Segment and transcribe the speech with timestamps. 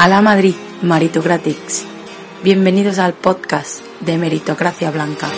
[0.00, 1.84] A la Madrid Meritocratics.
[2.42, 5.28] Bienvenidos al podcast de Meritocracia Blanca.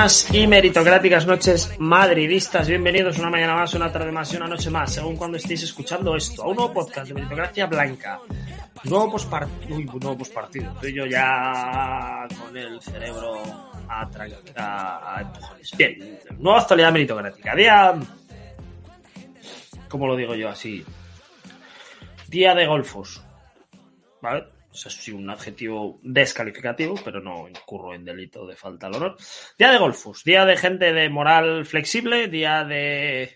[0.00, 2.66] Y meritocráticas noches madridistas.
[2.66, 6.16] Bienvenidos una mañana más, una tarde más y una noche más, según cuando estéis escuchando
[6.16, 8.18] esto, a un nuevo podcast de Meritocracia Blanca.
[8.84, 9.76] Nuevo postpartido.
[9.76, 10.72] Uy, nuevo postpartido.
[10.72, 13.42] Estoy yo ya con el cerebro
[13.90, 14.08] a,
[14.56, 15.70] a, a empujones.
[15.76, 17.54] Bien, nueva actualidad meritocrática.
[17.54, 17.94] Día.
[19.86, 20.82] ¿Cómo lo digo yo así?
[22.26, 23.22] Día de golfos.
[24.22, 24.46] ¿Vale?
[24.72, 29.16] O sea, es un adjetivo descalificativo, pero no incurro en delito de falta al honor.
[29.58, 33.34] Día de golfos, día de gente de moral flexible, día de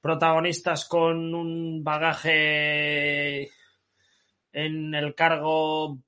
[0.00, 3.50] protagonistas con un bagaje
[4.52, 5.98] en el cargo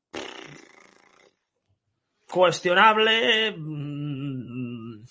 [2.29, 3.53] cuestionable.
[3.57, 5.05] Mm,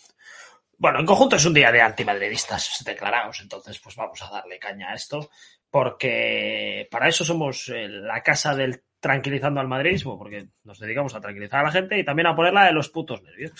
[0.77, 4.91] Bueno, en conjunto es un día de antimadridistas declarados, entonces pues vamos a darle caña
[4.91, 5.29] a esto,
[5.69, 11.21] porque para eso somos eh, la casa del tranquilizando al madridismo, porque nos dedicamos a
[11.21, 13.51] tranquilizar a la gente y también a ponerla de los putos nervios.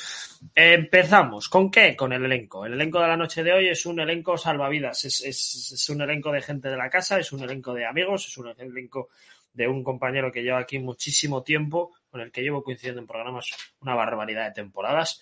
[0.54, 1.48] Empezamos.
[1.48, 1.96] ¿Con qué?
[1.96, 2.66] Con el elenco.
[2.66, 6.32] El elenco de la noche de hoy es un elenco salvavidas, es, es- un elenco
[6.32, 9.10] de gente de la casa, es un elenco de amigos, es un elenco
[9.54, 13.48] de un compañero que lleva aquí muchísimo tiempo, con el que llevo coincidiendo en programas
[13.82, 15.22] una barbaridad de temporadas,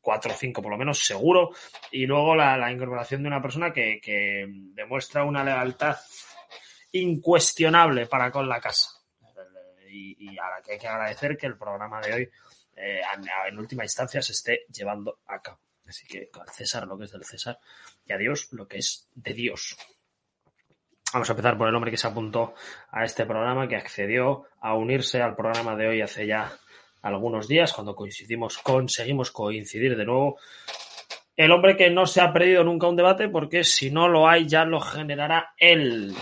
[0.00, 1.50] cuatro o cinco por lo menos, seguro,
[1.90, 5.96] y luego la, incorporación de una persona que demuestra una lealtad
[6.92, 8.95] incuestionable para con la casa.
[9.96, 12.30] Y, y a la que hay que agradecer que el programa de hoy,
[12.76, 13.00] eh,
[13.48, 15.60] en, última instancia, se esté llevando a cabo.
[15.86, 17.58] Así que al César lo que es del César
[18.04, 19.76] y a Dios lo que es de Dios.
[21.12, 22.54] Vamos a empezar por el hombre que se apuntó
[22.90, 26.52] a este programa, que accedió a unirse al programa de hoy hace ya
[27.00, 30.38] algunos días, cuando coincidimos, conseguimos coincidir de nuevo.
[31.36, 34.48] El hombre que no se ha perdido nunca un debate, porque si no lo hay,
[34.48, 36.14] ya lo generará él.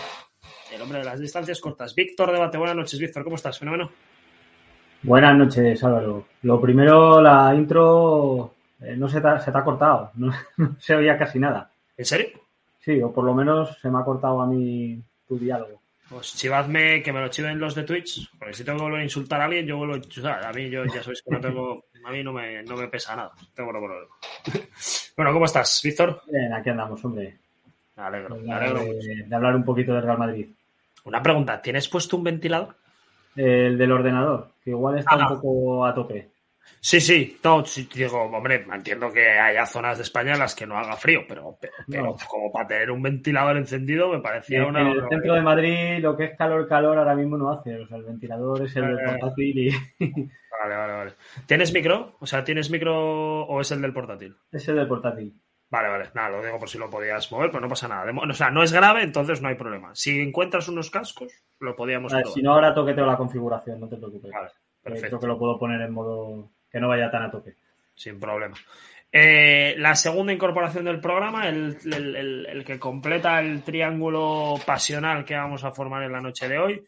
[0.71, 1.93] El hombre de las distancias cortas.
[1.93, 3.57] Víctor Debate, buenas noches, Víctor, ¿cómo estás?
[3.59, 3.91] Fenómeno.
[5.03, 6.25] Buenas noches, Álvaro.
[6.41, 10.75] Lo primero, la intro eh, no se te, ha, se te ha cortado, no, no
[10.79, 11.71] se oía casi nada.
[11.97, 12.27] ¿En serio?
[12.79, 15.81] Sí, o por lo menos se me ha cortado a mí tu diálogo.
[16.09, 19.05] Pues chivadme, que me lo chiven los de Twitch, porque si tengo que volver a
[19.05, 20.45] insultar a alguien, yo vuelvo a insultar.
[20.45, 23.15] A mí, yo ya sabéis que no tengo, a mí no me, no me pesa
[23.15, 23.31] nada.
[23.55, 24.05] Tengo problema.
[25.17, 26.21] bueno, ¿cómo estás, Víctor?
[26.27, 27.39] Bien, aquí andamos, hombre.
[27.95, 29.07] Me alegro, De me hablar, alegro mucho.
[29.07, 30.47] de, de hablar un poquito del Real Madrid.
[31.05, 32.75] Una pregunta, ¿tienes puesto un ventilador?
[33.35, 35.31] El del ordenador, que igual está Ah.
[35.33, 36.29] un poco a tope.
[36.79, 40.65] Sí, sí, no, sí, digo, hombre, entiendo que haya zonas de España en las que
[40.65, 42.15] no haga frío, pero, pero, pero No.
[42.27, 44.91] como para tener un ventilador encendido me parecía En una...
[44.91, 47.75] el centro de Madrid lo que es calor, calor ahora mismo no hace.
[47.79, 49.17] O sea, el ventilador es el del Eh.
[49.19, 49.69] portátil y
[50.63, 51.11] Vale, vale, vale.
[51.45, 52.15] ¿Tienes micro?
[52.19, 54.35] O sea, ¿tienes micro o es el del portátil?
[54.51, 55.33] es el del portátil.
[55.75, 58.09] Vale, vale, nada, lo digo por si lo podías mover, pero no pasa nada.
[58.17, 59.93] O sea, no es grave, entonces no hay problema.
[59.93, 62.27] Si encuentras unos cascos, lo podíamos probar.
[62.33, 64.31] si no, ahora toqueteo la configuración, no te preocupes.
[64.31, 65.07] Vale, Eh, perfecto.
[65.07, 67.55] Creo que lo puedo poner en modo que no vaya tan a tope.
[67.93, 68.55] Sin problema.
[69.11, 75.25] Eh, la segunda incorporación del programa, el, el- el- el que completa el triángulo pasional
[75.25, 76.85] que vamos a formar en la noche de hoy,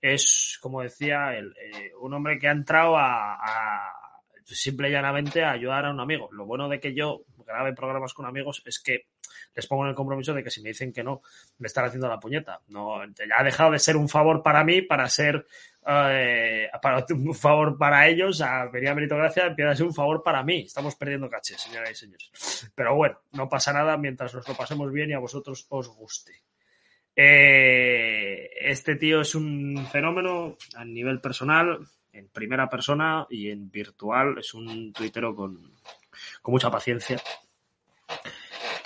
[0.00, 3.92] es, como decía, el, eh, un hombre que ha entrado a, a
[4.44, 6.28] simple y llanamente a ayudar a un amigo.
[6.32, 9.06] Lo bueno de que yo grabe programas con amigos es que
[9.54, 11.22] les pongo en el compromiso de que si me dicen que no,
[11.58, 12.60] me están haciendo la puñeta.
[12.68, 15.46] No, ya ha dejado de ser un favor para mí para ser
[15.86, 20.22] eh, para un favor para ellos, a venir a meritocracia, empieza a ser un favor
[20.22, 20.62] para mí.
[20.62, 22.70] Estamos perdiendo caché, señoras y señores.
[22.74, 26.32] Pero bueno, no pasa nada mientras nos lo pasemos bien y a vosotros os guste.
[27.14, 34.38] Eh, este tío es un fenómeno a nivel personal, en primera persona y en virtual.
[34.38, 35.72] Es un tuitero con,
[36.42, 37.22] con mucha paciencia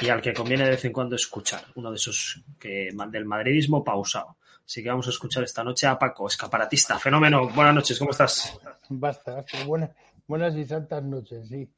[0.01, 1.63] y al que conviene de vez en cuando escuchar.
[1.75, 4.37] Uno de esos que del madridismo pausado.
[4.65, 6.99] Así que vamos a escuchar esta noche a Paco, escaparatista.
[6.99, 8.59] Fenómeno, buenas noches, ¿cómo estás?
[8.89, 9.65] Basta, basta.
[9.65, 9.91] Buenas,
[10.27, 11.69] buenas y santas noches, sí.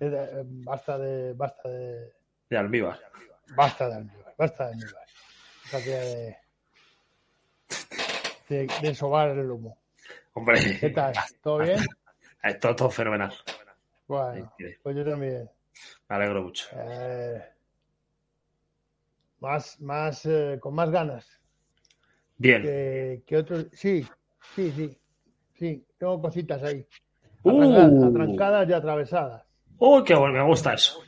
[0.00, 2.12] Eh, Basta de, basta de,
[2.50, 2.98] De almíbar.
[3.56, 4.34] basta de almíbar.
[4.36, 4.76] basta de.
[5.64, 6.36] Déjate de,
[8.48, 9.78] de, de sobar el humo.
[10.34, 11.14] Hombre, ¿Qué tal?
[11.42, 11.78] ¿Todo bien?
[12.42, 13.32] eh, todo, todo fenomenal.
[14.06, 14.52] Bueno,
[14.82, 15.48] pues yo también.
[16.08, 16.66] Me alegro mucho.
[16.74, 17.42] Eh,
[19.42, 21.26] más, más, eh, con más ganas
[22.38, 22.62] Bien.
[22.62, 23.66] que, que otros.
[23.72, 24.06] Sí,
[24.54, 24.98] sí, sí.
[25.58, 26.86] Sí, tengo cositas ahí.
[27.42, 27.50] Uh.
[27.62, 29.42] Atrancadas, atrancadas y atravesadas.
[29.78, 31.00] Uy, qué bueno, me gusta eso.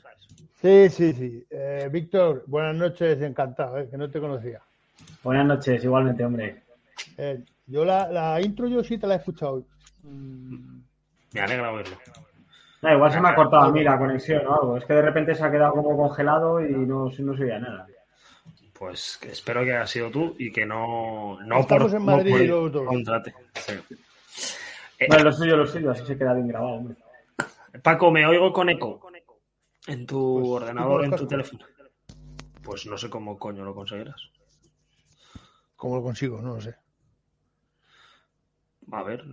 [0.60, 1.46] Sí, sí, sí.
[1.50, 4.60] Eh, Víctor, buenas noches, encantado, eh, que no te conocía.
[5.22, 6.62] Buenas noches, igualmente, hombre.
[7.18, 9.64] Eh, yo la, la intro yo sí te la he escuchado.
[10.02, 10.80] Mm,
[11.32, 11.96] Me alegra oírlo.
[12.82, 14.76] No, igual se me ha cortado a mí la conexión o algo.
[14.76, 17.86] Es que de repente se ha quedado como congelado y no, no se oía nada.
[18.78, 22.16] Pues que espero que haya sido tú y que no, no Estamos por, en no
[22.16, 22.86] Madrid por- los dos.
[22.86, 23.34] contrate.
[23.54, 23.72] Sí.
[24.98, 26.96] Eh, Bueno, lo suyo, lo suyo, así se queda bien grabado, hombre.
[27.82, 29.00] Paco, me oigo con eco
[29.86, 31.66] en tu Pues, ordenador, ¿tú en tu teléfono.
[32.62, 34.30] Pues no sé cómo coño lo conseguirás.
[35.76, 36.40] ¿Cómo lo consigo?
[36.40, 36.74] No lo sé.
[38.92, 39.24] A ver,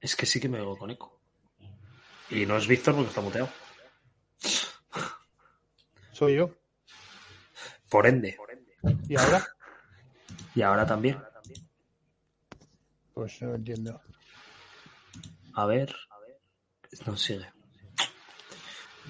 [0.00, 1.20] es que sí que me oigo con eco.
[2.30, 3.48] Y no es Víctor porque está muteado.
[6.12, 6.50] Soy yo.
[7.88, 8.36] Por ende.
[9.08, 9.44] ¿Y ahora?
[10.54, 11.16] Y ahora también.
[13.14, 14.00] Pues no entiendo.
[15.54, 15.94] A ver.
[17.06, 17.48] No sigue.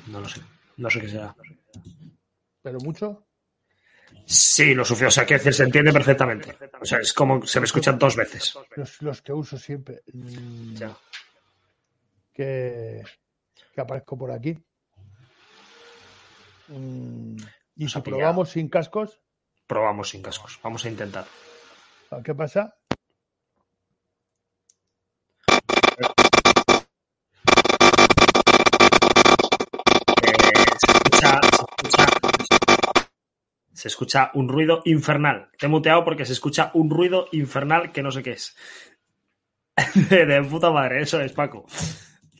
[0.08, 0.42] No lo sé.
[0.76, 1.34] No sé qué será.
[2.60, 3.26] ¿Pero mucho?
[4.26, 5.08] Sí, lo suficiente.
[5.08, 6.58] O sea, que decir, se entiende perfectamente.
[6.78, 8.54] O sea, es como se me escuchan dos veces.
[8.76, 10.02] Los, los que uso siempre.
[10.12, 10.94] Mm, Ya.
[12.34, 13.02] que,
[13.74, 14.58] que aparezco por aquí.
[16.68, 17.36] Mm,
[17.76, 19.20] y Nos si probamos sin cascos,
[19.70, 20.58] Probamos sin cascos.
[20.64, 21.26] Vamos a intentar.
[22.24, 22.74] ¿qué pasa?
[33.72, 35.50] Se, escucha, se un ruido infernal.
[35.56, 38.56] Te he muteado porque se escucha un ruido infernal que no sé qué es.
[40.10, 41.64] De, de puta madre, eso es, Paco.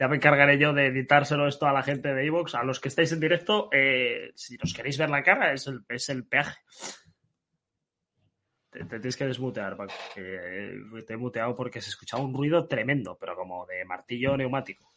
[0.01, 2.55] Ya me encargaré yo de editárselo esto a la gente de Evox.
[2.55, 5.85] A los que estáis en directo, eh, si os queréis ver la cara, es el,
[5.91, 6.59] es el peaje.
[8.71, 9.93] Te, te tienes que desmutear, Paco.
[10.15, 14.93] que te he muteado porque se escuchaba un ruido tremendo, pero como de martillo neumático.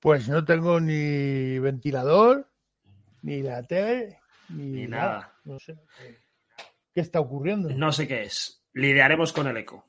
[0.00, 2.50] Pues no tengo ni ventilador,
[3.22, 4.18] ni la tele,
[4.48, 5.06] ni, Ni nada.
[5.12, 5.38] nada.
[5.44, 5.76] No sé.
[6.92, 7.68] ¿Qué está ocurriendo?
[7.70, 8.64] No sé qué es.
[8.72, 9.86] Lidiaremos con el eco.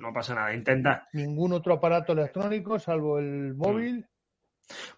[0.00, 0.54] No pasa nada.
[0.54, 4.06] Intenta, Ningún otro aparato electrónico, salvo el móvil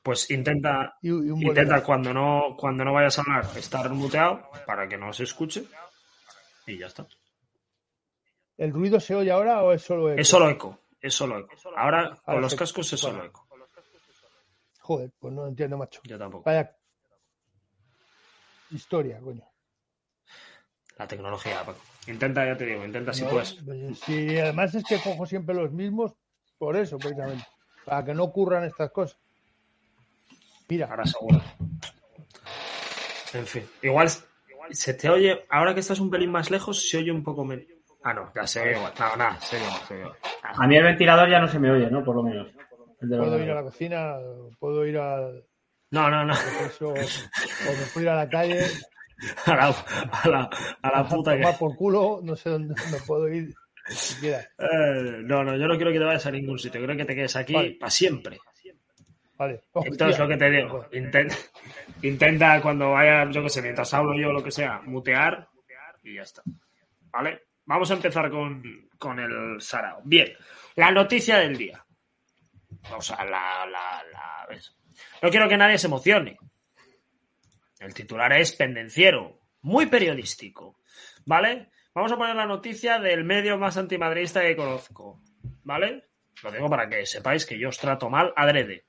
[0.02, 4.50] pues intenta, y, y un intenta cuando no, cuando no vayas a hablar estar muteado
[4.66, 5.64] para que no se escuche.
[6.70, 7.06] Y ya está.
[8.56, 10.20] ¿El ruido se oye ahora o es solo eco?
[10.20, 10.78] Es solo eco.
[11.00, 11.50] Es solo eco.
[11.76, 12.58] Ahora con los sí.
[12.58, 13.46] cascos es solo eco.
[14.81, 16.00] Joder, pues no entiendo, macho.
[16.05, 16.44] Yo tampoco.
[16.44, 16.76] Vaya
[18.70, 19.44] historia, coño.
[20.96, 21.81] La tecnología, Paco.
[22.06, 23.55] Intenta, ya te digo, intenta si No, puedes.
[23.55, 26.12] pues, sí, además es que cojo siempre los mismos
[26.58, 27.46] por eso, precisamente.
[27.84, 29.19] Para que no ocurran estas cosas.
[30.69, 31.43] Mira, Ahora seguro.
[33.32, 33.69] En fin.
[33.82, 34.08] Igual
[34.72, 37.67] se te oye, ahora que estás un pelín más lejos, se oye un poco menos.
[38.02, 38.93] Ah, no, ya se oye igual.
[38.99, 40.12] No, nada, se oye igual, se oye.
[40.43, 42.02] A mí el ventilador ya no se me oye, ¿no?
[42.05, 42.49] Por lo menos.
[42.99, 44.17] Puedo ir a la cocina,
[44.58, 45.44] puedo ir al
[45.90, 46.34] No, no, no.
[46.34, 48.61] o me puedo ir a la calle,
[49.46, 49.67] A la,
[50.12, 50.50] a la,
[50.82, 51.42] a la puta que.
[51.42, 53.52] tomar por culo, no sé dónde me puedo ir.
[54.23, 54.42] Eh,
[55.25, 56.83] no, no, yo no quiero que te vayas a ningún sitio.
[56.83, 57.76] Creo que te quedes aquí Vale.
[57.80, 58.38] para siempre.
[59.40, 59.62] Vale.
[59.75, 60.18] Entonces, Hostia.
[60.18, 61.35] lo que te digo, intenta,
[62.02, 65.49] intenta cuando vaya, yo que sé, mientras hablo yo, lo que sea, mutear
[66.02, 66.42] y ya está.
[67.11, 67.44] ¿Vale?
[67.64, 68.62] Vamos a empezar con,
[68.99, 70.02] con el Sarao.
[70.04, 70.30] Bien,
[70.76, 71.82] la noticia del día.
[72.94, 74.76] O sea, la, la, la- ¿ves?
[75.23, 76.37] No quiero que nadie se emocione.
[77.78, 80.80] El titular es pendenciero, muy periodístico.
[81.25, 81.70] ¿Vale?
[81.94, 85.23] Vamos a poner la noticia del medio más antimadridista que conozco.
[85.64, 86.09] ¿Vale?
[86.42, 88.85] Lo digo para que sepáis que yo os trato mal adrede.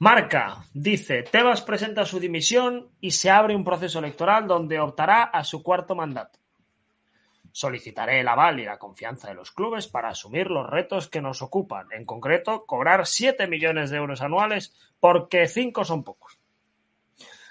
[0.00, 5.42] Marca dice, Tebas presenta su dimisión y se abre un proceso electoral donde optará a
[5.42, 6.38] su cuarto mandato.
[7.50, 11.42] Solicitaré el aval y la confianza de los clubes para asumir los retos que nos
[11.42, 16.38] ocupan, en concreto, cobrar 7 millones de euros anuales porque 5 son pocos.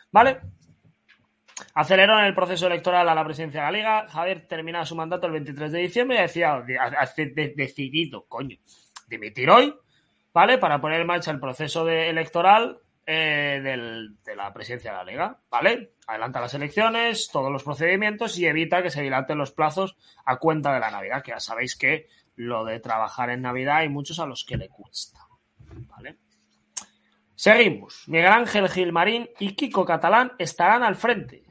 [0.09, 0.39] ¿Vale?
[1.73, 4.07] Aceleró en el proceso electoral a la presidencia de la Liga.
[4.07, 6.63] Javier termina su mandato el 23 de diciembre y decía,
[7.57, 8.55] decidido, coño,
[9.09, 9.75] dimitir hoy
[10.37, 10.59] ¿vale?
[10.59, 12.77] Para poner en marcha el proceso electoral
[13.07, 13.59] eh,
[14.23, 15.93] de la presidencia de la Liga, ¿vale?
[16.05, 20.75] Adelanta las elecciones, todos los procedimientos y evita que se dilaten los plazos a cuenta
[20.75, 24.27] de la Navidad, que ya sabéis que lo de trabajar en Navidad hay muchos a
[24.27, 25.21] los que le cuesta,
[25.87, 26.17] ¿vale?
[27.33, 28.03] Seguimos.
[28.05, 31.45] Miguel Ángel Gilmarín y Kiko Catalán estarán al frente.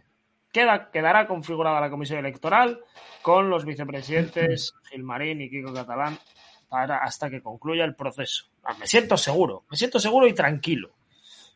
[0.52, 2.78] Queda, quedará configurada la comisión electoral
[3.21, 6.16] con los vicepresidentes Gilmarín y Kiko Catalán
[6.70, 8.46] hasta que concluya el proceso.
[8.64, 10.94] Ah, me siento seguro, me siento seguro y tranquilo.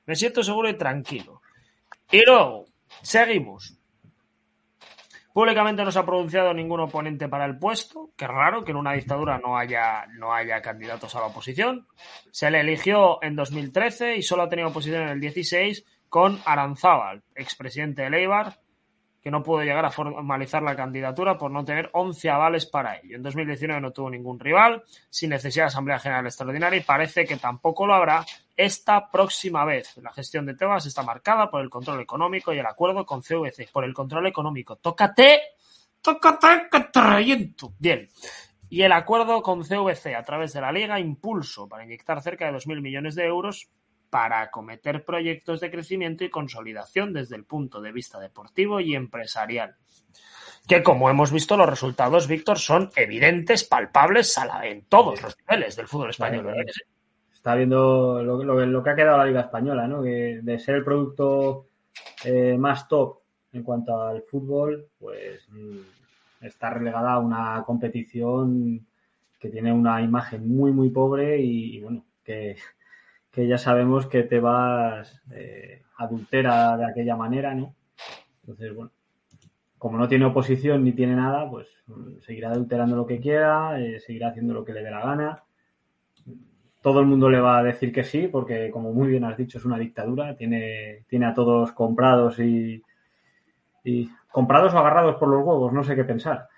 [0.07, 1.43] Me siento seguro y tranquilo.
[2.11, 2.67] Y luego,
[3.03, 3.77] seguimos.
[5.33, 8.11] Públicamente no se ha pronunciado ningún oponente para el puesto.
[8.17, 11.87] Qué raro que en una dictadura no haya, no haya candidatos a la oposición.
[12.33, 17.23] Se le eligió en 2013 y solo ha tenido oposición en el 16 con Aranzábal,
[17.37, 18.59] expresidente de Leibar,
[19.21, 23.17] que no pudo llegar a formalizar la candidatura por no tener 11 avales para ello.
[23.17, 27.37] En 2019 no tuvo ningún rival, sin necesidad de Asamblea General Extraordinaria y parece que
[27.37, 28.25] tampoco lo habrá
[28.57, 29.97] esta próxima vez.
[29.99, 33.71] La gestión de Tebas está marcada por el control económico y el acuerdo con CVC.
[33.73, 34.77] Por el control económico.
[34.77, 35.41] Tócate,
[36.01, 37.73] tócate, que te reviento.
[37.79, 38.09] Bien.
[38.69, 42.53] Y el acuerdo con CVC a través de la Liga Impulso para inyectar cerca de
[42.53, 43.69] 2.000 millones de euros
[44.11, 49.77] para acometer proyectos de crecimiento y consolidación desde el punto de vista deportivo y empresarial.
[50.67, 55.87] Que como hemos visto, los resultados, Víctor, son evidentes, palpables en todos los niveles del
[55.89, 56.55] fútbol español.
[57.33, 60.03] Está viendo lo, lo- lo que ha quedado la Liga Española, ¿no?
[60.03, 61.67] Que de ser el producto
[62.25, 63.21] eh, más top
[63.53, 65.79] en cuanto al fútbol, pues mm,
[66.45, 68.87] está relegada a una competición
[69.39, 72.57] que tiene una imagen muy, muy pobre y, y, bueno, que,
[73.31, 77.75] que ya sabemos que te vas eh, adultera de aquella manera, ¿no?
[78.43, 78.91] Entonces, bueno,
[79.79, 84.01] como no tiene oposición ni tiene nada, pues mm, seguirá adulterando lo que quiera, eh,
[84.01, 85.43] seguirá haciendo lo que le dé la gana
[86.81, 89.59] todo el mundo le va a decir que sí, porque como muy bien has dicho,
[89.59, 92.83] es una dictadura, tiene, tiene a todos comprados y,
[93.85, 96.49] y comprados o agarrados por los huevos, no sé qué pensar.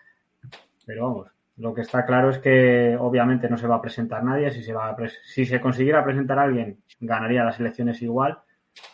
[0.86, 1.28] Pero vamos,
[1.62, 4.72] lo que está claro es que obviamente no se va a presentar nadie, si se,
[4.72, 8.40] va si se consiguiera presentar a alguien, ganaría las elecciones igual.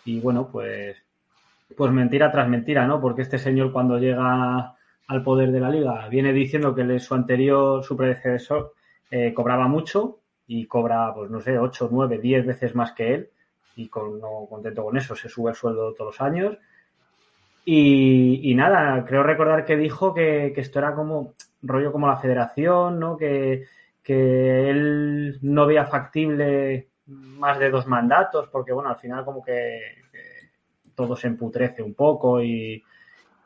[0.05, 1.03] Y bueno, pues,
[1.75, 3.01] pues mentira tras mentira, ¿no?
[3.01, 7.83] Porque este señor cuando llega al poder de la liga viene diciendo que su anterior,
[7.83, 8.75] su predecesor,
[9.11, 13.31] eh, cobraba mucho y cobra, pues no sé, 8, 9, 10 veces más que él
[13.77, 16.59] y no contento con eso, se sube el sueldo todos los años.
[17.65, 22.99] Y, y nada, creo recordar que dijo que esto era como rollo como la federación,
[22.99, 23.17] ¿no?
[23.17, 23.65] Que,
[24.03, 29.81] que él no veía factible más de dos mandatos, porque bueno, al final como que,
[30.95, 32.83] todo se emputrece un poco y,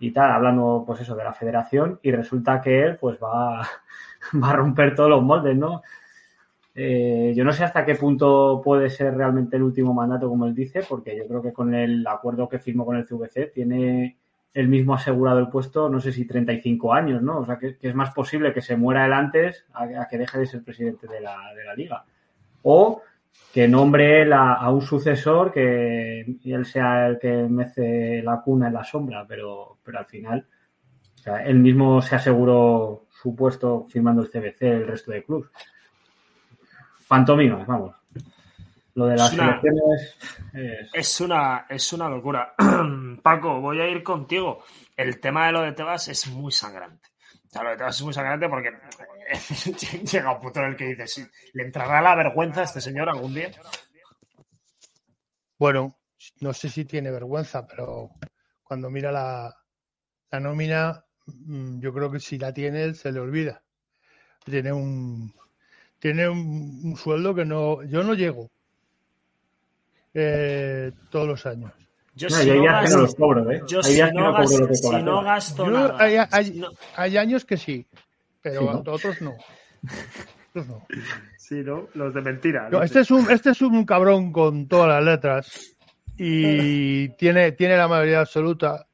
[0.01, 3.61] y tal, hablando pues eso de la federación, y resulta que él pues va,
[4.43, 5.83] va a romper todos los moldes, ¿no?
[6.75, 10.55] Eh, yo no sé hasta qué punto puede ser realmente el último mandato, como él
[10.55, 14.17] dice, porque yo creo que con el acuerdo que firmó con el CVC tiene
[14.55, 17.39] el mismo asegurado el puesto, no sé si 35 años, ¿no?
[17.39, 20.47] O sea, que, es más posible que se muera él antes a, que deje de
[20.47, 22.05] ser presidente de la, de la liga.
[22.63, 23.03] O
[23.53, 28.69] que nombre él a, a un sucesor que él sea el que mece la cuna
[28.69, 30.47] en la sombra, pero, pero al final
[31.23, 35.51] o sea, él mismo se aseguró su puesto firmando el CBC, el resto de clubes.
[37.07, 37.95] Pantomimas, vamos.
[38.95, 40.17] Lo de las Es una- elecciones
[40.53, 40.91] es...
[40.93, 42.55] Es una, es una locura.
[43.23, 44.63] Paco, voy a ir contigo.
[44.97, 47.09] El tema de lo de Tebas es muy sangrante.
[47.47, 48.71] O sea, lo de Tebas es muy sangrante porque
[50.13, 53.09] llega un punto en el que dices, sí, ¿le entrará la vergüenza a este señor
[53.09, 53.51] algún día?
[55.59, 55.99] Bueno,
[56.41, 58.11] no sé si tiene vergüenza, pero
[58.63, 59.55] cuando mira la,
[60.31, 63.63] la nómina, mm, yo creo que si la tiene, él se le olvida.
[64.45, 65.33] Tiene un
[65.99, 68.51] tiene un, un sueldo que no, yo no llego
[70.15, 71.73] eh, todos los años.
[72.15, 73.63] Yo No, si hay no días que no gasto- los cobro, ¿eh?
[73.67, 75.25] yo Hay si días que no no cobro gasto- lo que si cobra no Tebas.
[75.25, 76.29] gasto Yo- nada,
[76.97, 77.87] hay, años que sí,
[78.43, 78.93] pero Sí, ¿no?
[78.93, 79.35] otros no.
[80.55, 80.87] Otros no.
[81.39, 81.89] Sí, ¿no?
[81.95, 82.69] Los de mentira.
[82.71, 85.75] No, este, es un, este es un cabrón con todas las letras
[86.19, 88.87] y tiene, tiene la mayoría absoluta.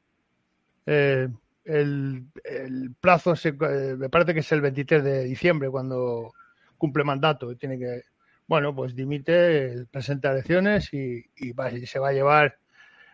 [0.87, 1.29] Eh,
[1.65, 6.33] el, el plazo se- eh, me parece que es el 23 de diciembre cuando
[6.79, 8.03] cumple mandato y tiene que,
[8.49, 12.59] bueno, pues dimite, presenta elecciones y, y va- y se va a llevar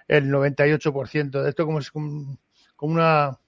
[0.09, 2.39] el 98% de esto como es como,
[2.81, 3.39] una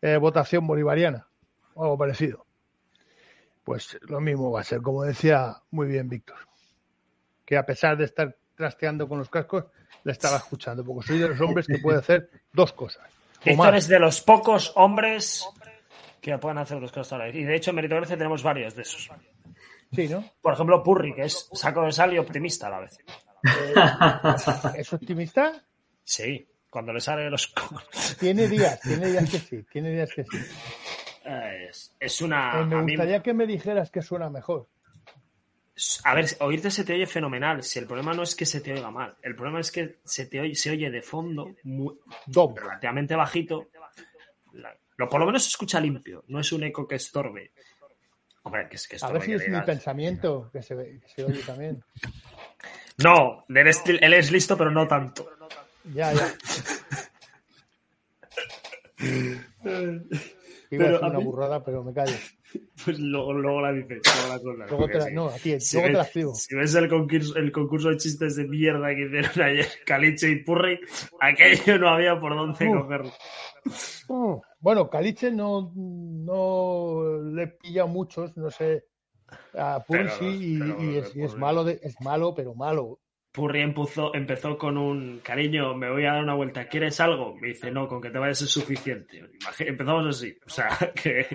[0.00, 1.26] eh, votación bolivariana
[1.74, 2.46] o algo parecido.
[3.64, 6.38] Pues lo mismo va a ser, como decía muy bien Víctor,
[7.44, 9.64] que a pesar de estar trasteando con los cascos,
[10.04, 13.04] le estaba escuchando, porque soy de los hombres que puede hacer dos cosas.
[13.44, 15.46] Víctor es de los pocos hombres
[16.20, 17.34] que pueden hacer dos cosas a la vez.
[17.36, 19.10] Y de hecho, en Meritocracia tenemos varios de esos.
[19.92, 20.24] Sí, ¿no?
[20.40, 22.98] Por ejemplo, Purri, que es saco de sal y optimista a la vez.
[24.76, 25.62] ¿Es optimista?
[26.04, 28.16] Sí, cuando le sale los cocos.
[28.18, 30.38] Tiene días, tiene días que sí, tiene días que sí.
[31.24, 32.60] Es, es una.
[32.60, 34.68] Eh, me mí- gustaría que me dijeras que suena mejor.
[36.04, 37.62] A ver, oírte se te oye fenomenal.
[37.62, 40.26] Si el problema no es que se te oiga mal, el problema es que se
[40.26, 41.98] te oye, se oye de fondo muy,
[42.56, 43.68] relativamente bajito.
[44.52, 47.52] La- lo, por lo menos se escucha limpio, no es un eco que estorbe.
[48.44, 51.24] Hombre, que es que A ver si es mi pensamiento que se, ve- que se
[51.24, 51.82] oye también.
[52.98, 55.26] No, él es, él es listo, pero no tanto.
[55.94, 56.28] Ya, ya.
[59.02, 59.40] Iba
[60.70, 62.14] Pero a decir una mí- burrada, pero me callo.
[62.84, 64.00] Pues luego, luego la dices.
[64.28, 65.14] Luego la Luego te la, sí.
[65.14, 66.34] no, a ti, Si luego te ves- la escribo.
[66.34, 70.42] Si ves el concurso, el concurso de chistes de mierda que hicieron ayer, Caliche y
[70.42, 70.80] Purri,
[71.20, 72.80] aquello no había por dónde Uh.
[72.82, 73.12] cogerlo.
[74.60, 78.84] Bueno, Caliche no, no le pilla muchos, no sé.
[79.54, 82.54] A Pero- sí, y, pero y es, y es Purri- malo, de, es malo, pero
[82.54, 82.98] malo.
[83.32, 87.34] Purri empezó, empezó con un cariño, me voy a dar una vuelta, ¿quieres algo?
[87.36, 89.22] Me dice, no, con que te vayas es suficiente.
[89.60, 90.68] Empezamos así, o sea,
[91.02, 91.26] que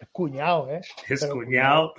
[0.00, 0.80] Es cuñado, ¿eh?
[1.08, 1.92] es Pero cuñado.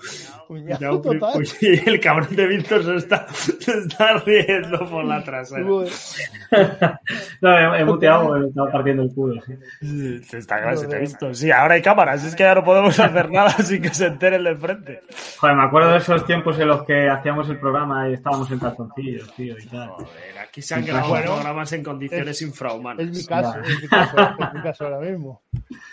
[0.48, 1.44] Cuñado cuñado, total.
[1.62, 5.66] y el cabrón de Víctor se está, se está riendo por la trasera.
[7.42, 9.42] No, he, he muteado, me estaba partiendo el culo.
[9.82, 10.24] sí.
[10.24, 11.34] Se está te ha visto.
[11.34, 14.44] Sí, ahora hay cámaras, es que ya no podemos hacer nada sin que se enteren
[14.44, 15.02] de frente.
[15.38, 18.60] Joder, me acuerdo de esos tiempos en los que hacíamos el programa y estábamos en
[18.60, 19.90] calzoncillos, tío, y tal.
[19.90, 23.06] Joder, aquí se han grabado Bueno, programas en condiciones Es infrahumanas.
[23.08, 23.70] mi caso, Ya.
[23.70, 25.42] es mi caso, es mi caso ahora mismo.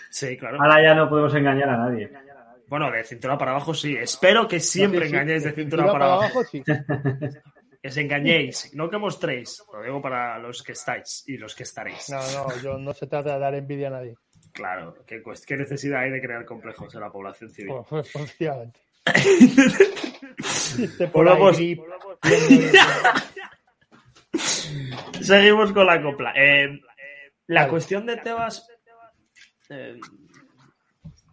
[0.09, 0.57] Sí, claro.
[0.61, 1.96] Ahora ya no podemos engañar a nadie.
[2.67, 3.95] Bueno, de cintura para abajo sí.
[3.95, 6.43] Espero que siempre Sí, sí, engañéis de de cintura, para abajo.
[6.43, 6.63] sí.
[7.81, 9.63] Que se engañéis, no que mostréis.
[9.71, 12.09] Lo digo para los que estáis y los que estaréis.
[12.09, 14.15] No, no, yo no se trata de dar envidia a nadie.
[14.51, 15.21] Claro, ¿qué,
[15.55, 17.75] necesidad hay de crear complejos en la población civil?
[17.87, 18.79] Pues, efectivamente.
[21.13, 22.17] Por ahí, Volvamos.
[25.21, 26.33] Seguimos con la copla.
[26.35, 26.81] Eh,
[27.47, 28.67] la cuestión de Tebas.
[29.69, 29.99] eh,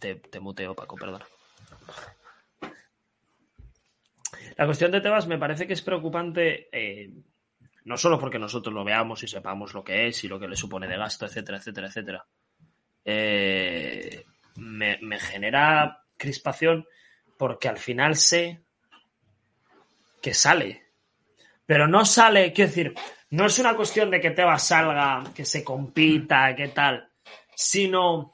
[0.05, 1.23] te, te muteo, Paco, perdón.
[4.57, 6.69] La cuestión de Tebas me parece que es preocupante.
[6.71, 7.11] eh,
[7.85, 10.57] no solo porque nosotros lo veamos y sepamos lo que es y lo que le
[10.57, 12.27] supone de gasto, etcétera, etcétera, etcétera.
[13.05, 14.25] Eh,
[14.57, 16.87] me, me genera crispación
[17.39, 18.63] porque al final sé
[20.21, 20.83] que sale.
[21.67, 22.95] Pero no sale, quiero decir,
[23.31, 27.11] no es una cuestión de que Tebas salga, que se compita, que tal,
[27.55, 28.34] sino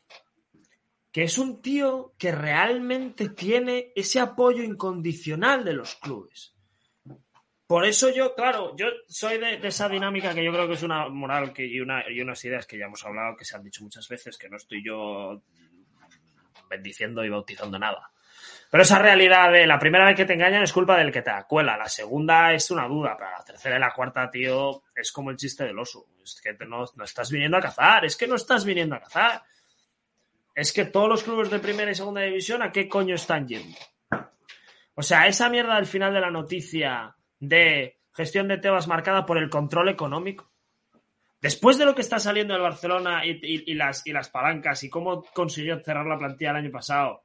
[1.12, 6.54] que es un tío que realmente tiene ese apoyo incondicional de los clubes.
[7.66, 11.08] Por eso yo, claro, yo soy de, esa dinámica que yo creo que es una
[11.08, 13.84] moral que, y, una, y unas ideas que ya hemos hablado, que se han dicho
[13.84, 15.40] muchas veces, que no estoy yo
[16.68, 18.10] bendiciendo y bautizando nada.
[18.70, 21.30] Pero esa realidad de la primera vez que te engañan es culpa del que te
[21.30, 25.30] acuela, la segunda es una duda, pero la tercera y la cuarta, tío, es como
[25.30, 26.06] el chiste del oso.
[26.22, 29.42] Es que no, no estás viniendo a cazar, es que no estás viniendo a cazar.
[30.54, 33.78] Es que todos los clubes de primera y segunda división, ¿a qué coño están yendo?
[34.94, 39.38] O sea, esa mierda al final de la noticia de gestión de Tebas marcada por
[39.38, 40.50] el control económico.
[41.40, 45.24] Después de lo que está saliendo del Barcelona y, las, y las palancas y cómo
[45.32, 47.24] consiguió cerrar la plantilla el año pasado.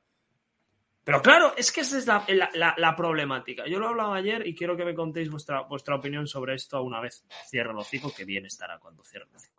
[1.03, 3.67] Pero claro, es que esa es la- la problemática.
[3.67, 7.01] Yo lo hablaba ayer y quiero que me contéis vuestra, vuestra opinión sobre esto una
[7.01, 9.55] vez cierre el hocico, que bien estará cuando cierre el hocico.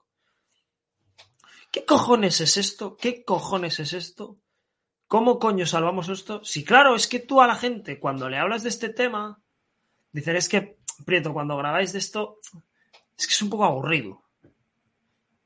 [1.76, 2.96] ¿Qué cojones es esto?
[2.96, 4.38] ¿Qué cojones es esto?
[5.06, 6.42] ¿Cómo coño salvamos esto?
[6.42, 9.42] Si claro, es que tú a la gente, cuando le hablas de este tema,
[10.10, 12.38] dicen, es que, Prieto, cuando grabáis de esto,
[13.18, 14.22] es que es un poco aburrido.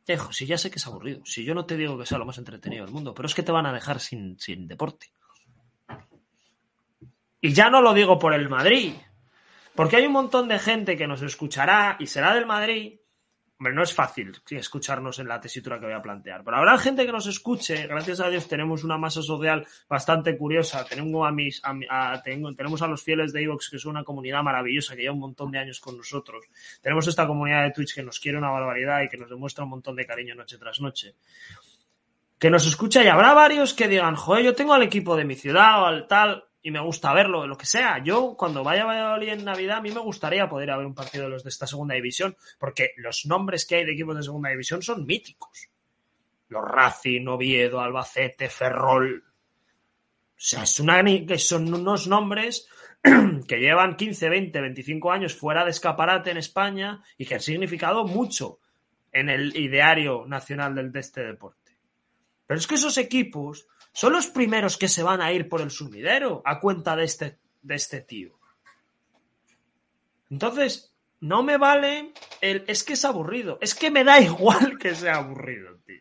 [0.06, 1.20] Hijo, si ya sé que es aburrido.
[1.26, 3.42] Si yo no te digo que sea lo más entretenido del mundo, pero es que
[3.42, 5.08] te van a dejar sin, sin deporte.
[7.40, 8.94] Y ya no lo digo por el Madrid,
[9.74, 13.00] porque hay un montón de gente que nos escuchará y será del Madrid.
[13.60, 17.04] Hombre, no es fácil escucharnos en la tesitura que voy a plantear, pero habrá gente
[17.04, 17.86] que nos escuche.
[17.86, 20.82] Gracias a Dios tenemos una masa social bastante curiosa.
[20.86, 21.60] Tenemos a, mis,
[22.24, 25.20] tengo- tenemos a los fieles de Evox, que es una comunidad maravillosa que lleva un
[25.20, 26.46] montón de años con nosotros.
[26.80, 29.70] Tenemos esta comunidad de Twitch que nos quiere una barbaridad y que nos demuestra un
[29.70, 31.14] montón de cariño noche tras noche.
[32.38, 35.34] Que nos escucha y habrá varios que digan, joder, yo tengo al equipo de mi
[35.34, 38.02] ciudad o al tal y me gusta verlo, lo que sea.
[38.04, 41.24] Yo, cuando vaya a Valladolid en Navidad, a mí me gustaría poder ver un partido
[41.24, 44.50] de los de esta segunda división, porque los nombres que hay de equipos de segunda
[44.50, 45.68] división son míticos.
[46.48, 49.24] Los Racing, Oviedo, Albacete, Ferrol.
[49.24, 52.68] O sea, es una, que son unos nombres
[53.48, 58.04] que llevan 15, 20, 25 años fuera de escaparate en España y que han significado
[58.04, 58.58] mucho
[59.12, 61.78] en el ideario nacional de este deporte.
[62.46, 65.70] Pero es que esos equipos son los primeros que se van a ir por el
[65.70, 68.38] sumidero a cuenta de este, de este tío.
[70.30, 72.64] Entonces, no me vale el.
[72.66, 73.58] Es que es aburrido.
[73.60, 76.00] Es que me da igual que sea aburrido, tío.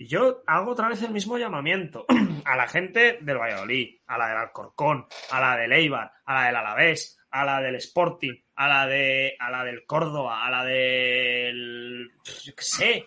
[0.00, 2.06] Y yo hago otra vez el mismo llamamiento
[2.44, 6.46] a la gente del Valladolid, a la del Alcorcón, a la del Eibar, a la
[6.46, 10.64] del Alavés, a la del Sporting, a la de a la del Córdoba, a la
[10.64, 12.12] del
[12.44, 13.06] yo qué sé,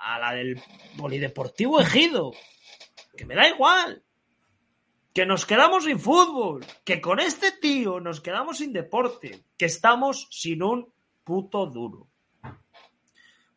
[0.00, 0.60] a la del
[0.96, 2.32] Polideportivo Ejido,
[3.16, 4.02] que me da igual.
[5.12, 10.28] Que nos quedamos sin fútbol, que con este tío nos quedamos sin deporte, que estamos
[10.30, 10.92] sin un
[11.24, 12.08] puto duro.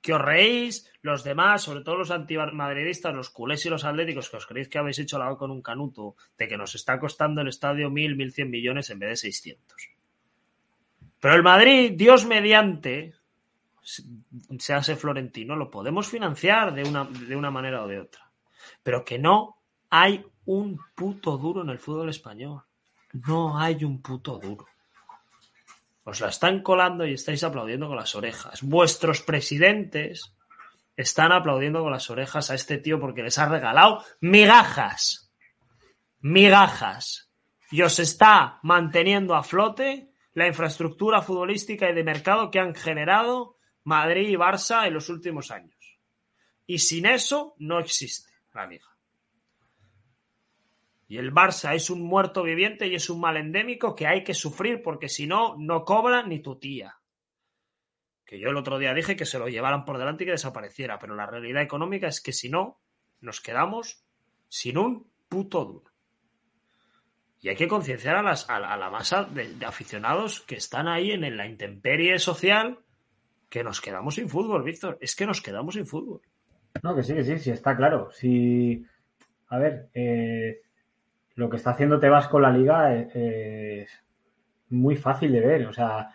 [0.02, 4.38] Que os reís los demás, sobre todo los antimadridistas, los culés y los atléticos, que
[4.38, 7.50] os creéis que habéis hecho la con un canuto, de que nos está costando el
[7.50, 9.90] estadio mil, mil cien millones en vez de 600.
[11.20, 13.14] Pero el Madrid, Dios mediante,
[13.82, 18.29] se hace florentino, lo podemos financiar de una, de una manera o de otra.
[18.84, 22.64] Pero que no hay un puto duro en el fútbol español.
[23.14, 24.66] No hay un puto duro.
[26.04, 28.62] Os la están colando y estáis aplaudiendo con las orejas.
[28.64, 30.34] Vuestros presidentes
[30.96, 35.32] están aplaudiendo con las orejas a este tío porque les ha regalado migajas.
[36.20, 37.32] Migajas.
[37.72, 43.58] Y os está manteniendo a flote la infraestructura futbolística y de mercado que han generado
[43.84, 46.00] Madrid y Barça en los últimos años.
[46.66, 48.88] Y sin eso no existe la liga.
[51.08, 54.36] Y el Barça es un muerto viviente y es un mal endémico que hay que
[54.36, 57.00] sufrir porque si no, no cobra ni tu tía.
[58.24, 61.00] Que yo el otro día dije que se lo llevaran por delante y que desapareciera,
[61.00, 62.80] pero la realidad económica es que si no,
[63.22, 64.06] nos quedamos
[64.48, 65.92] sin un puto duro.
[67.42, 71.12] Y hay que concienciar a, las, a, la masa de, de, aficionados que están ahí
[71.12, 72.84] en, en la intemperie social
[73.50, 75.00] que nos quedamos sin fútbol, Víctor.
[75.02, 76.22] Es que nos quedamos sin fútbol.
[76.84, 78.10] No, que sí, que sí, sí, está claro.
[78.12, 78.86] Si,
[79.48, 80.62] a ver, eh,
[81.36, 84.04] lo que está haciendo Tebas con la liga es, es,
[84.70, 85.68] muy fácil de ver.
[85.68, 86.10] O sea,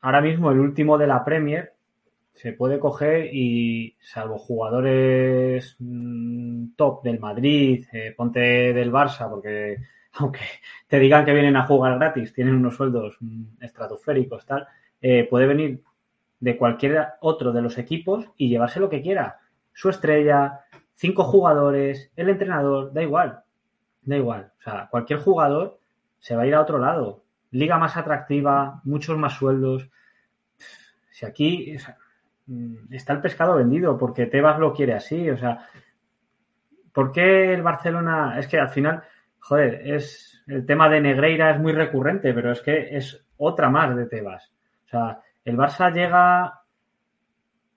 [0.00, 1.72] ahora mismo el último de la Premier
[2.34, 9.78] se puede coger y, salvo jugadores mmm, top del Madrid, eh, ponte del Barça, porque
[10.14, 10.40] aunque
[10.86, 14.66] te digan que vienen a jugar gratis, tienen unos sueldos mmm, estratosféricos, tal,
[15.00, 15.82] eh, puede venir
[16.40, 19.40] de cualquier otro de los equipos y llevarse lo que quiera.
[19.76, 20.60] Su estrella,
[20.94, 23.40] cinco jugadores, el entrenador, da igual.
[24.00, 24.50] Da igual.
[24.58, 25.78] O sea, cualquier jugador
[26.18, 27.24] se va a ir a otro lado.
[27.50, 29.90] Liga más atractiva, muchos más sueldos.
[31.10, 31.98] Si aquí sea,
[32.90, 35.28] está el pescado vendido, porque Tebas lo quiere así.
[35.28, 35.68] O sea,
[36.90, 38.38] ¿por qué el Barcelona?
[38.38, 39.02] Es que al final,
[39.40, 43.94] joder, es el tema de Negreira es muy recurrente, pero es que es otra más
[43.94, 44.50] de Tebas.
[44.86, 46.62] O sea, el Barça llega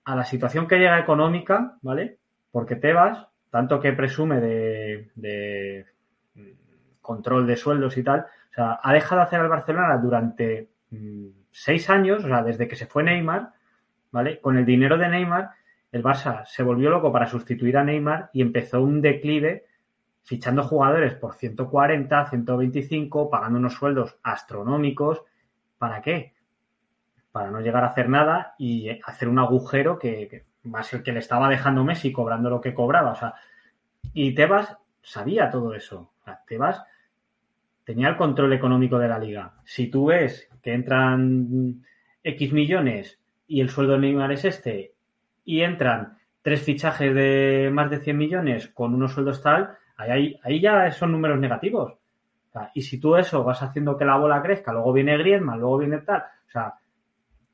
[0.10, 2.18] a la situación que llega económica, ¿vale?
[2.52, 5.86] Porque Tebas, tanto que presume de, de,
[7.00, 11.28] control de sueldos y tal, o sea, ha dejado de hacer al Barcelona durante mmm,
[11.52, 13.54] seis años, o sea, desde que se fue Neymar,
[14.10, 14.42] ¿vale?
[14.42, 15.52] Con el dinero de Neymar,
[15.92, 19.68] el Barça se volvió loco para sustituir a Neymar y empezó un declive
[20.24, 25.22] fichando jugadores por 140, 125, pagando unos sueldos astronómicos.
[25.78, 26.34] ¿Para qué?
[27.40, 31.14] Para no llegar a hacer nada y hacer un agujero que, va a ser que
[31.14, 33.14] le estaba dejando Messi cobrando lo que cobraba.
[33.14, 33.34] O sea,
[34.12, 36.12] y Tebas sabía todo eso.
[36.46, 36.84] Tebas
[37.86, 39.54] tenía el control económico de la liga.
[39.64, 41.82] Si tú ves que entran
[42.26, 44.96] X millones y el sueldo Neymar es este
[45.46, 50.60] y entran tres fichajes de más de 100 millones con unos sueldos tal, ahí, ahí
[50.60, 51.94] ya son números negativos.
[52.74, 56.00] Y si tú eso vas haciendo que la bola crezca, luego viene Griezmann, luego viene
[56.00, 56.74] tal, o sea,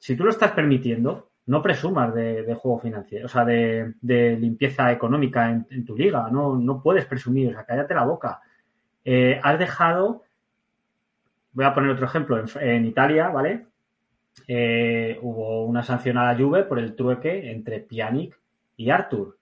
[0.05, 5.49] si tú lo estás permitiendo, no presumas de, juego financiero, o sea, de, limpieza económica
[5.49, 8.39] en, tu liga, no, puedes presumir, o sea, cállate la boca.
[9.03, 10.21] Eh, has dejado,
[11.53, 13.65] voy a poner otro ejemplo, en, Italia, ¿vale?
[14.47, 18.39] Eh, hubo una sanción a la Juve por el trueque entre Pjanic
[18.77, 19.39] y Artur,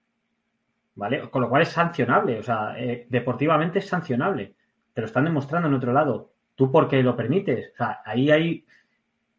[0.96, 1.30] ¿vale?
[1.30, 4.54] Con lo cual es sancionable, o sea, eh, deportivamente es sancionable.
[4.94, 6.32] Te lo están demostrando en otro lado.
[6.56, 7.74] ¿Tú por qué lo permites?
[7.74, 8.66] O sea, ahí hay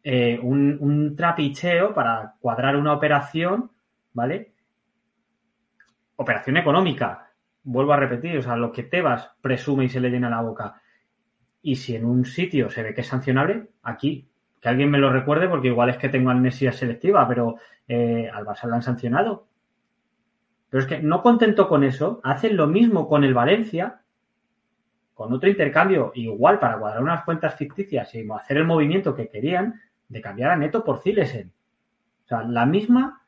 [0.07, 3.71] eh, un, trapicheo para cuadrar una operación,
[4.13, 4.53] ¿vale?
[6.17, 7.31] Operación económica.
[7.63, 10.79] Vuelvo a repetir, o sea, lo que Tebas presume y se le llena la boca.
[11.63, 14.29] Y si en un sitio se ve que es sancionable, aquí,
[14.61, 17.55] que alguien me lo recuerde, porque igual es que tengo amnesia selectiva, pero
[17.87, 19.47] eh, al Barça le han sancionado.
[20.69, 24.01] Pero es que no contento con eso, hacen lo mismo con el Valencia,
[25.15, 29.81] con otro intercambio igual para cuadrar unas cuentas ficticias y hacer el movimiento que querían,
[30.07, 31.51] de cambiar a Neto por Zilesen.
[32.25, 33.21] O sea, la misma,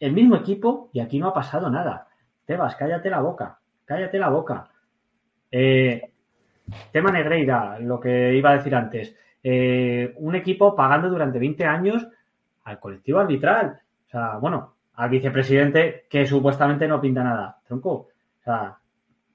[0.00, 2.08] el mismo equipo y aquí no ha pasado nada.
[2.44, 4.70] Tebas, cállate la boca, cállate la boca.
[5.50, 6.10] Eh,
[6.90, 9.14] tema Negreira, lo que iba a decir antes.
[9.42, 12.06] Eh, un equipo pagando durante 20 años
[12.64, 13.80] al colectivo arbitral.
[14.06, 17.58] O sea, bueno, al vicepresidente que supuestamente no pinta nada.
[17.66, 18.76] Tronco, o sea,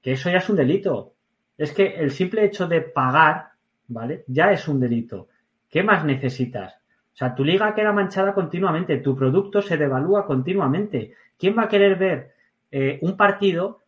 [0.00, 1.14] que eso ya es un delito.
[1.56, 3.50] Es que el simple hecho de pagar,
[3.88, 4.24] ¿vale?
[4.28, 5.28] Ya es un delito.
[5.68, 6.74] ¿Qué más necesitas?
[6.74, 11.14] O sea, tu liga queda manchada continuamente, tu producto se devalúa continuamente.
[11.36, 12.32] ¿Quién va a querer ver
[12.70, 13.82] eh, un partido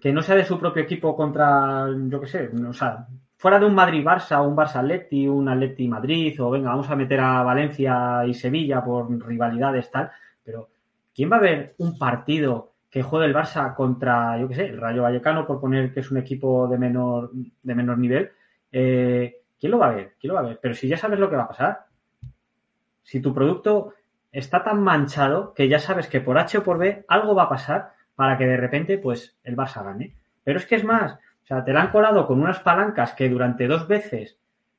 [0.00, 3.66] que no sea de su propio equipo contra, yo qué sé, o sea, fuera de
[3.66, 8.82] un Madrid-Barça, un Barça-Atleti, un Atleti-Madrid, o venga, vamos a meter a Valencia y Sevilla
[8.84, 10.10] por rivalidades tal,
[10.42, 10.70] pero
[11.14, 14.80] ¿quién va a ver un partido que juegue el Barça contra, yo qué sé, el
[14.80, 18.30] Rayo Vallecano, por poner que es un equipo de menor, de menor nivel?
[18.72, 20.16] Eh, ¿Quién lo va a ver?
[20.18, 20.58] ¿Quién lo va a ver?
[20.60, 21.86] Pero si ya sabes lo que va a pasar.
[23.04, 23.94] Si tu producto
[24.32, 27.48] está tan manchado que ya sabes que por H o por B algo va a
[27.48, 30.16] pasar para que de repente pues el Barça gane.
[30.42, 33.28] Pero es que es más, o sea, te la han colado con unas palancas que
[33.28, 34.36] durante dos veces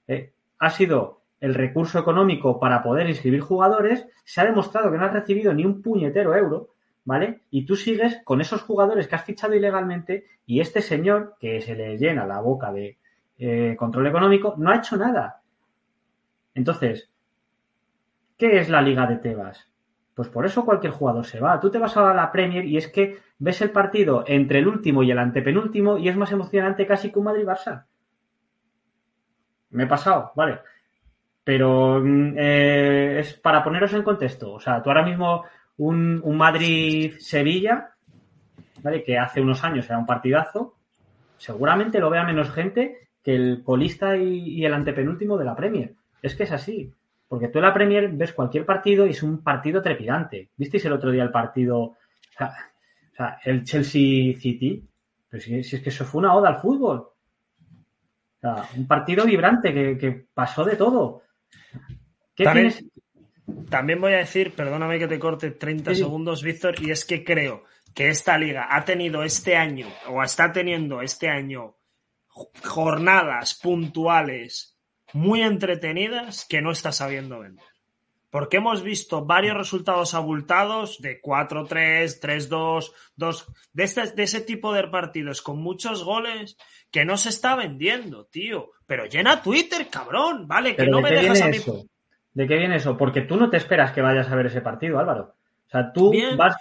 [0.10, 5.06] eh, ha sido el recurso económico para poder inscribir jugadores, se ha demostrado que no
[5.06, 6.72] has recibido ni un puñetero euro,
[7.06, 7.40] ¿vale?
[7.52, 11.74] Y tú sigues con esos jugadores que has fichado ilegalmente y este señor, que se
[11.74, 12.98] le llena la boca de
[13.38, 15.42] eh, control económico, no ha hecho nada.
[16.54, 17.10] Entonces,
[18.38, 19.70] ¿qué es la Liga de Tebas?
[20.14, 21.60] Pues por eso cualquier jugador se va.
[21.60, 25.02] Tú te vas a la Premier y es que ves el partido entre el último
[25.02, 27.86] y el antepenúltimo y es más emocionante casi que un Madrid-Barça.
[29.72, 30.60] Me he pasado, vale.
[31.44, 34.54] Pero mm, eh, es para poneros en contexto.
[34.54, 35.46] O sea, tú ahora mismo
[35.78, 37.90] un, un Madrid-Sevilla,
[38.84, 39.04] ¿vale?
[39.04, 40.76] Que hace unos años era un partidazo,
[41.38, 45.94] seguramente lo vea menos gente que el colista y, y el antepenúltimo de la Premier.
[46.22, 46.92] Es que es así.
[47.28, 50.50] Porque tú en la Premier ves cualquier partido y es un partido trepidante.
[50.56, 51.98] ¿Visteis el otro día el partido, o
[52.38, 52.54] sea,
[53.12, 54.84] o sea, el Chelsea City?
[55.30, 56.98] Pero si, si, es que eso fue una oda al fútbol.
[57.00, 61.24] O sea, un partido vibrante que, que pasó de todo.
[62.36, 63.70] ¿Qué También, tienes?
[63.70, 66.04] también voy a decir, perdóname que te corte 30 Sí, sí.
[66.04, 70.52] segundos, Víctor, y es que creo que esta liga ha tenido este año, o está
[70.52, 71.76] teniendo este año,
[72.64, 74.78] jornadas puntuales
[75.14, 77.66] muy entretenidas que no está sabiendo vender.
[78.30, 84.74] Porque hemos visto varios resultados abultados de 4-3, 3-2, 2, de, este, de ese tipo
[84.74, 86.58] de partidos con muchos goles
[86.90, 88.72] que no se está vendiendo, tío.
[88.88, 90.72] Pero llena Twitter, cabrón, ¿vale?
[90.72, 91.58] Que ¿Pero no de me qué dejas viene a mí.
[91.58, 91.86] eso?
[92.34, 92.98] ¿De qué viene eso?
[92.98, 95.36] Porque tú no te esperas que vayas a ver ese partido, Álvaro.
[95.68, 96.56] O sea, tú Bien, vas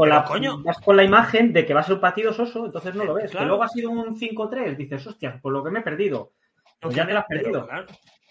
[0.00, 0.62] con, pero la, coño.
[0.62, 3.14] vas con la imagen de que va a ser un partido soso, entonces no lo
[3.14, 3.30] ves.
[3.30, 3.44] Claro.
[3.44, 6.32] Que luego ha sido un 5-3, dices, hostia, por lo que me he perdido.
[6.80, 7.66] Pues ya te lo has Pero, perdido.
[7.66, 7.86] claro,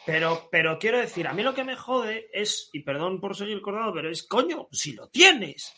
[0.05, 3.61] Pero, pero quiero decir, a mí lo que me jode es, y perdón por seguir
[3.61, 5.71] cortado, pero es, coño, si lo tienes,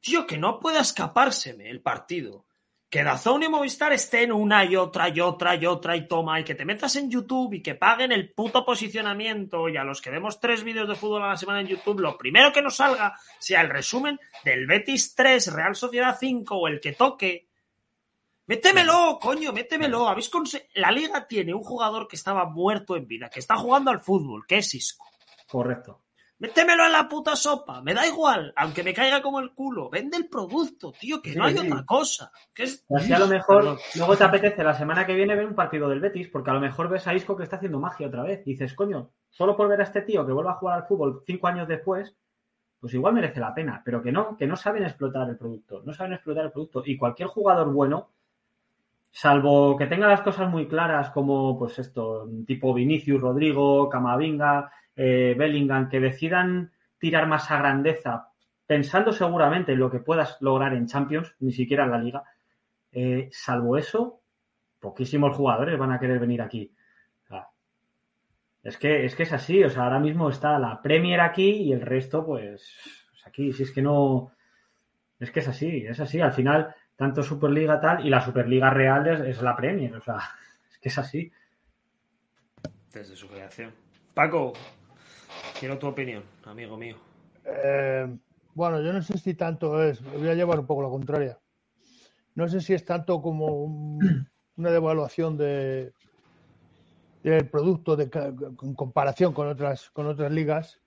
[0.00, 2.46] tío, que no pueda escapárseme el partido.
[2.90, 6.44] Que Dazón y Movistar estén una y otra y otra y otra y toma, y
[6.44, 10.10] que te metas en YouTube y que paguen el puto posicionamiento, y a los que
[10.10, 13.18] vemos tres vídeos de fútbol a la semana en YouTube, lo primero que nos salga
[13.38, 17.48] sea el resumen del Betis 3, Real Sociedad 5 o el que toque.
[18.46, 20.08] Métemelo, coño, métemelo.
[20.08, 20.30] ¿Habéis
[20.72, 24.46] La liga tiene un jugador que estaba muerto en vida, que está jugando al fútbol,
[24.46, 25.04] que es Isco.
[25.46, 26.07] Correcto.
[26.40, 29.90] Métemelo en la puta sopa, me da igual, aunque me caiga como el culo.
[29.90, 31.66] Vende el producto, tío, que Sí, no hay sí.
[31.66, 32.30] otra cosa.
[32.54, 32.86] Que es...
[32.94, 33.78] Así a lo mejor Perdón.
[33.96, 36.60] luego te apetece la semana que viene ver un partido del Betis, porque a lo
[36.60, 38.42] mejor ves a Isco que está haciendo magia otra vez.
[38.46, 41.22] Y dices, coño, solo por ver a este tío que vuelva a jugar al fútbol
[41.26, 42.14] cinco años después,
[42.78, 43.82] pues igual merece la pena.
[43.84, 45.82] Pero que no, que no saben explotar el producto.
[45.84, 46.84] No saben explotar el producto.
[46.86, 48.10] Y cualquier jugador bueno,
[49.10, 55.36] salvo que tenga las cosas muy claras, como pues esto, tipo Vinicius, Rodrigo, Camavinga, eh,
[55.38, 58.32] Bellingham, que decidan tirar más a grandeza,
[58.66, 62.24] pensando seguramente en lo que puedas lograr en Champions, ni siquiera en la liga.
[62.90, 64.20] Eh, salvo eso,
[64.80, 66.72] poquísimos jugadores van a querer venir aquí.
[68.64, 71.72] Es que, es que es así, o sea, ahora mismo está la Premier aquí y
[71.72, 72.76] el resto, pues,
[73.08, 74.32] pues aquí, si es que no.
[75.20, 76.20] Es que es así, es así.
[76.20, 80.18] Al final, tanto Superliga tal y la Superliga real es, es la Premier, o sea,
[80.70, 81.32] es que es así.
[82.92, 83.72] Desde su creación.
[84.12, 84.52] Paco,
[85.58, 86.96] quiero tu opinión, amigo mío.
[87.44, 88.06] Eh,
[88.54, 91.38] bueno, yo no sé si tanto es, voy a llevar un poco la contraria.
[92.34, 95.92] No sé si es tanto como un- una devaluación de,
[97.22, 100.80] del producto en comparación con otras, con otras ligas,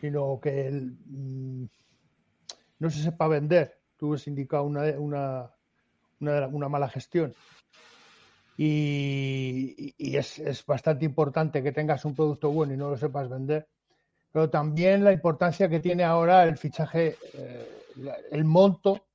[0.00, 1.64] sino que mm,
[2.80, 3.80] no se sepa vender.
[3.96, 5.50] Tú has indicado una, una,
[6.20, 7.32] una, una mala gestión.
[8.56, 13.28] Y, y es, es bastante importante que tengas un producto bueno y no lo sepas
[13.28, 13.68] vender
[14.32, 17.68] pero también la importancia que tiene ahora el fichaje, eh,
[18.30, 19.06] el monto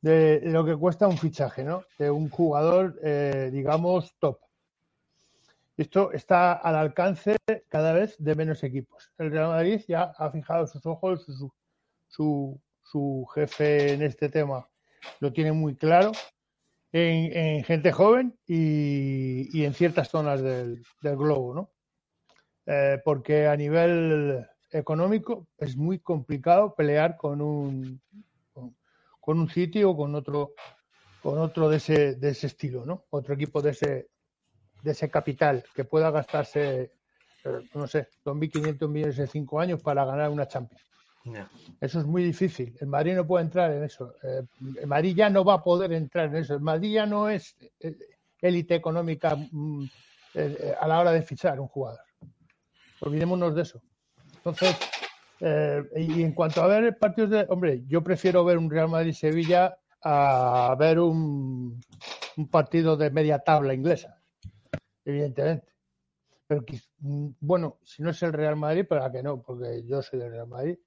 [0.00, 1.84] de, lo que cuesta un fichaje, ¿no?
[1.98, 4.38] De un jugador, eh, digamos, top.
[5.76, 7.36] Esto está al alcance
[7.68, 9.12] cada vez de menos equipos.
[9.18, 11.50] El Real Madrid ya ha fijado sus ojos, sus,
[12.08, 14.68] su, su jefe en este tema
[15.20, 16.12] lo tiene muy claro
[16.92, 21.70] en, en gente joven y, y en ciertas zonas del, del globo, ¿no?
[22.70, 27.98] Eh, porque a nivel económico es muy complicado pelear con un
[28.52, 28.76] con,
[29.18, 30.52] con un sitio o con otro
[31.22, 33.06] con otro de ese, de ese estilo, ¿no?
[33.08, 34.08] Otro equipo de ese
[34.82, 36.92] de ese capital que pueda gastarse,
[37.44, 40.84] eh, no sé, 2.500 millones en cinco años para ganar una Champions.
[41.80, 42.76] Eso es muy difícil.
[42.80, 44.14] El Madrid no puede entrar en eso.
[44.22, 44.42] Eh,
[44.80, 46.54] el Madrid ya no va a poder entrar en eso.
[46.54, 47.56] El Madrid ya no es
[48.40, 49.84] élite económica mm,
[50.34, 52.07] eh, a la hora de fichar un jugador.
[53.00, 53.82] Olvidémonos de eso.
[54.36, 54.76] Entonces,
[55.40, 57.46] eh, y en cuanto a ver partidos de.
[57.48, 61.80] Hombre, yo prefiero ver un Real Madrid-Sevilla a ver un,
[62.36, 64.20] un partido de media tabla inglesa,
[65.04, 65.72] evidentemente.
[66.46, 66.64] Pero
[67.00, 70.30] mm, bueno, si no es el Real Madrid, para que no, porque yo soy del
[70.30, 70.78] Real Madrid,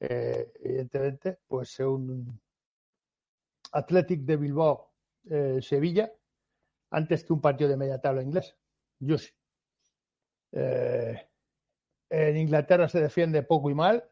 [0.00, 2.40] eh, evidentemente, pues un
[3.72, 4.92] Athletic de Bilbao
[5.30, 5.60] eh,
[6.90, 8.54] antes que un partido de media tabla inglesa.
[9.00, 9.30] Yo sí.
[10.52, 11.27] Eh,
[12.10, 14.04] en Inglaterra se defiende poco y mal.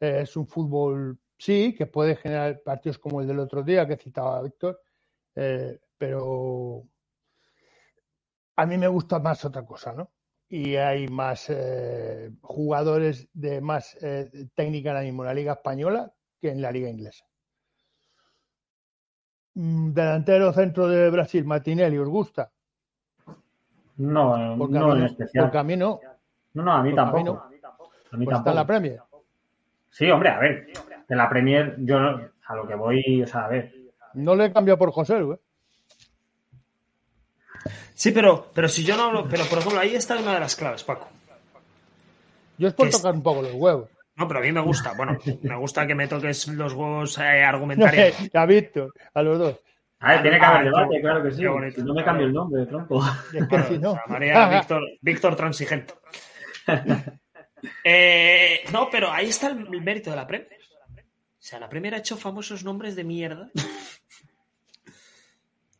[0.00, 3.96] Eh, es un fútbol, sí, que puede generar partidos como el del otro día que
[3.96, 4.80] citaba Víctor,
[5.34, 6.84] eh, pero
[8.56, 10.10] a mí me gusta más otra cosa, ¿no?
[10.48, 16.12] Y hay más eh, jugadores de más eh, técnica ahora mismo en la Liga Española
[16.40, 17.24] que en la Liga Inglesa.
[19.54, 22.52] Mm, Delantero centro de Brasil, Martinelli, ¿os gusta?
[23.96, 25.44] No, Porque, no a, en mí, especial.
[25.44, 26.00] porque a mí no.
[26.54, 27.04] No, no, a mí porque a
[27.50, 27.90] mí tampoco.
[28.12, 28.66] A mí Pues está en la tampoco.
[28.66, 29.00] Premier.
[29.90, 30.66] Sí, hombre, a ver.
[31.08, 33.72] De la Premier, yo no- a lo que voy, o sea, a ver.
[34.14, 35.38] No le he cambiado por José, ¿eh?
[37.94, 40.56] Sí, pero, pero si yo no hablo, pero por ejemplo, ahí está una de las
[40.56, 41.08] claves, Paco.
[42.58, 43.88] Yo es por Que es- tocar un poco los huevos.
[44.16, 44.92] No, pero a mí me gusta.
[44.94, 48.14] Bueno, me gusta que me toques los huevos eh, argumentarios.
[48.34, 49.60] a Víctor, a los dos.
[50.00, 51.46] A ver, tiene que haber Ah, debate, qué- claro que sí.
[51.46, 53.02] bonito, no me cambio el nombre, tronco.
[53.32, 53.90] Es que Claro, si no.
[53.92, 55.94] o sea, María Víctor, Víctor Transigente.
[57.84, 60.58] Eh, no, pero ahí está el, el mérito de la Premier.
[60.90, 61.00] O
[61.38, 63.50] sea, la Premier ha hecho famosos nombres de mierda.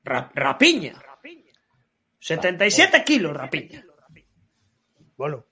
[0.05, 0.95] Ra- Rapiña.
[2.21, 3.85] 77 kilos, Rapiña.
[5.16, 5.45] Bueno,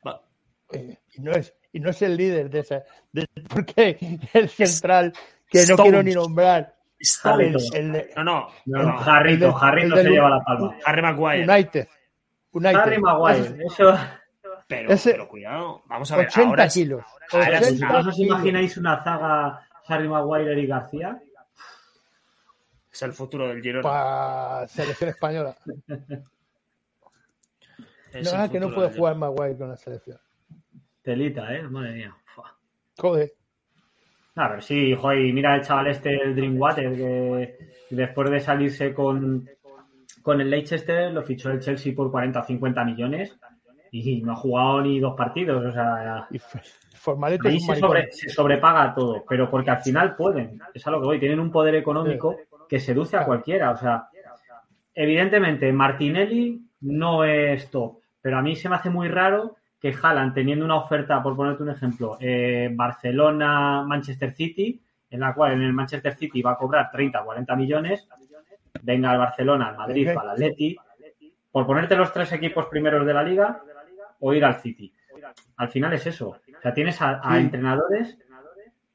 [0.73, 2.83] eh, y, no es, y no es el líder de esa.
[3.13, 3.99] De, porque
[4.33, 5.13] el central,
[5.49, 6.77] que no quiero ni nombrar,
[7.41, 8.99] el, el de No, no, No, no.
[8.99, 10.77] Jarrito, Jarrito se lleva la palma.
[10.85, 11.43] Harry Maguire.
[11.53, 11.89] United.
[12.53, 12.79] United.
[12.79, 13.99] Harry Maguire, eso.
[14.71, 16.29] Pero, Ese- pero cuidado, vamos a ver.
[16.29, 17.05] 80 ahora kilos.
[17.33, 21.21] ahora es- 80 ¿Vosotros os imagináis una zaga Harry Maguire y García?
[22.93, 23.83] es el futuro del Girona.
[23.83, 25.57] Para selección española.
[28.13, 30.19] Es No, es que no puede jugar Maguire con la selección.
[31.03, 31.63] Telita, ¿eh?
[31.63, 32.17] Madre mía.
[32.25, 32.57] Fua.
[32.99, 33.33] Joder.
[34.35, 37.59] A ver, sí, joder, y mira el chaval este, el Dreamwater, que
[37.91, 39.49] después de salirse con,
[40.23, 43.37] con el Leicester, lo fichó el Chelsea por 40 o 50 millones
[43.91, 46.27] y no ha jugado ni dos partidos, o sea,
[47.45, 51.01] Y ahí se, sobre- se sobrepaga todo, pero porque al final pueden, es a lo
[51.01, 52.37] que voy, tienen un poder económico
[52.69, 54.09] que seduce a cualquiera, o sea,
[54.95, 60.35] evidentemente Martinelli no es top, pero a mí se me hace muy raro que Haaland
[60.35, 65.73] teniendo una oferta, por ponerte un ejemplo, eh, Barcelona-Manchester City, en la cual en el
[65.73, 68.09] Manchester City va a cobrar 30 40 millones,
[68.83, 70.77] venga al Barcelona, al Madrid, al Atleti,
[71.51, 73.61] por ponerte los tres equipos primeros de la liga
[74.21, 74.93] o ir al City.
[75.57, 76.29] Al final es eso.
[76.31, 77.41] O sea, tienes a, a Sí.
[77.41, 78.19] entrenadores,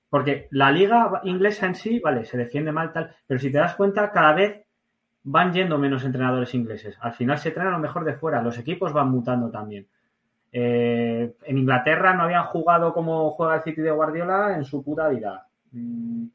[0.10, 3.76] porque la liga inglesa en sí, vale, se defiende mal tal, pero si te das
[3.76, 4.62] cuenta, cada vez
[5.24, 6.98] van yendo menos entrenadores ingleses.
[7.02, 9.88] Al final se traen a lo mejor de fuera, los equipos van mutando también.
[10.52, 15.08] Eh, en Inglaterra no habían jugado como juega el City de Guardiola en su puta
[15.10, 15.48] vida.
[15.72, 16.28] Mm,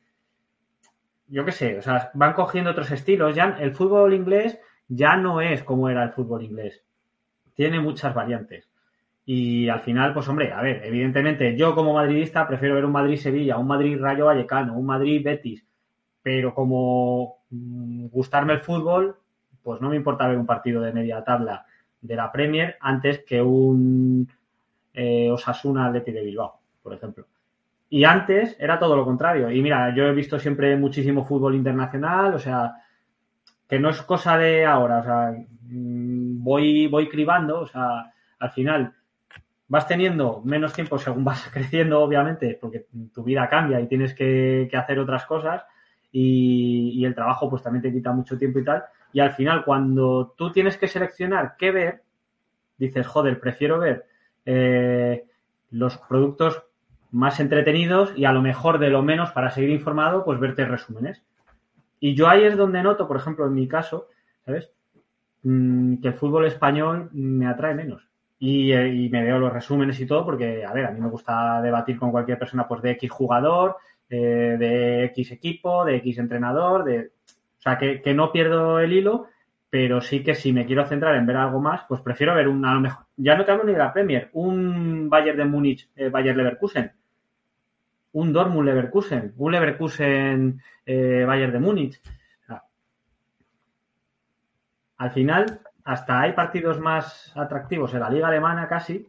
[1.28, 3.34] Yo qué sé, o sea, van cogiendo otros estilos.
[3.36, 6.84] Ya el fútbol inglés ya no es como era el fútbol inglés.
[7.54, 8.68] Tiene muchas variantes.
[9.32, 13.58] Y al final, pues hombre, a ver, evidentemente yo como madridista prefiero ver un Madrid-Sevilla,
[13.58, 15.64] un Madrid-Rayo Vallecano, un Madrid-Betis,
[16.20, 19.16] pero como mm, gustarme el fútbol,
[19.62, 21.64] pues no me importa ver un partido de media tabla
[22.00, 24.28] de la Premier antes que un
[24.94, 27.28] eh, Osasuna Atleti de Bilbao, por ejemplo.
[27.88, 29.48] Y antes era todo lo contrario.
[29.52, 32.74] Y mira, yo he visto siempre muchísimo fútbol internacional, o sea,
[33.68, 35.30] que no es cosa de ahora, o sea,
[35.68, 38.94] mm, voy, voy cribando, o sea, al final
[39.70, 44.68] vas teniendo menos tiempo según vas creciendo, obviamente, porque tu vida cambia y tienes que,
[44.74, 45.64] hacer otras cosas
[46.12, 48.84] y, y el trabajo pues también te quita mucho tiempo y tal.
[49.12, 52.02] Y al final, cuando tú tienes que seleccionar qué ver,
[52.78, 54.06] dices, joder, prefiero ver
[54.44, 55.24] eh,
[55.70, 56.62] los productos
[57.12, 61.22] más entretenidos y a lo mejor de lo menos para seguir informado, pues verte resúmenes.
[61.98, 64.08] Y yo ahí es donde noto, por ejemplo, en mi caso,
[64.44, 64.70] ¿sabes?
[65.42, 68.09] Mm, que el fútbol español me atrae menos.
[68.42, 71.10] Y, eh, y me veo los resúmenes y todo, porque, a ver, a mí me
[71.10, 73.76] gusta debatir con cualquier persona pues de X jugador,
[74.08, 77.12] eh, de X equipo, de X entrenador, de...
[77.58, 79.26] O sea, que, que no pierdo el hilo,
[79.68, 82.64] pero sí que si me quiero centrar en ver algo más, pues prefiero ver un,
[82.64, 85.90] a lo mejor, ya no te hablo ni de la Premier, un Bayern de Múnich,
[85.94, 86.90] eh, Bayern Leverkusen,
[88.12, 92.00] un Dortmund Leverkusen, un Leverkusen Bayern de Múnich.
[94.96, 95.60] Al final,
[95.90, 99.08] hasta hay partidos más atractivos en la liga alemana casi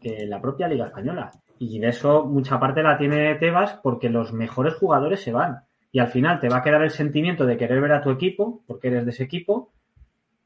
[0.00, 1.32] que en la propia liga española.
[1.58, 5.64] Y de eso mucha parte la tiene Tebas porque los mejores jugadores se van.
[5.90, 8.62] Y al final te va a quedar el sentimiento de querer ver a tu equipo,
[8.64, 9.72] porque eres de ese equipo.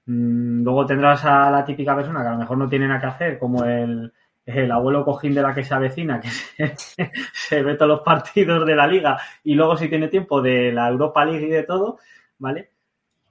[0.07, 3.07] Mm, luego tendrás a la típica persona que a lo mejor no tiene nada que
[3.07, 4.11] hacer, como el,
[4.47, 6.28] el abuelo cojín de la que se avecina, que
[6.76, 10.72] se, se ve todos los partidos de la liga y luego si tiene tiempo de
[10.72, 11.99] la Europa League y de todo,
[12.39, 12.70] ¿vale?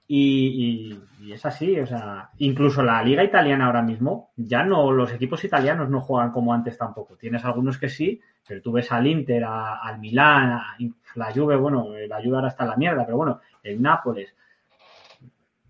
[0.08, 0.96] Y,
[1.32, 5.88] es así, o sea, incluso la liga italiana ahora mismo, ya no, los equipos italianos
[5.90, 7.16] no juegan como antes tampoco.
[7.16, 10.76] Tienes algunos que sí, pero tú ves al Inter, al Milán, a-
[11.16, 14.34] la Juve, bueno, la Juve ahora está en la mierda, pero bueno, el Nápoles.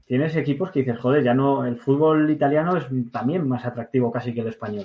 [0.05, 4.35] Tienes equipos que dices, joder, ya no, el fútbol italiano es también más atractivo casi
[4.35, 4.85] que el español.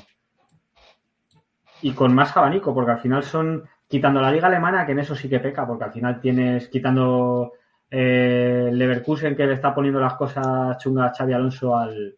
[1.81, 5.15] Y con más abanico, porque al final son, quitando la liga alemana, que en eso
[5.15, 7.53] sí que peca, porque al final tienes, quitando
[7.91, 12.15] eh, Leverkusen que le está poniendo las cosas chungas a Xavi Alonso al,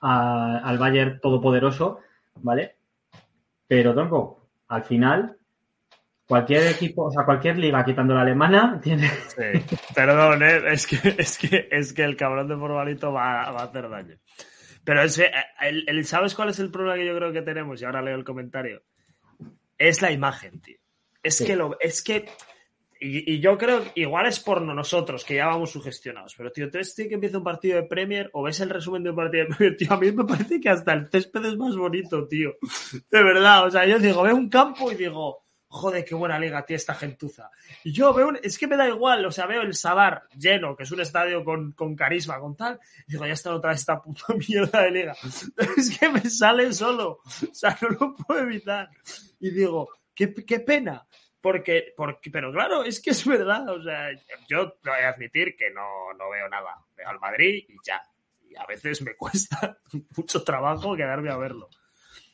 [0.00, 2.00] a- al Bayern todopoderoso,
[2.36, 2.76] ¿vale?
[3.66, 5.36] Pero tronco, al final,
[6.26, 9.08] cualquier equipo, o sea, cualquier liga quitando la alemana tiene.
[9.08, 10.60] Sí, perdón, ¿eh?
[10.72, 14.16] es, que, es, que, es que el cabrón de Formalito va, va a hacer daño.
[14.84, 15.30] Pero es, que,
[15.62, 17.80] el, el- ¿sabes cuál es el problema que yo creo que tenemos?
[17.80, 18.82] Y ahora leo el comentario.
[19.76, 20.78] Es la imagen, tío.
[21.22, 21.44] Es Sí.
[21.44, 22.26] que lo, es que.
[23.00, 26.34] Y, y yo creo igual es por nosotros, que ya vamos sugestionados.
[26.36, 29.10] Pero, tío, tú ves que empieza un partido de Premier o ves el resumen de
[29.10, 31.76] un partido de Premier, tío, a mí me parece que hasta el césped es más
[31.76, 32.54] bonito, tío.
[33.10, 36.64] De verdad, o sea, yo digo, veo un campo y digo, joder, qué buena liga
[36.64, 37.50] tiene esta gentuza.
[37.84, 40.84] Y yo veo, es que me da igual, o sea, veo el Sadar lleno, que
[40.84, 44.00] es un estadio con, con carisma, con tal, y digo, ya está otra vez esta
[44.00, 45.16] puta mierda de liga.
[45.76, 48.90] Es que me sale solo, o sea, no lo puedo evitar.
[49.40, 51.06] Y digo, qué, qué pena.
[51.46, 54.08] Porque, porque, pero claro, es que es verdad, o sea,
[54.48, 56.74] yo voy a admitir que no, no veo nada.
[56.96, 58.02] Veo al Madrid y ya.
[58.50, 59.78] Y a veces me cuesta
[60.16, 61.68] mucho trabajo quedarme a verlo.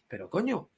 [0.09, 0.71] Pero coño,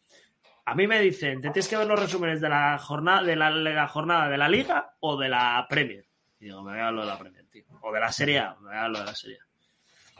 [0.64, 3.52] a mí me dicen, ¿te tienes que ver los resúmenes de la jornada de la,
[3.52, 6.04] de la jornada de la Liga o de la Premier?
[6.40, 7.62] Y digo, me voy a lo de la Premier, tío.
[7.82, 9.46] O de la Serie A, me voy a lo de la Serie A.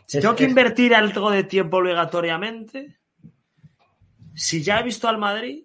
[0.07, 2.97] Si Es- tengo que invertir algo de tiempo obligatoriamente,
[4.37, 5.65] si ya he visto al Madrid,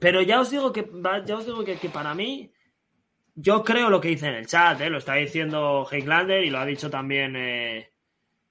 [0.00, 0.88] pero ya os digo que
[1.26, 2.52] ya os digo que, para mí,
[3.34, 4.90] yo creo lo que dice en el chat, ¿eh?
[4.90, 7.92] lo está diciendo Heiklander y lo ha dicho también eh,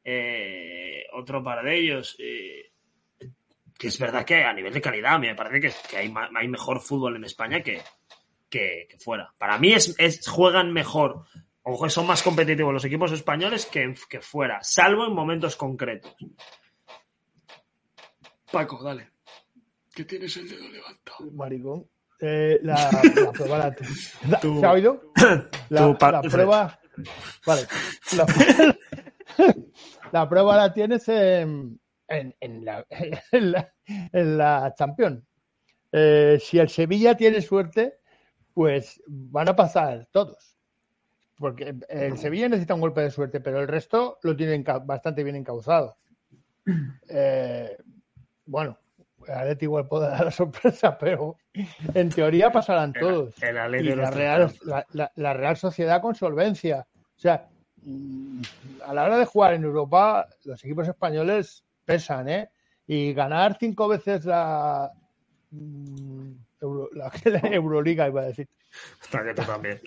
[0.03, 2.15] eh, otro par de ellos.
[2.17, 7.25] que es verdad que a nivel de calidad me parece que, hay, mejor fútbol en
[7.25, 7.81] España que,
[8.49, 9.33] que, que fuera.
[9.37, 11.25] Para mí es, es- juegan mejor
[11.69, 16.15] o son más competitivos los equipos españoles que, que fuera, salvo en momentos concretos.
[18.49, 19.16] Paco, dale.
[19.97, 21.31] Que tienes el dedo levantado.
[21.31, 21.89] Maricón.
[22.19, 22.75] Eh, la,
[23.15, 23.75] la prueba la,
[24.29, 25.01] la- ¿Se ha oído?
[25.69, 26.79] La, prueba.
[27.43, 27.61] Vale.
[30.11, 32.85] La, prueba la tienes en, en, en la,
[33.31, 35.23] en, la, en la Champions.
[35.91, 37.97] Eh, si el Sevilla tiene suerte,
[38.53, 40.55] pues van a pasar todos.
[41.37, 45.35] Porque el Sevilla necesita un golpe de suerte, pero el resto lo tienen bastante bien
[45.37, 45.97] encauzado.
[47.09, 47.75] Eh,
[48.45, 48.77] bueno,
[49.33, 51.37] Atleti igual puede dar la sorpresa, pero
[51.93, 53.35] en teoría pasarán todos.
[53.41, 53.55] El
[53.87, 56.87] Y la Real, tres la, la- la Real Sociedad con solvencia.
[57.15, 57.47] O sea,
[57.83, 58.41] mm,
[58.85, 62.49] a la hora de jugar en Europa, los equipos españoles pesan, ¿eh?
[62.87, 64.91] Y ganar cinco veces la,
[65.51, 68.47] mm, Euro- la, la Euroliga, iba a decir.
[69.01, 69.79] Está que tú también.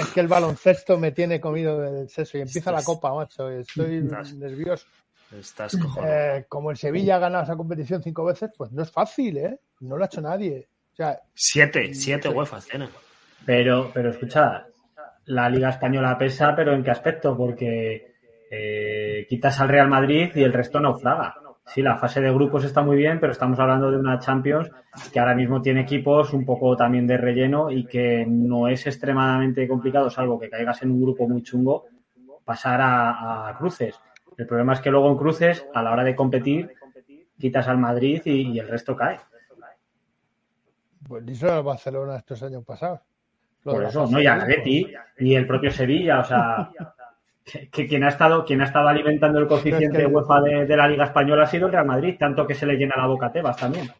[0.00, 3.50] Es que el baloncesto me tiene comido el seso y empieza la copa, macho.
[3.52, 4.00] y Estoy
[4.36, 4.86] nervioso.
[5.32, 6.12] Estás cojonado.
[6.12, 9.60] Eh, como el Sevilla ha ganado esa competición cinco veces, pues no es fácil, ¿eh?
[9.80, 10.68] No lo ha hecho nadie.
[10.92, 12.88] O sea, Siete, siete UEFAs tienen.
[13.44, 14.66] Pero, pero escucha,
[15.26, 17.36] la Liga Española pesa, pero ¿en qué aspecto?
[17.36, 18.14] Porque
[18.50, 21.34] eh, quitas al Real Madrid y el resto naufraga.
[21.66, 24.70] Sí, la fase de grupos está muy bien, pero estamos hablando de una Champions
[25.12, 29.68] que ahora mismo tiene equipos un poco también de relleno y que no es extremadamente
[29.68, 31.84] complicado, salvo que caigas en un grupo muy chungo,
[32.42, 34.00] pasar a, a cruces.
[34.38, 36.74] El problema es que luego en cruces, a la hora de competir,
[37.38, 39.18] quitas al Madrid y, y el resto cae.
[41.06, 43.00] Pues díselo al Barcelona estos años pasados.
[43.64, 44.20] Lo Por eso, ¿no?
[44.20, 44.26] Y.
[44.26, 46.70] Atleti y el propio Sevilla, o sea,
[47.44, 50.66] que, que quien ha estado quien ha estado alimentando el coeficiente Es que- UEFA de,
[50.66, 53.06] de la Liga Española ha sido el Real Madrid, tanto que se le llena la
[53.06, 53.90] boca a Tebas también.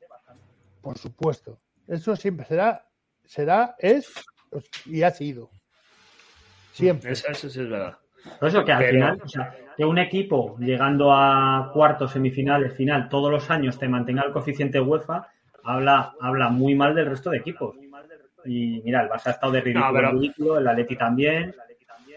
[0.80, 1.58] Por supuesto.
[1.88, 2.86] Eso siempre será,
[3.24, 4.12] será, es
[4.86, 5.50] y ha sido.
[6.72, 7.10] Siempre.
[7.10, 7.98] Eso, eso sí es verdad.
[8.38, 12.74] Por eso que al Pero- final, o sea, que un equipo llegando a cuartos, semifinales,
[12.74, 15.28] final, todos los años te mantenga el coeficiente UEFA,
[15.64, 17.76] habla, habla muy mal del resto de equipos.
[18.44, 21.54] Y mira, el Barça ha estado de ridículo, No, pero- en ridículo, el Atleti también.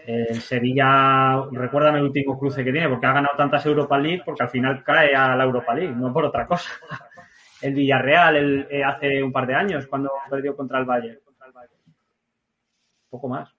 [0.04, 4.42] El Sevilla, recuérdame el último cruce que tiene, porque ha ganado tantas Europa League, porque
[4.42, 6.70] al final cae a la Europa League, no por otra cosa.
[7.62, 11.20] El Villarreal el- eh, hace un par de años, cuando perdió contra el Bayern.
[13.08, 13.54] Poco más.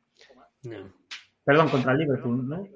[1.45, 2.67] Perdón, contra el Liverpool, ¿no?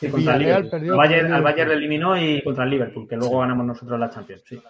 [0.00, 0.70] Sí, El contra el Liverpool.
[0.70, 3.40] perdió Al contra Bayern, el al Bayern le eliminó y contra el Liverpool, que luego
[3.40, 4.42] ganamos nosotros la Champions.
[4.46, 4.62] Sí.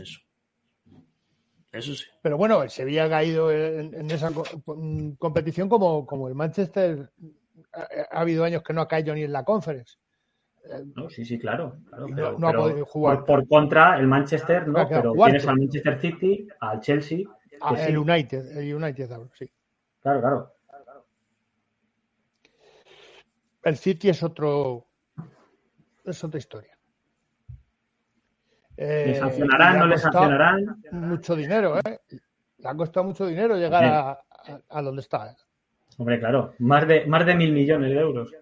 [0.00, 0.20] Eso.
[1.72, 2.04] Eso sí.
[2.22, 4.44] Pero bueno, el Sevilla ha caído en, en esa co-
[5.18, 7.10] competición como, como el Manchester.
[7.72, 9.96] Ha, ha habido años que no ha caído ni en la conference.
[10.94, 11.76] No, sí, sí, claro.
[11.88, 13.18] claro, no- ha pero podido jugar.
[13.18, 15.32] Por, por contra, el Manchester, no, quedado pero cuarto.
[15.32, 17.18] tienes al Manchester City, al Chelsea.
[17.60, 17.82] Ah, sí.
[17.88, 19.50] el United, el United, sí.
[20.02, 20.52] Claro, claro.
[23.66, 24.86] El City es otro.
[26.04, 26.78] Es otra historia.
[28.76, 30.82] Eh, ¿Le sancionarán, le no le sancionarán?
[30.92, 32.00] Mucho dinero, ¿eh?
[32.58, 34.20] Le ha costado mucho dinero llegar a, a,
[34.68, 35.32] a donde está.
[35.32, 35.36] ¿eh?
[35.98, 38.32] Hombre, claro, más de, más de mil millones de euros.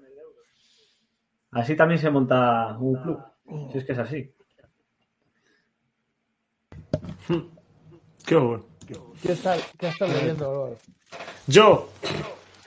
[1.53, 3.23] Así también se monta un club.
[3.73, 4.35] Si es que es así.
[8.27, 8.67] Qué bueno.
[9.23, 10.77] ¿Qué estás, qué estás leyendo, Álvaro?
[11.47, 11.89] Yo,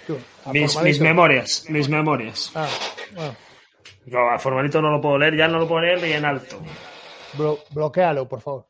[0.07, 0.17] Tú,
[0.53, 2.51] mis, mis memorias, mis memorias.
[2.55, 2.67] Ah,
[3.13, 3.35] bueno,
[4.05, 6.59] No, a formalito no lo puedo leer, ya no lo puedo leer ni en alto.
[7.37, 8.67] blo- bloquéalo, por favor.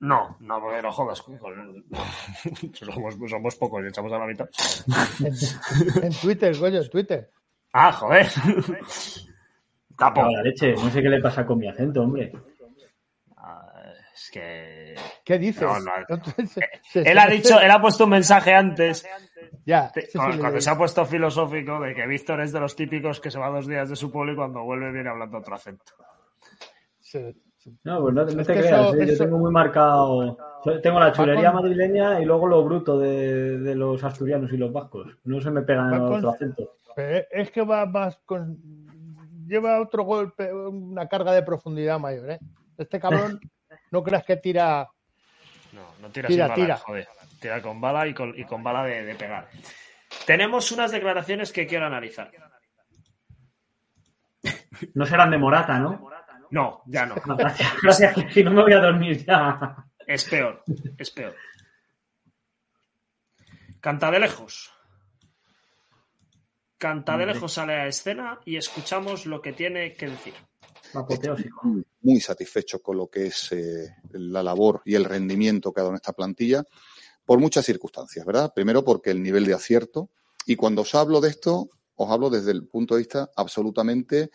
[0.00, 1.22] No, no, porque no jodas.
[1.22, 1.38] con-
[2.74, 4.48] somos, somos pocos y echamos a la mitad.
[5.20, 7.30] En, en Twitter, coño, en Twitter.
[7.72, 8.26] Ah, joder.
[10.26, 12.32] En la leche, no sé qué le pasa con mi acento, hombre.
[13.36, 13.72] Ah,
[14.12, 14.94] Es que.
[15.24, 15.62] ¿Qué dices?
[15.62, 15.92] No, no.
[16.08, 16.50] Entonces,
[16.92, 19.06] se- Él ha dicho, él ha puesto un mensaje antes,
[19.66, 23.30] Ya, sí, cuando, se ha puesto filosófico, de que Víctor es de los típicos que
[23.30, 25.92] se va dos días de su pueblo y cuando vuelve viene hablando otro acento.
[27.82, 29.06] No, pues no, te creas, eso- ¿eh?
[29.06, 30.36] yo tengo muy marcado.
[30.82, 34.70] Tengo la chulería con- madrileña y luego lo bruto de, de los asturianos y los
[34.72, 35.16] vascos.
[35.24, 36.72] No se me pegan con- otro acento.
[37.30, 38.58] Es que va más con.
[39.46, 42.38] Lleva otro golpe, una carga de profundidad mayor, ¿eh?
[42.76, 43.40] Este cabrón,
[43.90, 44.88] no creas que tira.
[45.72, 46.76] No, no tira, Tira, sin tira.
[46.78, 47.08] joder.
[47.62, 49.48] Con bala y con, y con bala de, de pegar.
[50.26, 52.30] Tenemos unas declaraciones que quiero analizar.
[54.94, 56.10] No serán de Morata, ¿no?
[56.50, 57.14] No, ya no.
[57.36, 59.76] Gracias, gracias, que si no me voy a dormir ya.
[60.06, 60.62] Es peor,
[60.98, 61.34] es peor.
[63.80, 64.72] Canta de lejos.
[66.78, 70.34] Canta de lejos sale a escena y escuchamos lo que tiene que decir.
[72.02, 75.92] Muy satisfechos con lo que es eh, la labor y el rendimiento que ha dado
[75.92, 76.62] en esta plantilla,
[77.24, 78.52] por muchas circunstancias, ¿verdad?
[78.54, 80.10] Primero porque el nivel de acierto,
[80.46, 84.30] y cuando os hablo de esto, os hablo desde el punto de vista absolutamente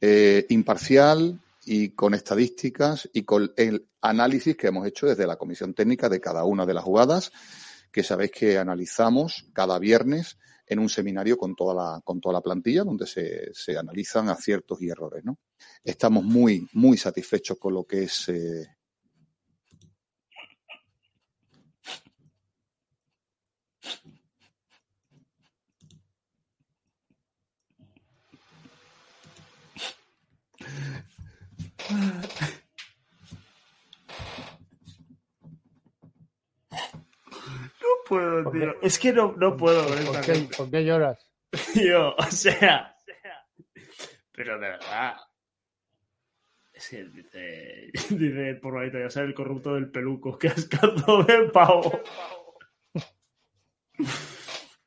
[0.00, 5.74] eh, imparcial y con estadísticas y con el análisis que hemos hecho desde la comisión
[5.74, 7.32] técnica de cada una de las jugadas,
[7.92, 12.40] que sabéis que analizamos cada viernes en un seminario con toda la, con toda la
[12.40, 15.38] plantilla, donde se, se analizan aciertos y errores, ¿no?
[15.82, 18.66] Estamos muy, muy satisfechos con lo que es eh,
[37.80, 38.80] No puedo, tío.
[38.82, 41.30] Es que no, no puedo ¿Por qué, por qué lloras?
[41.74, 42.96] Tío, o sea.
[44.32, 45.16] Pero de verdad.
[46.72, 47.90] Es que dice.
[48.14, 50.38] Dice por ahí, ya sabes el corrupto del peluco.
[50.38, 52.00] Que ascazo de pavo.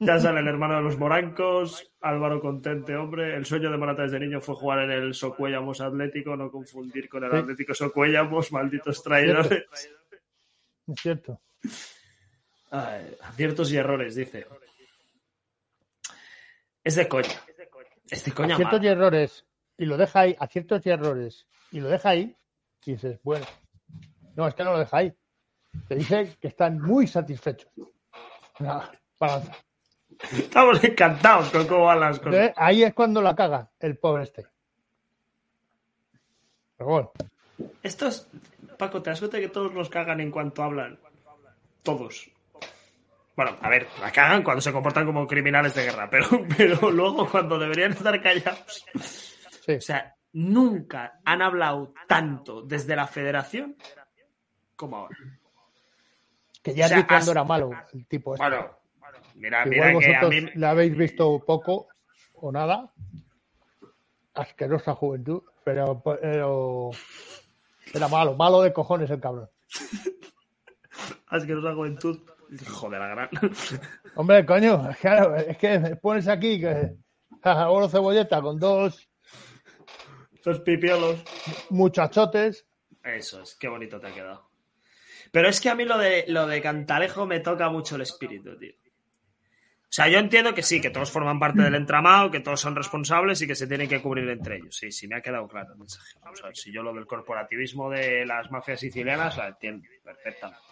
[0.06, 3.36] Ya sale el hermano de los morancos, Álvaro Contente, hombre.
[3.36, 7.24] El sueño de Morata desde niño fue jugar en el Socuellamos Atlético, no confundir con
[7.24, 7.38] el Sí.
[7.38, 9.66] Atlético Socuellamos, malditos traidores.
[10.88, 11.42] Es cierto.
[12.72, 14.46] Ay, aciertos y errores, dice.
[16.84, 17.30] Es de coña.
[18.10, 19.46] Es de coña Aciertos y errores.
[19.78, 21.48] Y lo deja ahí, aciertos y errores.
[21.72, 22.36] Y lo deja ahí.
[22.86, 23.46] Y dices, bueno.
[24.36, 25.14] No, es que no lo deja ahí.
[25.88, 27.72] Te dice que están muy satisfechos.
[28.60, 29.56] Nada, balanza.
[30.32, 32.34] Estamos encantados con cómo van las cosas.
[32.34, 34.48] Entonces, ahí es cuando la caga el pobre este.
[36.78, 37.12] Pero bueno,
[37.82, 38.28] Estos,
[38.78, 41.00] Paco, ¿te das cuenta que todos los cagan en cuanto hablan?
[41.84, 42.30] Todos.
[43.36, 47.30] Bueno, a ver, la cagan cuando se comportan como criminales de guerra, pero, pero luego
[47.30, 48.86] cuando deberían estar callados.
[49.66, 49.74] Sí.
[49.74, 53.76] O sea, nunca han hablado tanto desde la federación
[54.76, 55.18] como ahora.
[56.62, 58.48] Que ya O sea, cuando era malo el tipo este.
[58.48, 58.78] Bueno,
[59.36, 60.64] mira, Igual mira que a vosotros mí.
[60.64, 61.88] habéis visto poco
[62.34, 62.92] o nada.
[64.34, 66.90] Asquerosa juventud, pero, pero
[67.94, 69.50] era malo, malo de cojones el cabrón.
[71.28, 72.20] Asquerosa juventud.
[72.52, 73.30] Hijo de la gran.
[74.16, 76.96] Hombre, coño, claro, es que pones aquí que
[77.44, 79.10] oro cebolleta con dos
[80.46, 81.24] Los pipiolos.
[81.72, 82.66] muchachotes.
[83.04, 84.50] Eso es, qué bonito te ha quedado.
[85.32, 88.56] Pero es que a mí lo de, lo de Cantalejo me toca mucho el espíritu,
[88.58, 88.74] tío.
[89.94, 92.76] O sea, yo entiendo que sí, que todos forman parte del entramado, que todos son
[92.76, 94.76] responsables y que se tienen que cubrir entre ellos.
[94.76, 96.18] Sí, sí, me ha quedado claro el mensaje.
[96.24, 100.64] Vamos a ver, si yo lo del corporativismo de las mafias sicilianas la entiendo perfectamente.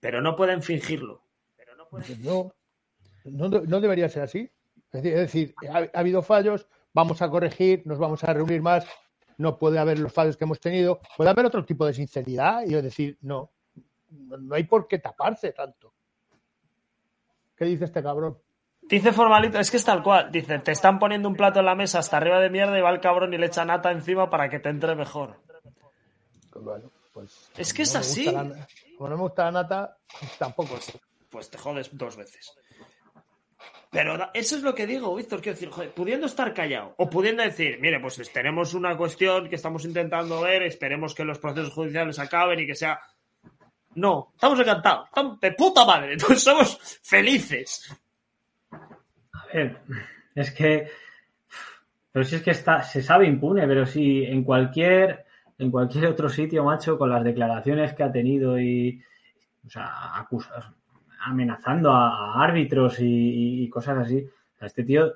[0.00, 1.20] Pero no pueden fingirlo.
[2.22, 2.54] No,
[3.24, 4.50] no, no debería ser así.
[4.90, 8.86] Es decir, ha, ha habido fallos, vamos a corregir, nos vamos a reunir más.
[9.36, 11.02] No puede haber los fallos que hemos tenido.
[11.18, 13.52] Puede haber otro tipo de sinceridad y decir, no
[14.08, 15.92] no hay por qué taparse tanto.
[17.62, 18.38] ¿Qué dice este cabrón?
[18.80, 20.32] Dice formalito, es que es tal cual.
[20.32, 22.90] Dice, te están poniendo un plato en la mesa hasta arriba de mierda y va
[22.90, 25.36] el cabrón y le echa nata encima para que te entre mejor.
[26.56, 27.52] Bueno, pues.
[27.56, 28.24] Es que es así.
[28.24, 28.66] la-
[28.98, 30.76] como no me gusta la nata, pues tampoco.
[31.30, 32.52] pues te jodes dos veces.
[33.92, 35.40] Pero eso es lo que digo, Víctor.
[35.40, 39.54] Quiero decir, joder, pudiendo estar callado o pudiendo decir, mire, pues tenemos una cuestión que
[39.54, 42.98] estamos intentando ver, esperemos que los procesos judiciales acaben y que sea.
[43.94, 47.94] No, estamos encantados, estamos de puta madre, entonces somos felices.
[48.72, 49.78] A ver,
[50.34, 50.88] es que.
[52.10, 55.24] Pero si es que está, se sabe impune, pero si en cualquier,
[55.58, 59.02] en cualquier otro sitio, macho, con las declaraciones que ha tenido y.
[59.66, 60.64] O sea, acusas,
[61.20, 64.26] amenazando a, árbitros y, cosas así.
[64.60, 65.12] O este tío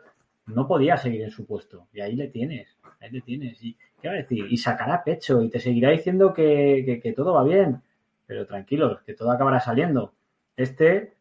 [0.46, 1.88] no podía seguir en su puesto.
[1.92, 2.76] Y ahí le tienes.
[3.00, 3.62] Ahí le tienes.
[3.62, 4.46] Y, ¿Qué va a decir?
[4.48, 7.82] Y sacará pecho y te seguirá diciendo que- que todo va bien.
[8.26, 10.14] Pero tranquilos, que todo acabará saliendo.
[10.56, 11.14] Este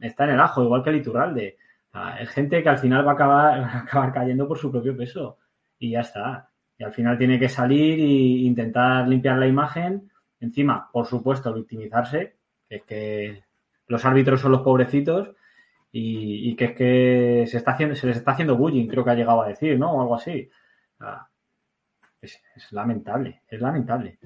[0.00, 1.56] está en el ajo, igual que el Iturralde.
[1.90, 5.38] Sea, es gente que al final va a acabar, acabar cayendo por su propio peso.
[5.78, 6.50] Y ya está.
[6.78, 10.10] Y al final tiene que salir e intentar limpiar la imagen.
[10.40, 12.36] Encima, por supuesto, victimizarse,
[12.68, 13.44] que es que
[13.86, 15.30] los árbitros son los pobrecitos
[15.92, 19.10] y, y que es que se, está haciendo, se les está haciendo bullying, creo que
[19.10, 19.92] ha llegado a decir, ¿no?
[19.92, 20.48] O algo así.
[22.20, 24.18] Es lamentable, es lamentable.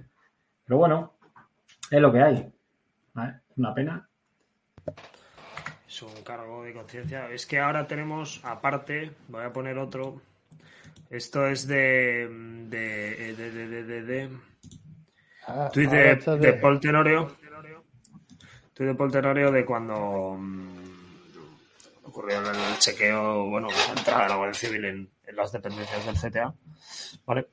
[0.65, 1.16] Pero bueno,
[1.91, 2.53] es lo que hay.
[3.57, 4.09] una pena.
[5.89, 7.31] Es un cargo de conciencia.
[7.31, 10.21] Es que ahora tenemos, aparte, voy a poner otro.
[11.11, 12.29] Esto es de.
[12.69, 13.35] de.
[13.35, 13.51] de.
[13.51, 13.67] de.
[13.69, 13.83] de.
[13.85, 14.31] de, de-
[15.49, 17.37] Ah, ahora de, de Paul Tenorio.
[18.75, 20.85] Tuit de Paul Tenorio de cuando mm,
[22.03, 26.05] ocurrió el, el chequeo, bueno, la entrada de la Guardia Civil en, en las dependencias
[26.05, 26.53] del CTA.
[27.25, 27.47] ¿Vale?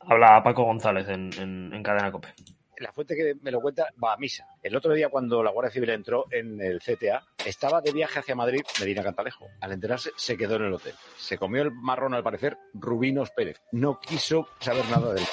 [0.00, 2.34] Habla Paco González en, en, en Cadena Cope.
[2.80, 4.46] La fuente que me lo cuenta va a misa.
[4.62, 8.34] El otro día, cuando la Guardia Civil entró en el CTA, estaba de viaje hacia
[8.34, 9.46] Madrid, Medina Cantalejo.
[9.60, 10.94] Al enterarse, se quedó en el hotel.
[11.16, 13.60] Se comió el marrón, al parecer, Rubinos Pérez.
[13.72, 15.26] No quiso saber nada de él.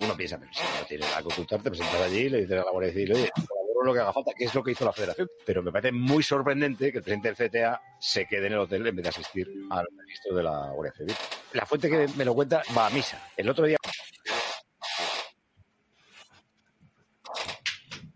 [0.00, 2.64] Uno piensa, pero si no tienes nada que ocultar, te presentas allí le dices a
[2.64, 3.30] la Guardia Civil, oye,
[3.84, 5.28] lo que haga falta, que es lo que hizo la Federación.
[5.44, 8.86] Pero me parece muy sorprendente que el presidente del CTA se quede en el hotel
[8.86, 11.14] en vez de asistir al registro de la Guardia Civil.
[11.52, 13.20] La fuente que me lo cuenta va a misa.
[13.36, 13.76] El otro día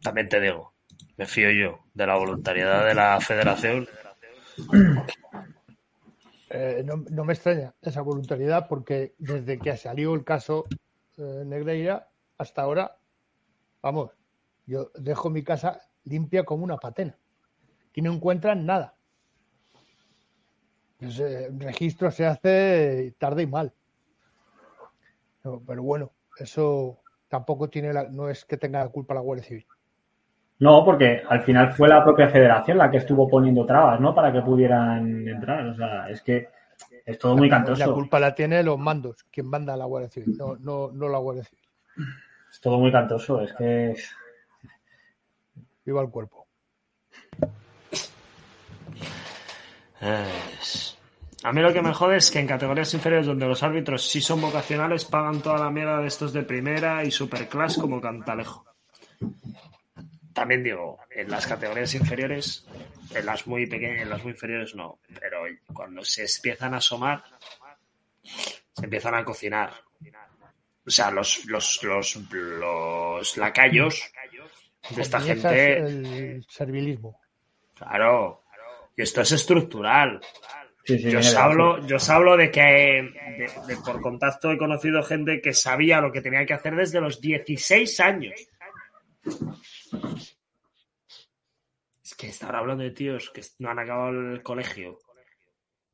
[0.02, 0.74] También te digo,
[1.16, 3.86] me fío yo de la voluntariedad de la federación.
[6.50, 10.66] Eh, no, no me extraña esa voluntariedad porque desde que salió el caso
[11.16, 12.98] eh, Negreira hasta ahora,
[13.80, 14.10] vamos,
[14.66, 17.16] yo dejo mi casa limpia como una patena.
[17.88, 18.94] Aquí no encuentran nada.
[20.98, 23.72] Pues, eh, el registro se hace tarde y mal.
[25.42, 29.66] Pero bueno, eso tampoco tiene la, no es que tenga la culpa la Guardia Civil.
[30.62, 34.14] No, porque al final fue la propia federación la que estuvo poniendo trabas, ¿no?
[34.14, 35.66] Para que pudieran entrar.
[35.66, 36.48] O sea, es que
[37.04, 37.92] es todo muy La cantoso.
[37.94, 41.18] culpa la tiene los mandos, quien manda a la Guardia Civil, no, no, no la
[41.18, 41.64] Guardia Civil.
[42.50, 43.40] Es todo muy cantoso.
[43.40, 43.94] Es que
[45.84, 46.46] Viva el cuerpo.
[50.00, 50.96] Es-
[51.44, 54.20] A mí lo que me jode es que en categorías inferiores donde los árbitros sí
[54.20, 58.64] son vocacionales pagan toda la mierda de estos de primera y superclass como Cantalejo.
[60.34, 62.66] También digo, en las categorías inferiores,
[63.14, 65.42] en las muy pequeñas, en las muy inferiores no, pero
[65.74, 67.22] cuando se empiezan a asomar,
[68.22, 69.72] se empiezan a cocinar.
[70.86, 74.02] O sea, los, los, los, los lacayos
[74.96, 75.76] de esta gente.
[75.78, 77.20] El servilismo.
[77.74, 78.44] Claro.
[78.96, 80.20] Y esto es estructural.
[80.84, 84.58] Sí, sí, Yo os hablo, yo os hablo de que de- de por contacto he
[84.58, 88.34] conocido gente que sabía lo que tenía que hacer desde los 16 años.
[92.04, 94.98] Es que estar hablando de tíos que no han acabado el colegio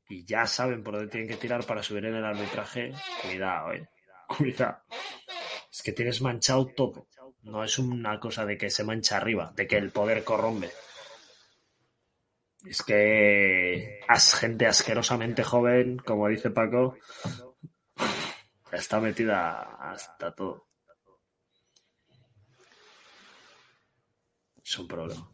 [0.09, 2.93] y ya saben por dónde tienen que tirar para subir en el arbitraje.
[3.23, 3.89] Cuidado, eh.
[4.27, 4.79] Cuidado.
[5.71, 7.09] Es que tienes manchado todo.
[7.43, 10.71] No es una cosa de que se mancha arriba, de que el poder corrompe.
[12.65, 16.97] Es que as gente asquerosamente joven, como dice Paco,
[18.73, 20.68] está metida hasta todo.
[24.69, 25.27] Es un problema.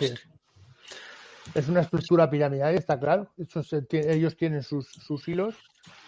[0.00, 0.10] Es.
[1.54, 1.70] Sí.
[1.70, 3.32] Una estructura piramidal, está claro.
[3.36, 5.54] Eso se tie- ellos tienen sus, sus hilos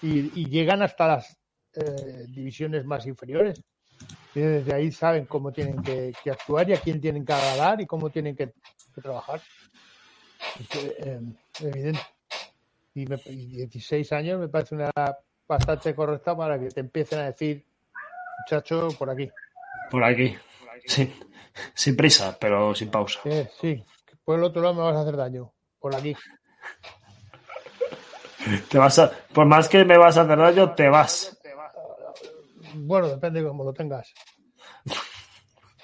[0.03, 1.37] y, y llegan hasta las
[1.75, 3.61] eh, divisiones más inferiores.
[4.35, 7.81] Y desde ahí saben cómo tienen que, que actuar y a quién tienen que agradar
[7.81, 8.53] y cómo tienen que,
[8.95, 9.41] que trabajar.
[10.61, 11.21] Es que, eh,
[11.61, 12.01] evidente.
[12.95, 15.19] Y, me- y 16 años me parece una edad
[15.49, 17.65] bastante correcta para que te empiecen a decir,
[18.41, 19.29] muchacho, por aquí.
[19.91, 20.37] Por aquí.
[20.89, 21.13] Sí.
[21.75, 23.21] Sin prisa, pero sin pausa.
[23.61, 25.53] Sí, que por el otro lado me vas a hacer daño.
[25.79, 26.17] Por aquí.
[28.71, 31.39] Te vas a, por más que me vas a hacer daño, te vas.
[32.75, 34.15] Bueno, depende de cómo lo tengas.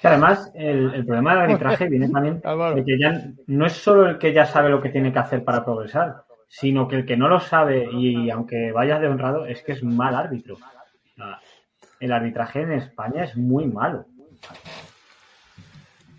[0.01, 4.07] Que además, el, el problema del arbitraje viene también de que ya no es solo
[4.07, 7.17] el que ya sabe lo que tiene que hacer para progresar, sino que el que
[7.17, 10.57] no lo sabe y aunque vayas de honrado, es que es mal árbitro.
[11.99, 14.05] El arbitraje en España es muy malo.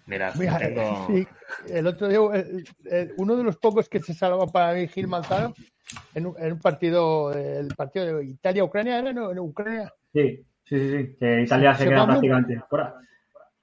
[0.07, 1.07] Mira, Mira, tengo...
[1.09, 1.27] sí,
[1.69, 5.09] el otro día, eh, eh, uno de los pocos que se salvó para mí, Gil
[5.09, 5.53] Manzano,
[6.15, 9.13] en un, en un partido, el partido de Italia-Ucrania, ¿era?
[9.13, 12.95] No, en Ucrania, Sí, sí, sí, sí, que Italia se, Se queda prácticamente fuera.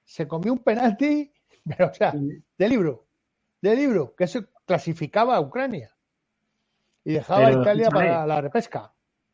[0.04, 1.32] se comió un penalti,
[1.64, 3.06] pero o sea, de libro,
[3.62, 5.90] de libro, que se clasificaba a Ucrania
[7.04, 8.10] y dejaba Pero, a Italia escúchame.
[8.10, 8.92] para la repesca.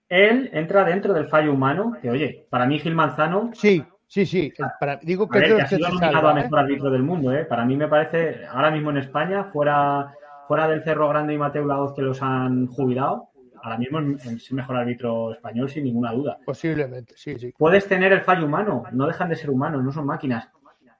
[0.09, 4.53] Él entra dentro del fallo humano, que oye, para mí Gil Manzano Sí, sí, sí.
[4.59, 6.43] el- para- digo que ver, ha sido se nominado a salva, ¿eh?
[6.43, 7.45] mejor árbitro del mundo, ¿eh?
[7.45, 10.13] Para mí me parece, ahora mismo en España, fuera,
[10.49, 13.29] fuera del Cerro Grande y Mateo Laoz que los han jubilado,
[13.63, 16.39] ahora mismo es el mejor árbitro español sin ninguna duda.
[16.45, 17.55] Posiblemente, sí, sí.
[17.57, 20.49] Puedes tener el fallo humano, no dejan de ser humanos, no son máquinas.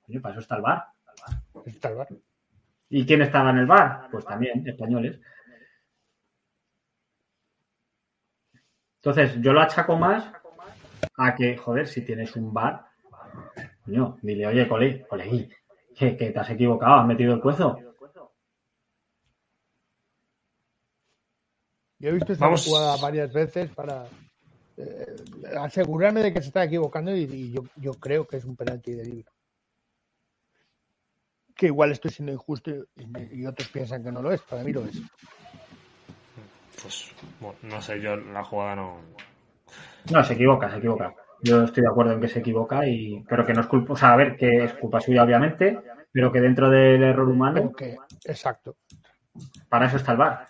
[0.09, 0.85] Oye, para eso está el VAR.
[1.67, 2.09] Está el bar.
[2.89, 4.09] ¿Y quién estaba en el VAR?
[4.11, 5.21] Pues también, españoles.
[8.97, 10.31] Entonces, yo lo achaco más
[11.17, 12.90] a que, joder, si tienes un VAR,
[13.85, 15.49] coño, dile, oye, cole, colegui,
[15.97, 17.79] que, que te has equivocado, has metido el cuezo.
[21.99, 22.65] Yo he visto esta Vamos.
[22.65, 24.07] jugada varias veces para
[24.79, 25.15] eh,
[25.59, 28.93] asegurarme de que se está equivocando y, y yo, yo creo que es un penalti
[28.93, 29.31] de libro.
[31.55, 34.41] Que igual estoy siendo injusto y, y otros piensan que no lo es.
[34.41, 35.03] Para mí lo es.
[36.81, 38.97] Pues, bueno, no sé, yo la jugada no...
[40.11, 41.15] No, se equivoca, se equivoca.
[41.43, 43.97] Yo estoy de acuerdo en que se equivoca, y pero que no es culpa, o
[43.97, 45.79] sea, a ver, que es culpa suya, obviamente,
[46.13, 47.73] pero que dentro del error humano,
[48.25, 48.77] exacto.
[49.69, 50.49] para eso está el VAR.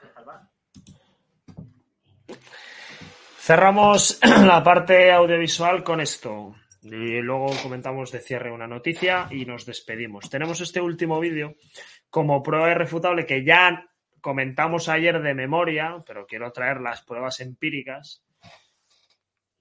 [3.38, 6.54] Cerramos la parte audiovisual con esto.
[6.82, 10.30] Y luego comentamos de cierre una noticia y nos despedimos.
[10.30, 11.56] Tenemos este último vídeo
[12.08, 13.86] como prueba irrefutable que ya
[14.20, 18.22] comentamos ayer de memoria, pero quiero traer las pruebas empíricas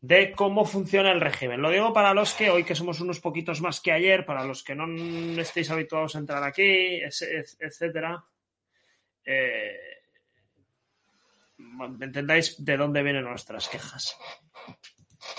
[0.02, 1.62] de cómo funciona el régimen.
[1.62, 4.64] Lo digo para los que hoy que somos unos poquitos más que ayer, para los
[4.64, 4.88] que no
[5.42, 7.02] estéis habituados a entrar aquí,
[7.60, 8.24] etcétera.
[9.26, 9.78] Eh,
[12.02, 14.18] entendáis de dónde vienen nuestras quejas.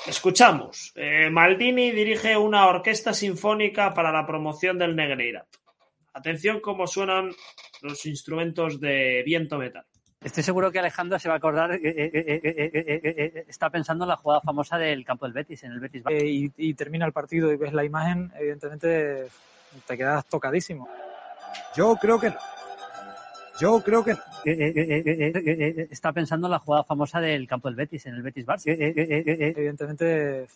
[0.06, 0.92] Escuchamos.
[0.94, 5.48] Eh, Maldini dirige una orquesta sinfónica para la promoción del Negreirat.
[6.12, 7.32] Atención cómo suenan
[7.82, 9.86] los instrumentos de viento metal.
[10.22, 13.44] Estoy seguro que Alejandro se va a acordar, eh, eh, eh, eh, eh, eh, eh,
[13.48, 16.02] está pensando en la jugada famosa del campo del Betis, en el Betis.
[16.10, 19.28] eh, y, y termina el partido y ves la imagen, evidentemente
[19.86, 20.86] te quedas tocadísimo.
[21.74, 22.36] Yo creo que no.
[23.58, 24.18] Yo creo que no.
[24.44, 27.76] Eh, eh, eh, eh, eh, eh, está pensando en la jugada famosa del campo del
[27.76, 28.66] Betis, en el Betis Barça.
[28.66, 30.46] Eh, eh, eh, eh, eh, Evidentemente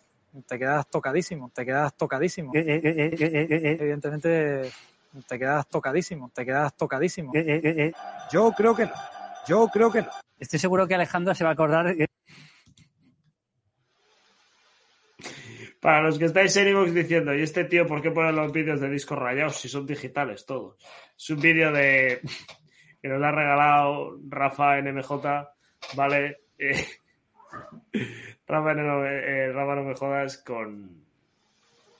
[0.47, 2.53] te quedas tocadísimo, te quedas tocadísimo.
[2.55, 4.71] eh, eh, eh, eh, eh, eh, Evidentemente
[5.27, 7.33] te quedas tocadísimo, te quedas tocadísimo.
[7.35, 7.93] eh, eh, eh, eh.
[8.31, 8.93] Yo creo que no.
[9.47, 10.09] Yo creo que no.
[10.39, 11.89] Estoy seguro que Alejandro se va a acordar.
[11.89, 12.07] eh,
[15.81, 18.81] Para los que estáis en Evox diciendo, ¿y este tío por qué pone los vídeos
[18.81, 20.77] de discos rayados si son digitales todos?
[21.15, 22.21] Es un vídeo de
[23.03, 25.11] que nos ha regalado Rafa NMJ,
[25.95, 26.39] ¿vale?
[26.59, 26.87] Eh,
[28.47, 31.05] Rafa, eh, Rafa no me jodas con,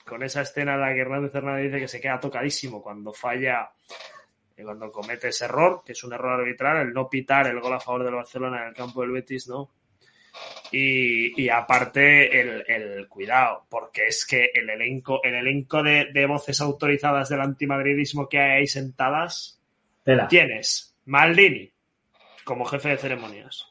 [0.03, 3.69] con esa escena en la que Hernández Hernández dice que se queda tocadísimo cuando falla,
[4.55, 7.73] eh, cuando comete ese error, que es un error arbitral, el no pitar el gol
[7.73, 9.71] a favor del Barcelona en el campo del Betis, ¿no?
[10.71, 16.25] Y, y aparte el, el cuidado, porque es que el elenco, el elenco de, de
[16.25, 19.61] voces autorizadas del antimadridismo que hay ahí sentadas,
[20.03, 20.27] Tela.
[20.27, 21.71] tienes Maldini
[22.43, 23.67] como jefe de ceremonias.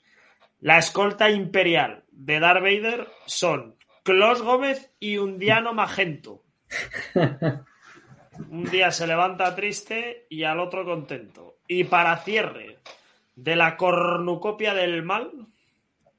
[0.60, 6.42] La escolta imperial de Darth Vader son Klaus Gómez y Undiano Magento.
[8.50, 11.58] Un día se levanta triste y al otro contento.
[11.68, 12.78] Y para cierre
[13.36, 15.46] de la cornucopia del mal,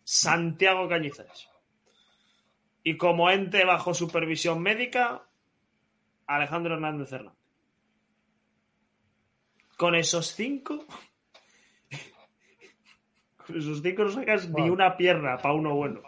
[0.03, 1.49] Santiago Cañizares.
[2.83, 5.23] Y como ente bajo supervisión médica,
[6.27, 7.39] Alejandro Hernández Hernández.
[9.77, 10.85] Con esos cinco,
[13.45, 16.01] con esos cinco no sacas ni una pierna para uno bueno.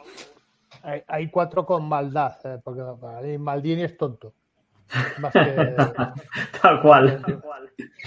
[0.84, 4.34] Hay, hay cuatro con maldad, eh, porque Maldini es tonto.
[5.20, 5.40] Más que,
[6.62, 7.24] Tal cual.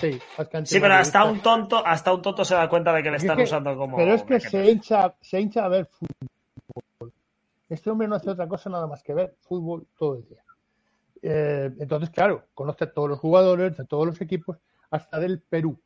[0.00, 3.02] sí, más que Sí, pero hasta un tonto, hasta un tonto se da cuenta de
[3.02, 3.96] que le Es están que- usando como.
[3.96, 7.12] Pero es que se hincha, se hincha a ver fútbol.
[7.68, 10.42] Este hombre no hace otra cosa nada más que ver fútbol todo el día.
[11.22, 14.56] Eh, entonces, claro, conoce a todos los jugadores de todos los equipos,
[14.90, 15.78] hasta del Perú.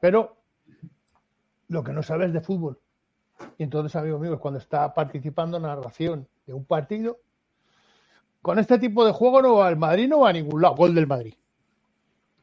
[0.00, 0.36] Pero
[1.68, 2.78] lo que no sabe es de fútbol.
[3.58, 7.18] Y entonces, amigo mío, cuando está participando en la narración de un partido,
[8.44, 10.74] con este tipo de juego no va al Madrid, no va a ningún lado.
[10.74, 11.32] Gol del Madrid.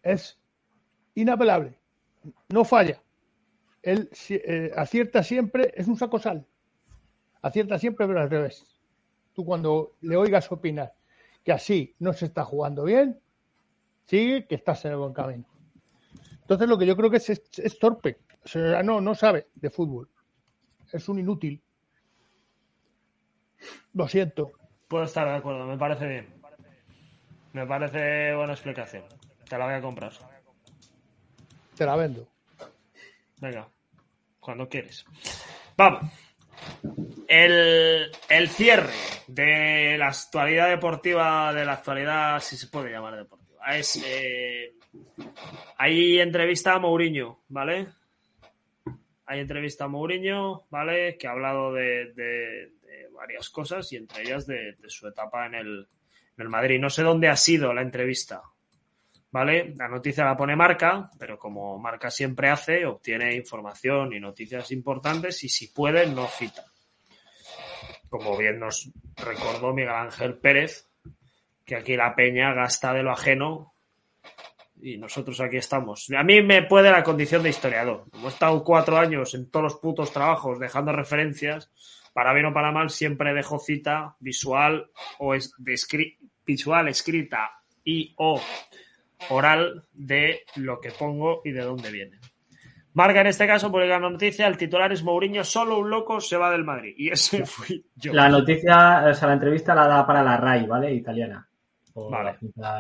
[0.02, 0.36] Es
[1.14, 1.78] inapelable.
[2.50, 3.00] No falla.
[3.84, 6.44] Él eh, acierta siempre, es un saco sal.
[7.44, 8.66] Acierta siempre, pero al revés.
[9.36, 10.92] Tú cuando le oigas opinar
[11.44, 13.20] que así no se está jugando bien,
[14.08, 15.46] sigue que estás en el buen camino.
[16.42, 18.18] Entonces lo que yo creo que es, es, torpe.
[18.84, 20.10] No, no sabe de fútbol.
[20.92, 21.62] Es un inútil.
[23.94, 24.54] Lo siento.
[24.92, 26.28] Puedo estar de acuerdo, me parece bien.
[27.54, 29.06] Me parece buena explicación.
[29.48, 30.12] Te la voy a comprar.
[31.78, 32.28] Te la vendo.
[33.40, 33.70] Venga,
[34.42, 35.06] cuando quieres.
[35.78, 36.12] Vamos.
[37.26, 38.92] El, el cierre
[39.28, 43.96] de la actualidad deportiva, de la actualidad, si se puede llamar deportiva, es.
[44.06, 44.74] eh,
[45.78, 47.88] hay entrevista a Mourinho, ¿vale?
[49.26, 51.18] Hay entrevista a Mourinho, ¿vale?
[51.18, 52.12] Que ha hablado de,
[53.22, 55.88] varias cosas y entre ellas de, su etapa en el,
[56.38, 56.80] en el Madrid.
[56.80, 58.42] No sé dónde ha sido la entrevista,
[59.30, 59.76] ¿vale?
[59.78, 65.44] La noticia la pone Marca, pero como Marca siempre hace, obtiene información y noticias importantes
[65.44, 66.66] y si puede, no cita.
[68.10, 70.90] Como bien nos recordó Miguel Ángel Pérez,
[71.64, 73.76] que aquí la peña gasta de lo ajeno
[74.82, 76.10] y nosotros aquí estamos.
[76.18, 78.06] A mí me puede la condición de historiador.
[78.10, 81.72] Como estado cuatro años en todos los putos trabajos dejando referencias,
[82.14, 84.90] para bien o para mal, siempre dejo cita visual
[85.20, 87.52] o es de escri- visual, escrita
[87.84, 88.42] y o
[89.30, 92.20] oral de lo que pongo y de dónde viene.
[92.94, 96.36] Marca en este caso publica la noticia, el titular es Mourinho, solo un loco se
[96.36, 96.94] va del Madrid.
[96.98, 98.14] Y ese fui yo.
[98.14, 100.94] La noticia, o sea, la entrevista la da para la RAI, ¿vale?
[100.94, 101.48] Italiana.
[101.94, 102.38] Por Vale.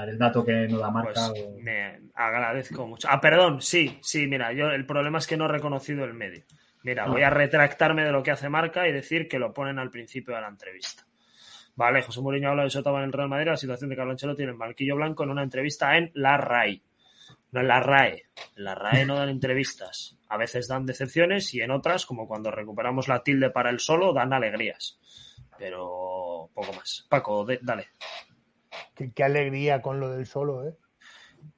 [0.08, 1.12] el dato que no da marca.
[1.30, 3.08] Pues o- me agradezco mucho.
[3.12, 6.44] Ah, perdón, sí, sí, mira, yo el problema es que no he reconocido el medio.
[6.84, 9.92] Mira, voy a retractarme de lo que hace Marca y decir que lo ponen al
[9.92, 11.06] principio de la entrevista.
[11.76, 14.12] Vale, José Mourinho habla de su etapa en el Real Madrid, la situación de Carlo
[14.12, 16.82] Ancelotti en el Marquillo Blanco en una entrevista en La RAI.
[17.52, 18.24] No en la RAE.
[18.58, 20.18] En la RAE no dan entrevistas.
[20.30, 24.14] A veces dan decepciones y en otras, como cuando recuperamos la tilde para el solo,
[24.14, 25.00] dan alegrías.
[25.58, 27.06] Pero poco más.
[27.10, 27.88] Paco, de- dale.
[28.96, 30.74] Qué, qué alegría con lo del solo, ¿eh?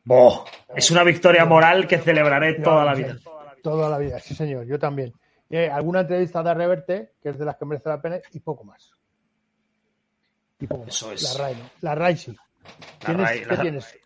[0.03, 0.45] Boh,
[0.75, 3.17] es una victoria moral que celebraré toda la vida.
[3.63, 4.65] Toda la vida, sí, señor.
[4.65, 5.11] Yo también.
[5.49, 8.63] Eh, alguna entrevista de Reverte, que es de las que merece la pena, y poco
[8.63, 8.91] más.
[10.59, 10.89] Y poco más.
[10.95, 11.23] Eso es.
[11.37, 11.69] La RAI, no.
[11.81, 12.31] La RAI sí.
[12.35, 13.99] La ¿Tienes, RAI, ¿Qué la- tienes?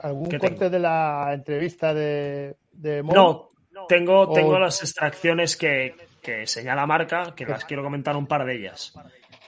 [0.00, 0.70] ¿Algún ¿Qué corte tengo?
[0.70, 3.02] de la entrevista de, de?
[3.02, 3.50] No,
[3.88, 8.44] tengo, O- tengo las extracciones que, que señala Marca, que las quiero comentar un par
[8.44, 8.92] de ellas.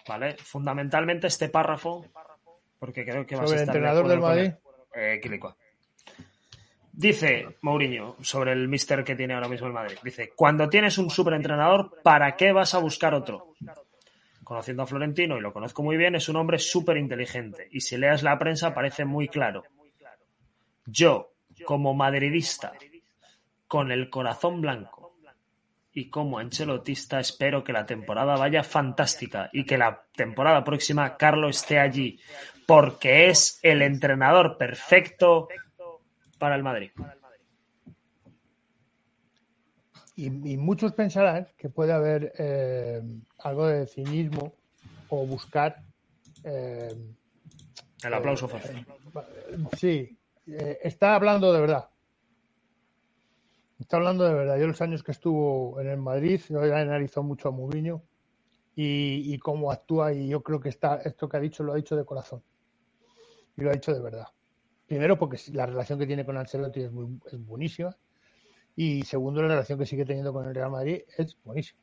[0.08, 0.36] ¿Vale?
[0.36, 2.06] Fundamentalmente este párrafo,
[2.78, 4.52] porque creo que vas ¿Sobre a el estar de entrenador del con Madrid?
[4.94, 5.20] Eh.
[6.96, 9.98] Dice Mourinho sobre el mister que tiene ahora mismo el Madrid.
[10.02, 13.52] Dice, cuando tienes un superentrenador, ¿para qué vas a buscar otro?
[14.42, 17.68] Conociendo a Florentino, y lo conozco muy bien, es un hombre súper inteligente.
[17.70, 19.64] Y si leas la prensa parece muy claro.
[20.86, 21.34] Yo,
[21.66, 22.72] como madridista,
[23.68, 25.18] con el corazón blanco
[25.92, 31.50] y como ancelotista, espero que la temporada vaya fantástica y que la temporada próxima Carlo
[31.50, 32.18] esté allí,
[32.66, 35.48] porque es el entrenador perfecto
[36.38, 36.90] para el Madrid.
[40.16, 43.02] Y, y muchos pensarán que puede haber eh,
[43.38, 44.54] algo de cinismo
[45.10, 45.82] o buscar
[46.44, 46.94] eh,
[48.02, 48.60] El aplauso fue.
[49.76, 50.16] Sí,
[50.46, 51.90] eh, está hablando de verdad.
[53.78, 54.58] Está hablando de verdad.
[54.58, 58.02] Yo los años que estuvo en el Madrid, yo he analizado mucho a Mourinho
[58.74, 61.76] y, y cómo actúa y yo creo que está esto que ha dicho lo ha
[61.76, 62.42] dicho de corazón
[63.56, 64.28] y lo ha dicho de verdad.
[64.86, 67.96] Primero porque la relación que tiene con Ancelotti es, muy, es buenísima
[68.76, 71.80] y segundo la relación que sigue teniendo con el Real Madrid es buenísima.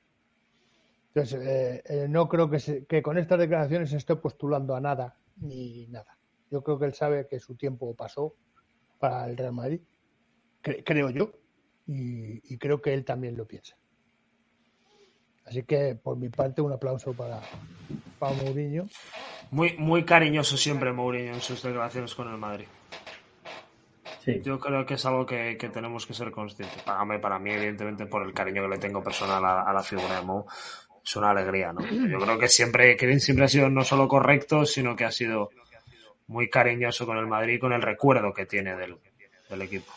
[1.14, 5.86] Entonces, eh, eh, no creo que, que con estas declaraciones esté postulando a nada ni
[5.88, 6.18] nada.
[6.50, 8.36] Yo creo que él sabe que su tiempo pasó
[9.00, 9.82] para el Real Madrid,
[10.64, 11.32] cre- creo yo,
[11.86, 13.76] y creo que él también lo piensa.
[15.46, 17.42] Así que, por mi parte, un aplauso para,
[18.18, 18.88] para Mourinho.
[19.52, 22.68] Muy, muy cariñoso siempre Mourinho en sus declaraciones con el Madrid.
[24.24, 24.42] Sí.
[24.42, 26.82] Yo creo que es algo que, que tenemos que ser conscientes.
[26.84, 29.84] Para mí, para mí, evidentemente, por el cariño que le tengo personal a, a la
[29.84, 30.46] figura de Mou,
[31.04, 31.82] es una alegría, ¿no?
[31.86, 35.50] Yo creo que siempre, que siempre ha sido no solo correcto, sino que ha sido
[36.28, 38.96] muy cariñoso con el Madrid, con el recuerdo que tiene del,
[39.50, 39.92] del equipo.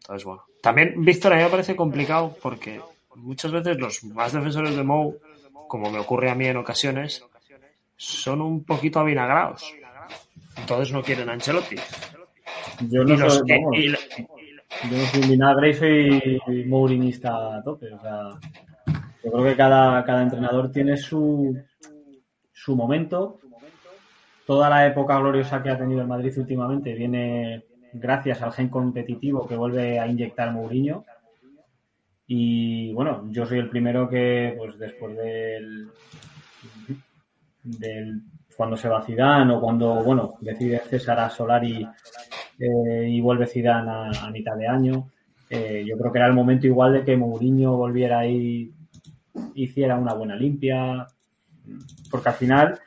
[0.00, 0.44] Entonces, bueno.
[0.62, 2.80] También, Víctor, a mí me parece complicado porque
[3.16, 5.18] muchas veces los más defensores de Mou,
[5.68, 7.24] como me ocurre a mí en ocasiones,
[7.96, 9.72] son un poquito avinagrados.
[10.56, 11.76] Entonces no quieren a Ancelotti.
[12.88, 13.76] Yo no soy, vamos,
[14.90, 17.92] yo no soy vinagre y soy mourinista a tope.
[17.92, 18.38] O sea,
[19.24, 21.56] yo creo que cada, cada entrenador tiene su,
[22.52, 23.38] su momento.
[24.46, 29.46] Toda la época gloriosa que ha tenido el Madrid últimamente viene gracias al gen competitivo
[29.46, 31.04] que vuelve a inyectar Mourinho.
[32.34, 35.90] Y bueno, yo soy el primero que, pues después del,
[37.62, 38.22] del
[38.56, 41.86] cuando se va Zidane o cuando, bueno, decide César a Solari
[42.58, 45.10] eh, y vuelve Zidane a, mitad de año.
[45.50, 48.72] eh, yo creo que era el momento igual de que Mourinho volviera y
[49.54, 51.06] hiciera una buena limpia,
[52.10, 52.80] porque al final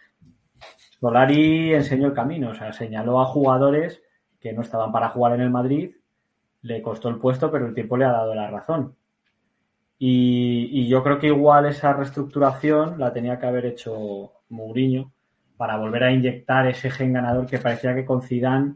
[0.99, 4.01] Solari enseñó el camino, o sea, señaló a jugadores
[4.39, 5.91] que no estaban para jugar en el Madrid,
[6.63, 8.95] le costó el puesto, pero el tiempo le ha dado la razón.
[9.97, 15.11] Y, yo creo que igual esa reestructuración la tenía que haber hecho Mourinho
[15.57, 18.75] para volver a inyectar ese gen ganador que parecía que con Zidane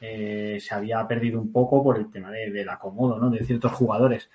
[0.00, 3.30] eh, se había perdido un poco por el tema de- del acomodo ¿no?
[3.30, 4.30] de ciertos jugadores.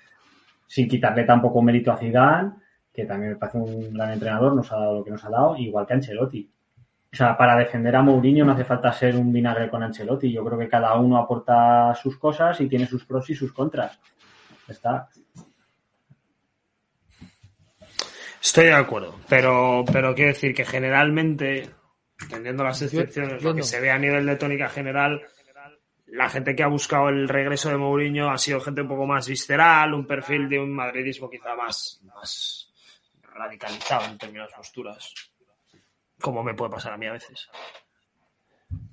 [0.66, 2.52] Sin quitarle tampoco mérito a Zidane,
[2.92, 5.56] que también me parece un gran entrenador, nos ha dado lo que nos ha dado,
[5.56, 6.50] igual que Ancelotti.
[7.10, 10.30] O sea, para defender a Mourinho no hace falta ser un vinagre con Ancelotti.
[10.30, 13.98] Yo creo que cada uno aporta sus cosas y tiene sus pros y sus contras.
[14.68, 15.08] Está.
[18.40, 21.68] Estoy de acuerdo, pero, pero quiero decir que generalmente,
[22.20, 23.66] entendiendo las excepciones, yo lo que no.
[23.66, 25.22] se ve a nivel de tónica general,
[26.06, 29.28] la gente que ha buscado el regreso de Mourinho ha sido gente un poco más
[29.28, 32.72] visceral, un perfil de un madridismo quizá más, más
[33.22, 35.12] radicalizado en determinadas posturas,
[36.20, 37.48] como me puede pasar a mí a veces.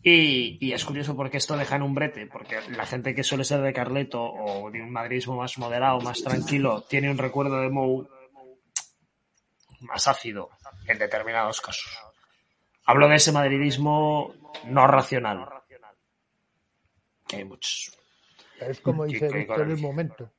[0.01, 3.43] Y, y es curioso porque esto deja en un brete, porque la gente que suele
[3.43, 7.69] ser de Carleto o de un madridismo más moderado, más tranquilo, tiene un recuerdo de
[7.69, 8.07] Mou
[9.81, 10.49] más ácido
[10.87, 11.91] en determinados casos.
[12.85, 14.33] Hablo de ese madridismo
[14.65, 15.47] no racional.
[17.27, 17.97] Que hay muchos.
[18.59, 20.31] Es como dice Víctor, el- momento.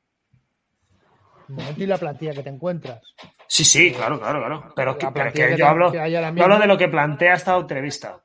[1.49, 3.03] El momento y la plantilla que te encuentras.
[3.49, 4.73] Sí, sí, claro, claro, claro.
[4.75, 7.35] Pero, que, pero plantilla que que yo hablo, que yo hablo de lo que plantea
[7.35, 8.23] esta entrevista.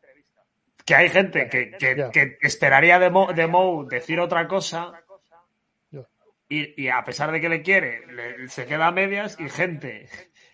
[0.85, 2.09] Que hay gente que, que- Ya.
[2.09, 4.91] que esperaría de Mou, de Mou decir otra cosa
[6.49, 10.09] y, y a pesar de que le quiere, le- se queda a medias y gente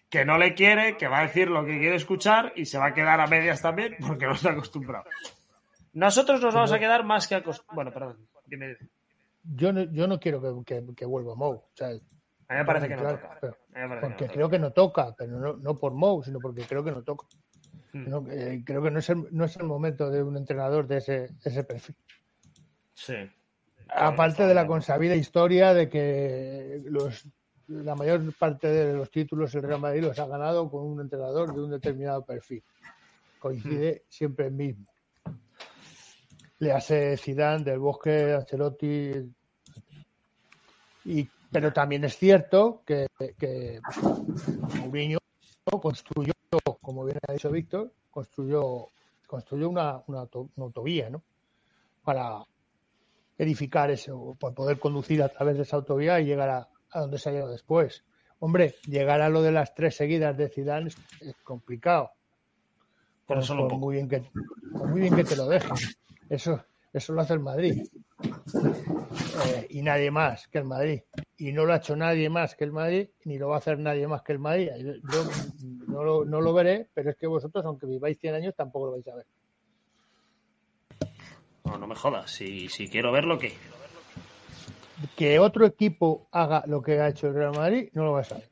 [0.09, 2.87] que no le quiere, que va a decir lo que quiere escuchar y se va
[2.87, 5.05] a quedar a medias también porque no está acostumbrado.
[5.93, 7.75] Nosotros nos vamos a quedar más que acostumbrados.
[7.75, 8.67] Bueno, perdón, dime.
[8.67, 8.89] dime.
[9.43, 11.53] Yo no, yo no quiero que, que- que vuelva Mou.
[11.55, 11.99] O sea, A mí
[12.49, 13.37] me parece que no claro, toca.
[13.41, 14.51] pero- me parece que porque no creo toca.
[14.51, 17.27] que no toca, pero no, no por Mou, sino porque creo que no toca.
[17.93, 18.09] Mm.
[18.09, 20.97] No, eh, creo que no es, el, no es el momento de un entrenador de
[20.97, 21.95] ese, ese perfil.
[22.93, 23.15] Sí.
[23.89, 27.25] Aparte de la consabida historia de que los,
[27.68, 31.53] la mayor parte de los títulos el Real Madrid los ha ganado con un entrenador
[31.53, 32.63] de un determinado perfil.
[33.39, 34.86] Coincide siempre el mismo.
[36.59, 39.11] Le hace Zidane, Del Bosque, Ancelotti.
[41.05, 43.07] Y, pero también es cierto que,
[43.38, 43.80] que
[44.80, 45.20] Mourinho
[45.82, 46.34] construyó,
[46.82, 48.89] como bien ha dicho Víctor, construyó,
[49.28, 51.22] construyó una, una, auto- una autovía, ¿no?
[52.03, 52.43] Para,
[53.38, 57.17] edificar eso, para poder conducir a través de esa autovía y llegar a, a donde
[57.19, 58.03] se ha llegado después.
[58.39, 60.89] Hombre, llegar a lo de las tres seguidas de Zidane
[61.21, 62.11] es, complicado.
[63.27, 64.29] Pero Por- solo por muy bien que
[64.71, 65.71] por muy bien que te lo dejen.
[66.29, 67.87] Eso, eso lo hace el Madrid.
[68.23, 71.01] Eh, y nadie más que el Madrid.
[71.37, 73.77] y no lo ha hecho nadie más que el Madrid, ni lo va a hacer
[73.79, 74.69] nadie más que el Madrid.
[74.79, 75.23] Yo, yo
[75.87, 78.91] no, lo, no lo veré, pero es que vosotros, aunque viváis 100 años, tampoco lo
[78.93, 79.25] vais a ver.
[81.65, 82.31] No, no me jodas.
[82.31, 83.53] Si, si quiero verlo, ¿qué?
[85.15, 88.35] Que otro equipo haga lo que ha hecho el Real Madrid, no lo vais a
[88.35, 88.47] ver.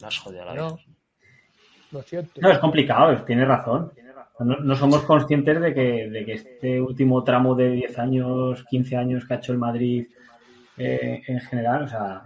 [0.00, 0.78] Me has jodido la No.
[1.90, 2.40] Lo siento.
[2.40, 3.92] No, es complicado, tiene razón.
[4.40, 8.96] No, no somos conscientes de que, de que este último tramo de 10 años, 15
[8.96, 10.06] años que ha hecho el Madrid
[10.78, 12.22] eh, en general, o sea,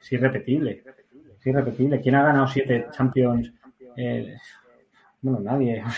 [0.00, 0.82] es irrepetible.
[1.38, 2.00] Es irrepetible.
[2.00, 3.52] ¿Quién ha ganado siete Champions?
[3.96, 4.34] Eh,
[5.20, 5.84] bueno, nadie.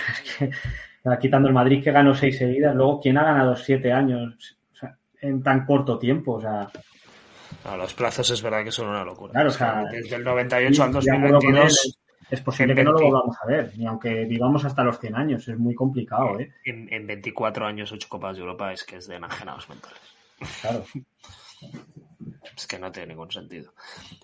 [1.05, 3.55] O sea, es que, quitando el Madrid que ganó seis seguidas, luego, ¿quién ha ganado
[3.55, 4.57] siete años o sea,
[5.29, 6.35] en tan corto tiempo?
[6.35, 6.69] O sea,
[7.65, 9.33] No, los plazos es verdad que son una locura.
[9.33, 11.99] Claro, o sea, desde el 98 al de acuerdo con él, 2022,
[12.31, 15.49] es posible que no lo volvamos a ver, ni aunque vivamos hasta los 100 años,
[15.49, 16.53] es muy complicado, ¿eh?
[16.65, 20.01] en, en 24 años, 8 Copas de Europa, es que es de enajenados mentales.
[20.61, 20.85] Claro.
[22.57, 23.73] Es que no tiene ningún sentido.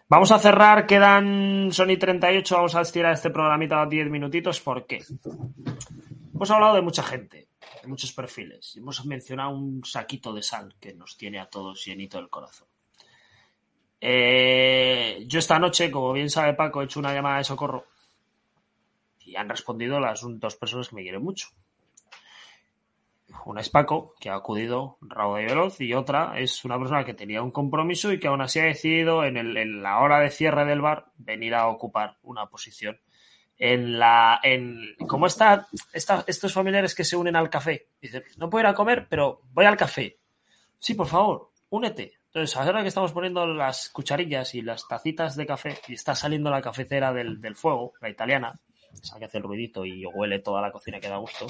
[0.09, 4.61] Vamos a cerrar, quedan Sony 38, vamos a estirar este programita a 10 minutitos.
[4.61, 5.03] ¿Por qué?
[6.41, 7.49] Hemos hablado de mucha gente,
[7.83, 8.75] de muchos perfiles.
[8.75, 12.67] Hemos mencionado un saquito de sal que nos tiene a todos llenito el corazón.
[14.01, 17.85] Eh, yo esta noche, como bien sabe Paco, he hecho una llamada de socorro
[19.19, 21.49] y han respondido las dos personas que me quieren mucho.
[23.45, 27.13] Una es Paco, que ha acudido rauda y veloz, y otra es una persona que
[27.13, 30.81] tenía un compromiso y que aún así ha decidido en la hora de cierre del
[30.81, 32.99] bar venir a ocupar una posición
[33.63, 38.49] en la en como está, esta- estos familiares que se unen al café dicen no
[38.51, 40.19] puedo ir a comer pero voy al café
[40.79, 45.45] sí por favor únete entonces ahora que estamos poniendo las cucharillas y las tacitas de
[45.47, 48.59] café y está saliendo la cafetera del, del fuego la italiana
[48.95, 51.47] esa que hace el ruidito y huele toda la cocina que da gusto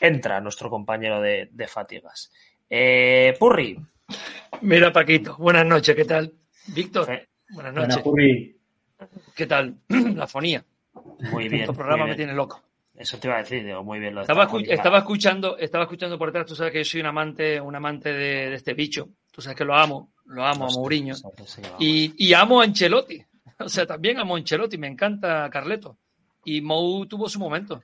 [0.00, 2.32] entra nuestro compañero de, de fatigas
[2.70, 3.76] eh, Purri
[4.60, 6.32] Mira, Paquito, buenas noches, ¿qué tal?
[6.68, 8.04] Víctor, Fe- buenas Buena, noches.
[8.04, 8.56] Curry.
[9.34, 9.76] ¿Qué tal?
[10.14, 10.64] La fonía.
[11.32, 12.62] Muy bien Este programa muy me tiene loco.
[12.94, 16.28] eso te iba a decir digo, muy bien lo Estaba, escu- escuchando, estaba escuchando por
[16.28, 19.08] detrás, tú sabes que yo soy un amante, un amante de, de este bicho.
[19.30, 21.14] Tú sabes que lo amo, lo amo a Mourinho.
[21.22, 21.58] vamos.
[21.78, 23.22] Y, y amo a Ancelotti.
[23.58, 25.96] O sea, también amo a Ancelotti, me encanta Carleto.
[26.44, 27.82] Y Mou tuvo su momento.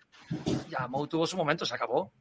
[0.70, 2.12] Ya, Mou tuvo su momento, se acabó.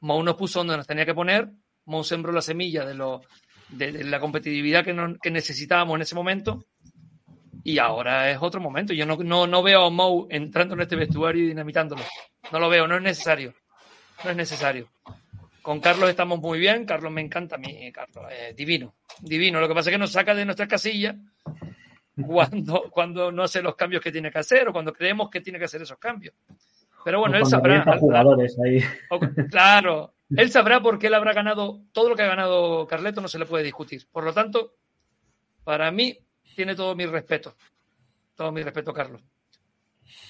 [0.00, 1.48] Mou nos puso donde nos tenía que poner.
[1.86, 3.22] Mou sembró la semilla de, lo,
[3.70, 6.64] de, de la competitividad que necesitábamos en ese momento.
[7.64, 8.92] Y ahora es otro momento.
[8.92, 12.02] Yo no, no, no veo a Mou entrando en este vestuario y dinamitándolo.
[12.52, 13.54] No lo veo, no es necesario.
[14.24, 14.88] No es necesario.
[15.62, 16.86] Con Carlos estamos muy bien.
[16.86, 17.92] Carlos me encanta a mí.
[17.92, 18.94] Carlos es divino.
[19.20, 19.60] Divino.
[19.60, 21.16] Lo que pasa es que nos saca de nuestras casillas
[22.26, 25.58] cuando, cuando no hace los cambios que tiene que hacer o cuando creemos que tiene
[25.58, 26.34] que hacer esos cambios.
[27.04, 27.84] Pero bueno, él sabrá.
[27.98, 28.82] jugadores ahí.
[29.10, 33.20] O- Claro, él sabrá por qué él habrá ganado todo lo que ha ganado Carleto,
[33.20, 34.06] no se le puede discutir.
[34.10, 34.74] Por lo tanto,
[35.64, 36.18] para mí,
[36.58, 37.54] tiene todo mi respeto.
[38.34, 39.22] Todo mi respeto, Carlos.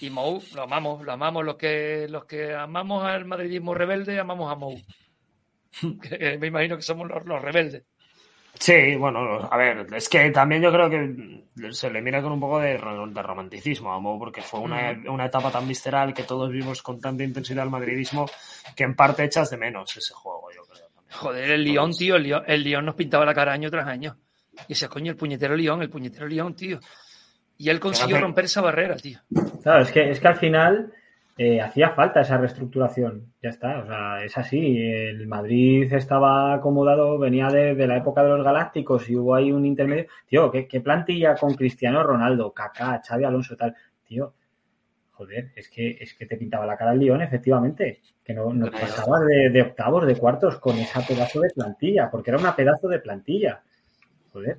[0.03, 1.43] Y Mou, lo amamos, lo amamos.
[1.43, 4.76] Los que, los que amamos al madridismo rebelde, amamos a Mou.
[6.03, 7.85] Que me imagino que somos los, los rebeldes.
[8.55, 12.41] Sí, bueno, a ver, es que también yo creo que se le mira con un
[12.41, 16.51] poco de, de romanticismo a Mou, porque fue una, una etapa tan visceral que todos
[16.51, 18.29] vimos con tanta intensidad el madridismo
[18.76, 20.89] que en parte echas de menos ese juego, yo creo.
[20.95, 21.16] también.
[21.18, 24.18] Joder, el León, tío, el León, el León nos pintaba la cara año tras año.
[24.67, 26.81] Y ese coño, el puñetero León, el puñetero León, tío.
[27.57, 29.19] Y él consiguió romper esa barrera, tío.
[29.63, 30.93] Claro, es que, es que al final
[31.37, 33.33] eh, hacía falta esa reestructuración.
[33.43, 34.79] Ya está, o sea, es así.
[34.81, 39.51] El Madrid estaba acomodado, venía de, de la época de los Galácticos y hubo ahí
[39.51, 40.07] un intermedio.
[40.26, 43.75] Tío, ¿qué, qué plantilla con Cristiano Ronaldo, Kaká, Xavi Alonso, tal?
[44.05, 44.35] Tío,
[45.11, 48.01] joder, es que, es que te pintaba la cara el León, efectivamente.
[48.25, 52.30] Que no, no pasaba de, de octavos, de cuartos con esa pedazo de plantilla, porque
[52.30, 53.63] era una pedazo de plantilla.
[54.33, 54.59] Joder.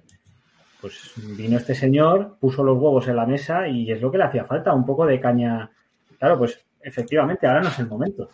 [0.82, 4.24] Pues vino este señor, puso los huevos en la mesa y es lo que le
[4.24, 5.70] hacía falta, un poco de caña.
[6.18, 8.30] Claro, pues efectivamente, ahora no es el momento.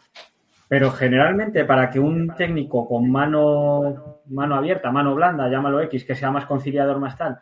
[0.68, 6.16] Pero generalmente para que un técnico con mano, mano abierta, mano blanda, llámalo X, que
[6.16, 7.40] sea más conciliador, más tal,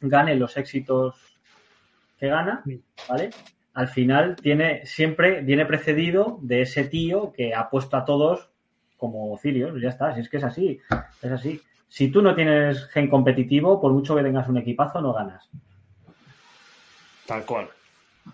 [0.00, 1.40] gane los éxitos
[2.18, 2.62] que gana,
[3.08, 3.30] ¿vale?
[3.74, 8.50] Al final tiene, siempre viene precedido de ese tío que ha puesto a todos
[8.96, 10.80] como cirios, ya está, si es que es así,
[11.22, 11.60] es así.
[11.94, 15.48] Si tú no tienes gen competitivo, por mucho que tengas un equipazo, no ganas.
[17.24, 17.68] Tal cual.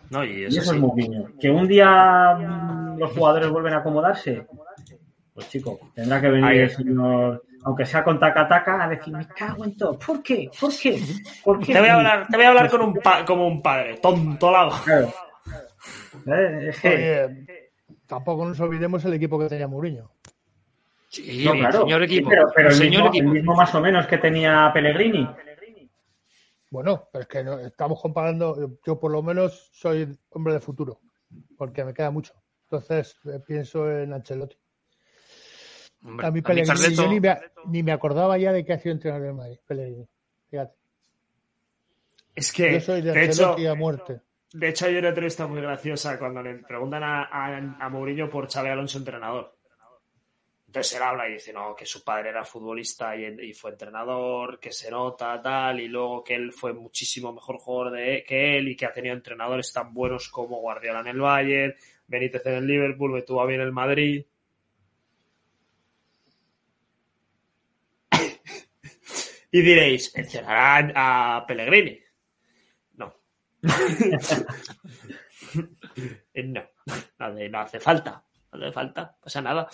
[0.09, 0.71] No, y Y eso, sí.
[0.71, 1.27] es Mourinho.
[1.39, 4.47] Que un día mm, los jugadores vuelven a acomodarse,
[5.35, 9.27] pues chico, tendrá que venir Ahí el señor, aunque sea con taca-taca, a decir, me
[9.29, 9.99] cago en todo.
[9.99, 10.51] ¿Por qué?
[10.59, 10.99] ¿Por qué?
[11.45, 11.75] ¿Por qué?
[11.75, 14.51] Te voy a hablar, te voy a hablar con un pa- como un padre, tonto
[14.51, 14.73] lado.
[14.85, 15.13] Claro.
[16.27, 17.47] Eh, Oye,
[18.07, 20.11] tampoco nos olvidemos el equipo que tenía Mourinho.
[21.11, 22.29] Sí, No, claro, señor sí, equipo.
[22.31, 23.25] pero, pero el, señor mismo, equipo.
[23.27, 25.29] el mismo más o menos que tenía Pellegrini.
[26.71, 31.01] Bueno, pero es que no, estamos comparando, yo por lo menos soy hombre de futuro,
[31.59, 32.33] porque me queda mucho.
[32.63, 34.57] Entonces eh, pienso en Ancelotti.
[36.05, 38.65] Hombre, A mí a mí Pellegrini, Carleto- yo ni me, ni me acordaba ya de
[38.65, 40.09] que ha sido entrenador del Madrid, Pellegrini.
[40.49, 40.75] Fíjate.
[42.37, 44.21] Es que, Yo soy de de hecho, Ancelotti a muerte.
[44.53, 48.49] de hecho, hay una entrevista muy graciosa cuando le preguntan a, a, a Mourinho por
[48.49, 49.57] Xavi Alonso entrenador.
[50.71, 54.71] Entonces él habla y dice, no, que su padre era futbolista y, fue entrenador, que
[54.71, 58.87] se nota, tal, y luego que él fue muchísimo mejor jugador que él y que
[58.87, 61.75] ha tenido entrenadores tan buenos como Guardiola en el Bayern,
[62.07, 64.25] Benítez en el Liverpool, tuvo bien el Madrid.
[69.51, 71.99] y diréis, ¿mencionará a Pellegrini?
[72.95, 73.13] No.
[76.45, 76.63] no,
[77.51, 78.25] no hace falta.
[78.53, 79.69] No hace falta, pasa nada.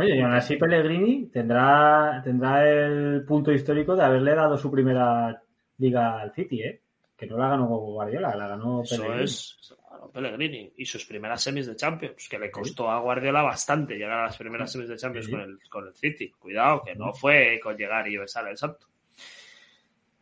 [0.00, 5.42] Oye, y aún así Pellegrini tendrá, tendrá el punto histórico de haberle dado su primera
[5.78, 6.82] liga al City, ¿eh?
[7.16, 9.24] Que no la ganó Guardiola, la ganó Eso Pellegrini.
[9.24, 13.94] es claro, Pellegrini y sus primeras semis de Champions, que le costó a Guardiola bastante
[13.96, 15.32] llegar a las primeras semis de Champions Sí.
[15.32, 16.30] con, el, con el City.
[16.38, 18.86] Cuidado, que no fue con llegar y besar el santo.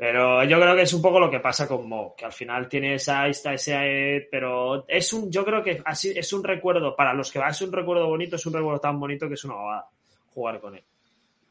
[0.00, 2.70] Pero yo creo que es un poco lo que pasa con Mo, que al final
[2.70, 7.12] tiene esa, esta, ese, pero es un, yo creo que así es un recuerdo, para
[7.12, 9.56] los que va, es un recuerdo bonito, es un recuerdo tan bonito que es una
[9.56, 9.90] bobada
[10.32, 10.82] jugar con él.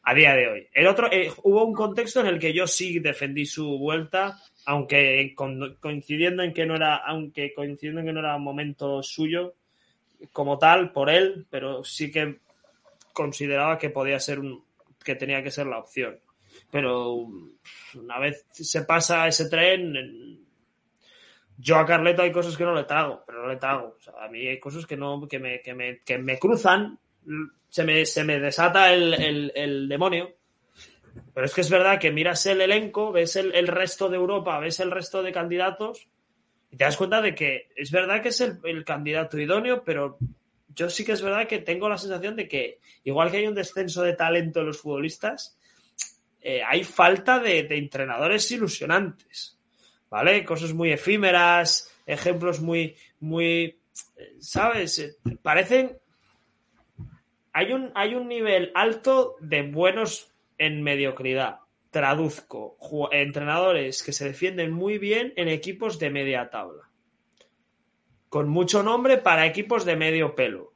[0.02, 0.66] A día de hoy.
[0.72, 5.32] El otro, eh, hubo un contexto en el que yo sí defendí su vuelta, aunque
[5.78, 9.54] coincidiendo en que no era, aunque coincidiendo en que no era momento suyo
[10.32, 12.38] como tal por él, pero sí que
[13.12, 14.64] consideraba que podía ser un,
[15.04, 16.18] que tenía que ser la opción.
[16.70, 17.26] Pero
[17.94, 20.40] una vez se pasa ese tren, en-
[21.58, 23.96] yo a Carleto hay cosas que no le trago, pero no le trago.
[24.18, 26.98] A mí hay cosas que no, que me, que me, que me cruzan,
[27.68, 30.34] se me, se me desata el, el- el demonio.
[31.34, 34.58] Pero es que es verdad que miras el elenco, ves el, el resto de Europa,
[34.58, 36.08] ves el resto de candidatos
[36.70, 40.18] y te das cuenta de que es verdad que es el, el candidato idóneo, pero
[40.74, 43.54] yo sí que es verdad que tengo la sensación de que igual que hay un
[43.56, 45.58] descenso de talento en los futbolistas,
[46.40, 49.58] eh, hay falta de, de entrenadores ilusionantes,
[50.08, 50.44] ¿vale?
[50.44, 53.80] Cosas muy efímeras, ejemplos muy, muy,
[54.38, 54.98] ¿sabes?
[54.98, 55.98] Eh, Parecen...
[57.52, 61.58] Hay un, hay un nivel alto de buenos en mediocridad.
[61.90, 62.78] Traduzco,
[63.10, 66.88] entrenadores que se defienden muy bien en equipos de media tabla.
[68.28, 70.72] Con mucho nombre para equipos de medio pelo.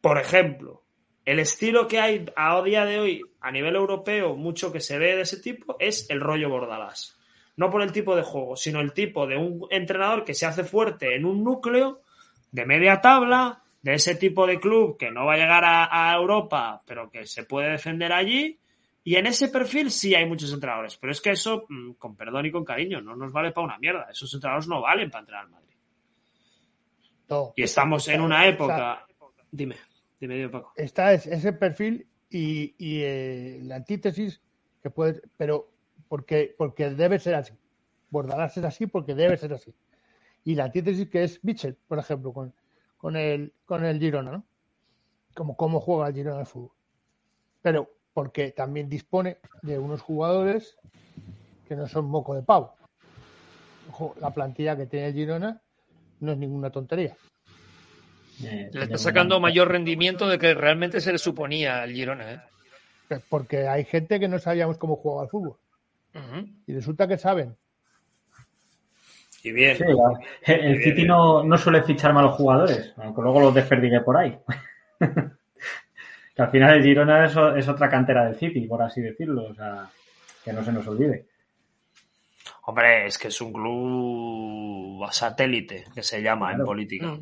[0.00, 0.81] Por ejemplo,
[1.24, 5.16] el estilo que hay a día de hoy a nivel europeo, mucho que se ve
[5.16, 7.18] de ese tipo, es el rollo Bordalás.
[7.56, 10.64] No por el tipo de juego, sino el tipo de un entrenador que se hace
[10.64, 12.00] fuerte en un núcleo
[12.50, 16.16] de media tabla, de ese tipo de club que no va a llegar a, a
[16.16, 18.58] Europa, pero que se puede defender allí.
[19.04, 22.46] Y en ese perfil sí hay muchos entrenadores, pero es que eso, mm, con perdón
[22.46, 24.06] y con cariño, no nos vale para una mierda.
[24.10, 25.76] Esos entrenadores no valen para entrenar al Madrid.
[27.28, 27.52] No.
[27.56, 29.04] Y estamos en una época.
[29.50, 29.76] Dime,
[30.28, 30.72] dime, Paco.
[30.76, 34.40] Está es- ese perfil y, y, eh, la antítesis
[34.82, 35.68] que puede, pero
[36.08, 37.54] porque, porque debe ser así.
[38.10, 39.74] Bordalás es así porque debe ser así.
[40.44, 42.52] Y la antítesis que es Mitchell, por ejemplo, con,
[42.98, 44.44] con el con el Girona, ¿no?
[45.34, 46.72] Como cómo juega el Girona al fútbol.
[47.62, 50.76] Pero porque también dispone de unos jugadores
[51.68, 52.74] que no son moco de pavo.
[53.88, 55.60] Ojo, la plantilla que tiene el Girona
[56.20, 57.16] no es ninguna tontería.
[58.44, 62.32] Eh, Le está sacando mayor rendimiento de que realmente se le suponía al Girona.
[62.32, 62.40] ¿eh?
[63.08, 65.56] Pues Porque hay gente que no sabíamos cómo jugaba al fútbol.
[66.66, 67.56] Y resulta que saben.
[69.44, 69.76] Y bien.
[69.76, 74.16] Sí, la- el City no, no suele fichar malos jugadores, aunque luego los desperdigue por
[74.16, 74.38] ahí.
[74.98, 79.54] que al final el Girona es, es otra cantera del City, por así decirlo, o
[79.54, 79.88] sea,
[80.44, 81.26] que no se nos olvide.
[82.64, 87.18] Hombre, es que es un club satélite, que se llama en política.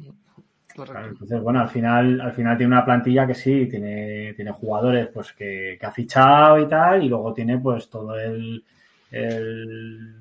[0.77, 5.33] Entonces, bueno, al final, al final tiene una plantilla que sí, tiene, tiene jugadores pues
[5.33, 8.65] que, ha fichado y tal, y luego tiene pues todo el,
[9.11, 10.21] el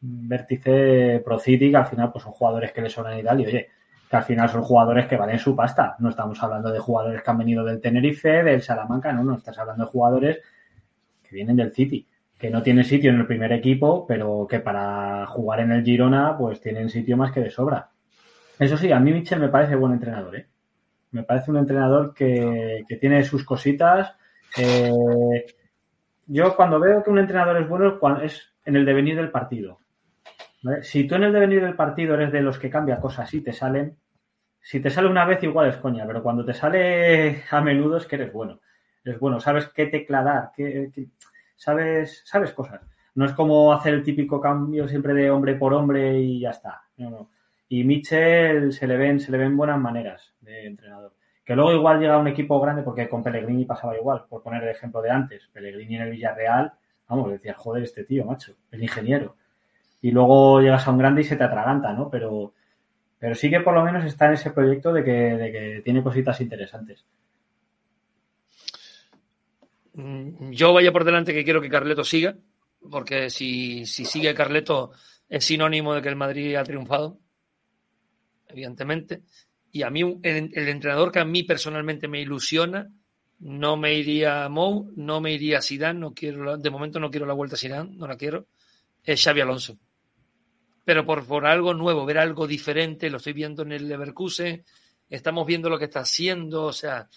[0.00, 3.46] vértice Pro City, que al final pues son jugadores que le sobran y tal, y
[3.46, 3.68] oye,
[4.08, 5.96] que al final son jugadores que valen su pasta.
[5.98, 9.58] No estamos hablando de jugadores que han venido del Tenerife, del Salamanca, no, no, estás
[9.58, 10.40] hablando de jugadores
[11.22, 12.06] que vienen del City,
[12.36, 16.36] que no tienen sitio en el primer equipo, pero que para jugar en el Girona,
[16.36, 17.91] pues tienen sitio más que de sobra.
[18.58, 20.46] Eso sí, a mí Mitchell me parece buen entrenador, ¿eh?
[21.12, 24.16] Me parece un entrenador que, que tiene sus cositas.
[26.26, 29.78] yo cuando veo que un entrenador es bueno es en el devenir del partido.
[30.82, 33.52] Si tú en el devenir del partido eres de los que cambia cosas y te
[33.52, 33.96] salen,
[34.60, 38.06] si te sale una vez igual es coña, pero cuando te sale a menudo es
[38.06, 38.60] que eres bueno.
[39.04, 40.90] es bueno, sabes qué tecla dar, qué-
[41.56, 42.82] sabes, sabes cosas.
[43.16, 46.82] No es como hacer el típico cambio siempre de hombre por hombre y ya está.
[46.98, 47.30] No, no.
[47.72, 51.14] Y Mitchell se le ven, se le ven buenas maneras de entrenador.
[51.42, 54.62] Que luego igual llega a un equipo grande, porque con Pellegrini pasaba igual, por poner
[54.62, 55.48] el ejemplo de antes.
[55.54, 56.74] Pellegrini en el Villarreal,
[57.08, 59.36] vamos, decía, joder, este tío, macho, el ingeniero.
[60.02, 62.10] Y luego llegas a un grande y se te atraganta, ¿no?
[62.10, 62.52] Pero,
[63.18, 66.02] pero sí que por lo menos está en ese proyecto de que, de que tiene
[66.02, 67.06] cositas interesantes.
[69.94, 72.36] Mm, Yo vaya por delante que quiero que Carleto siga,
[72.90, 74.90] porque si, si sigue Carleto
[75.30, 77.21] es sinónimo de que el Madrid ha triunfado,
[78.52, 79.22] evidentemente.
[79.70, 82.90] Y a mí, el, el entrenador que a mí personalmente me ilusiona,
[83.42, 87.10] no me iría a Mou, no me iría a Zidane, no quiero, de momento no
[87.10, 88.46] quiero la vuelta a Zidane, no la quiero,
[89.02, 89.78] es Xavi Alonso.
[90.84, 94.64] Pero por, por algo nuevo, ver algo diferente, lo estoy viendo en el Leverkusen,
[95.08, 97.08] estamos viendo lo que está haciendo, o sea,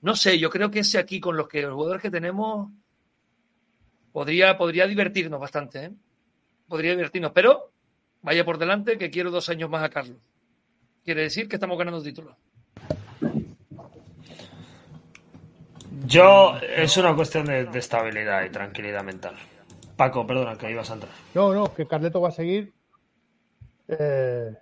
[0.00, 2.70] no sé, yo creo que ese aquí con los que los jugadores que tenemos
[4.12, 5.92] podría, podría divertirnos bastante, ¿eh?
[6.66, 7.72] Podría divertirnos, pero
[8.22, 10.18] vaya por delante que quiero dos años más a Carlos.
[11.08, 12.36] Quiere decir que estamos ganando títulos.
[16.04, 19.34] Yo, es una cuestión de, de estabilidad y tranquilidad mental.
[19.96, 21.12] Paco, perdona, que ibas a entrar.
[21.32, 22.74] No, no, que Carleto va a seguir.
[23.88, 24.54] Eh,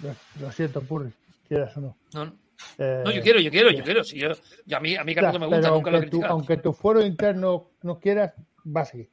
[0.00, 1.10] lo, lo siento, Purri,
[1.48, 1.96] quieras o no.
[2.12, 2.32] No, no.
[2.76, 4.04] Eh, No, yo quiero, yo quiero, yo quiero.
[4.04, 4.32] Si yo,
[4.66, 6.32] yo a mí, a mí Carlos me gusta, nunca lo he aunque, tu, criticado.
[6.34, 8.34] aunque tu fuero interno no quieras,
[8.66, 9.08] va a seguir.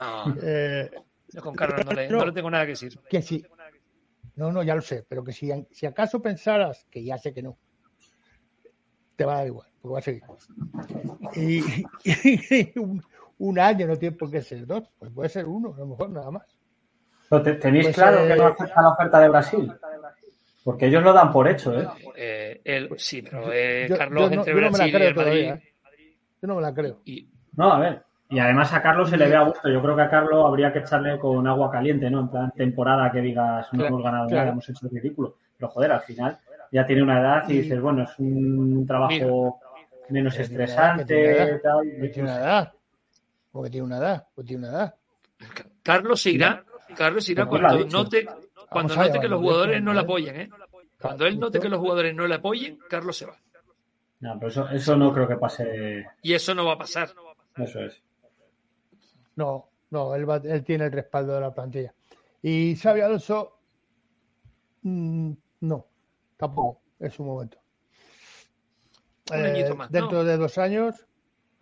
[0.00, 0.92] No, Eh,
[1.30, 2.96] yo con Carlos no le, no le tengo nada que decir.
[3.10, 3.44] que si,
[4.36, 7.42] no, no, ya lo sé, pero que si, si acaso pensaras, que ya sé que
[7.42, 7.58] no,
[9.16, 10.22] te va a dar igual, porque va a seguir.
[11.36, 13.02] Y, y un,
[13.38, 16.10] un año no tiene por qué ser dos, pues puede ser uno, a lo mejor
[16.10, 16.46] nada más.
[17.28, 19.72] Pero te- ¿Tenéis Pues, claro eh, que no acepta la oferta de Brasil?
[20.64, 21.88] Porque ellos lo dan por hecho, ¿eh?
[22.14, 24.88] Eh, él, sí, pero eh, Yo- Carlos yo no, entre yo no me la Brasil
[24.88, 25.30] y creo el Madrid.
[25.48, 25.54] todavía.
[25.54, 26.16] ¿eh?
[26.40, 27.02] Yo no me la creo.
[27.54, 28.04] No, a ver.
[28.32, 29.68] Y además a Carlos se le ve a gusto.
[29.68, 32.20] Yo creo que a Carlos habría que echarle con agua caliente, ¿no?
[32.20, 34.40] En plan temporada que digas, no Claro, hemos ganado claro.
[34.40, 35.36] nada, hemos hecho el ridículo.
[35.58, 36.38] Pero joder, al final
[36.70, 39.60] ya tiene una edad y dices, bueno, es un trabajo
[40.08, 41.82] menos Que tiene tiene una estresante, edad, tal.
[42.00, 42.72] que tiene una edad.
[43.52, 44.94] Porque tiene una edad, pues tiene una edad.
[45.82, 46.64] Carlos se irá,
[46.96, 48.26] Carlos se irá Pues cuando note,
[48.70, 50.50] cuando note que los jugadores no le apoyen, ¿eh?
[50.98, 53.36] Cuando él note que los jugadores no le apoyen, Carlos se va.
[54.20, 56.06] No, pero eso, eso no creo que pase.
[56.22, 57.10] Y eso no va a pasar.
[57.58, 58.00] Eso es.
[59.36, 61.94] No, no, él, va- él tiene el respaldo de la plantilla.
[62.42, 63.58] Y Xavi Alonso,
[64.82, 65.86] mm, no,
[66.36, 67.58] tampoco, es su momento.
[69.30, 70.24] Un Eh, añito más, dentro ¿no?
[70.24, 71.06] de dos años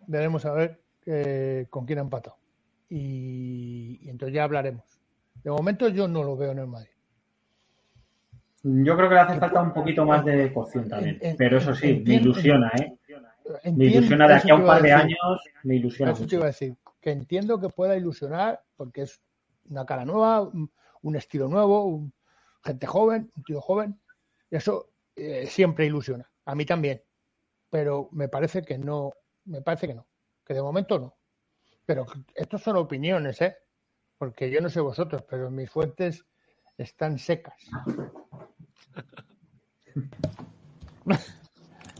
[0.07, 2.37] veremos a ver eh, con quién ha empatado.
[2.89, 4.83] Y, y entonces ya hablaremos.
[5.43, 6.89] De momento yo no lo veo en el Madrid.
[8.63, 11.17] Yo creo que le hace falta un poquito más de cocción también.
[11.21, 12.95] En- en- Pero eso sí, me ilusiona, ¿eh?
[13.71, 15.17] Me ilusiona de aquí a un par de años,
[15.63, 19.21] me ilusiona Eso te iba a decir, que entiendo que pueda ilusionar porque es
[19.69, 22.13] una cara nueva, un, estilo nuevo, un-
[22.63, 23.99] gente joven, un tío joven.
[24.49, 26.29] Eso eh, siempre ilusiona.
[26.45, 27.01] A mí también.
[27.69, 29.13] Pero me parece que no,
[29.45, 30.07] me parece que no.
[30.45, 31.17] Que de momento no.
[31.85, 32.05] Pero
[32.35, 33.57] estos son opiniones, ¿eh?
[34.17, 36.25] Porque yo no sé vosotros, pero mis fuentes
[36.77, 37.55] están secas.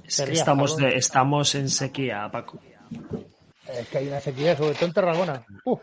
[0.05, 2.59] Estamos, estamos en sequía, Paco.
[3.79, 5.45] Es que hay una sequía, sobre todo en Tarragona.
[5.65, 5.79] Uf,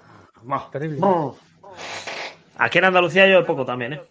[0.70, 0.98] terrible.
[2.58, 4.02] Aquí en Andalucía llueve poco también, ¿eh?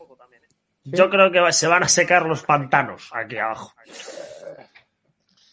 [0.83, 3.73] Yo creo que se van a secar los pantanos aquí abajo.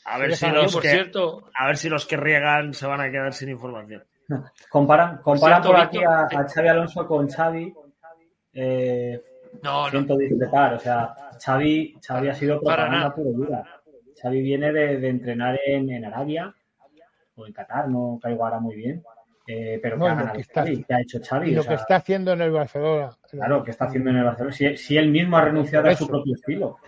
[0.06, 3.10] A ver, si los que, cierto- a ver si los que riegan se van a
[3.10, 4.04] quedar sin información.
[4.70, 7.74] Comparan, comparan cierto, por aquí Víctor, a, a Xavi Alonso con Xavi.
[8.52, 9.22] Eh,
[9.62, 10.74] No, siento discrepar.
[10.74, 13.80] O sea, Xavi, Xavi ha sido propaganda pura dura.
[14.20, 16.54] Xavi viene de, de entrenar en, en Arabia
[17.36, 19.02] o en Qatar, no caigo ahora muy bien.
[19.46, 21.50] Eh, pero No, que lo que está- Xavi, que ha hecho Xavi.
[21.50, 23.10] Y o lo sea, que está haciendo en el Barcelona.
[23.30, 24.54] Claro, que está haciendo en el Barcelona.
[24.54, 26.78] Si, si él mismo ha renunciado a su propio estilo.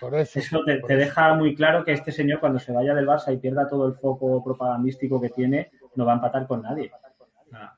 [0.00, 0.38] Por eso.
[0.38, 1.00] Eso te, por te eso.
[1.06, 3.94] deja muy claro que este señor, cuando se vaya del Barça y pierda todo el
[3.94, 6.90] foco propagandístico que tiene, no va a empatar con nadie.
[7.52, 7.74] Ah.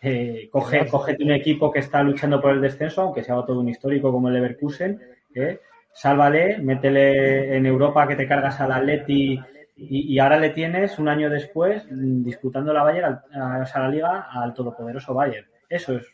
[0.00, 3.68] Eh, coge, cógete un equipo que está luchando por el descenso, aunque sea todo un
[3.68, 5.00] histórico como el Leverkusen,
[5.34, 5.60] eh,
[5.92, 9.40] sálvale, métele en Europa que te cargas al Atleti
[9.76, 13.82] y, y ahora le tienes un año después disputando la Bayern, al- a, o sea,
[13.82, 15.46] la Liga al todopoderoso Bayern.
[15.68, 16.06] Eso es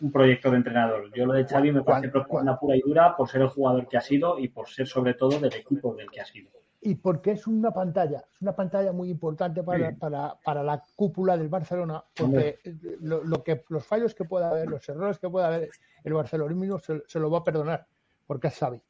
[0.00, 1.10] un proyecto de entrenador.
[1.14, 3.96] Yo lo de Xavi me parece propaganda pura y dura por ser el jugador que
[3.96, 6.50] ha sido y por ser sobre todo del equipo del que ha sido.
[6.84, 9.96] Y porque es una pantalla, es una pantalla muy importante para, Sí.
[9.96, 12.58] para, para la cúpula del Barcelona, porque
[13.00, 15.70] lo, lo que, los fallos que pueda haber, los errores que pueda haber,
[16.02, 17.86] el barcelonismo se, se lo va a perdonar,
[18.26, 18.82] porque es Xavi.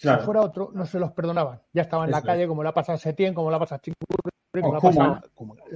[0.00, 0.20] Claro.
[0.20, 1.60] Si fuera otro, no se los perdonaban.
[1.72, 3.78] Ya estaba en la calle, como le ha pasado a Setién, como le ha pasado
[3.78, 5.20] a Chingurri, como Koeman.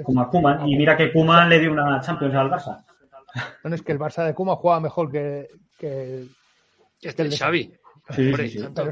[0.05, 0.69] Como a Koeman.
[0.69, 2.85] Y mira que Koeman le dio una Champions al Barça.
[3.63, 5.49] Bueno, es que el Barça de Kuma juega mejor que,
[5.79, 6.27] que,
[7.01, 7.75] Este que el de Xavi.
[8.11, 8.69] Sí, Hombre, sí, sí.
[8.75, 8.91] Pero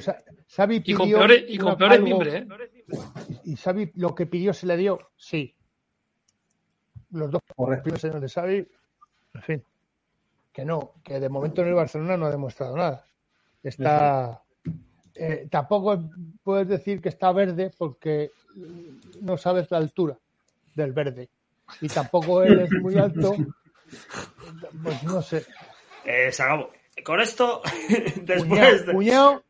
[0.48, 2.46] Xavi Y con pidió peores, y con peores mimbres, ¿eh?
[3.44, 5.54] Y Xavi lo que pidió se le dio, sí.
[7.10, 7.42] Los dos
[7.82, 8.68] primeros años de Xavi,
[9.34, 9.64] en fin.
[10.52, 13.04] Que no, que de momento en el Barcelona no ha demostrado nada.
[13.62, 14.42] Está.
[15.18, 16.10] Eh, tampoco
[16.42, 18.30] puedes decir que está verde porque
[19.20, 20.16] no sabes la altura
[20.74, 21.28] del verde.
[21.80, 23.34] Y tampoco eres muy alto.
[24.82, 25.44] Pues no sé.
[26.04, 26.70] Eh, se acabó.
[27.04, 29.44] Con esto, Cuñado, después de, cuñado,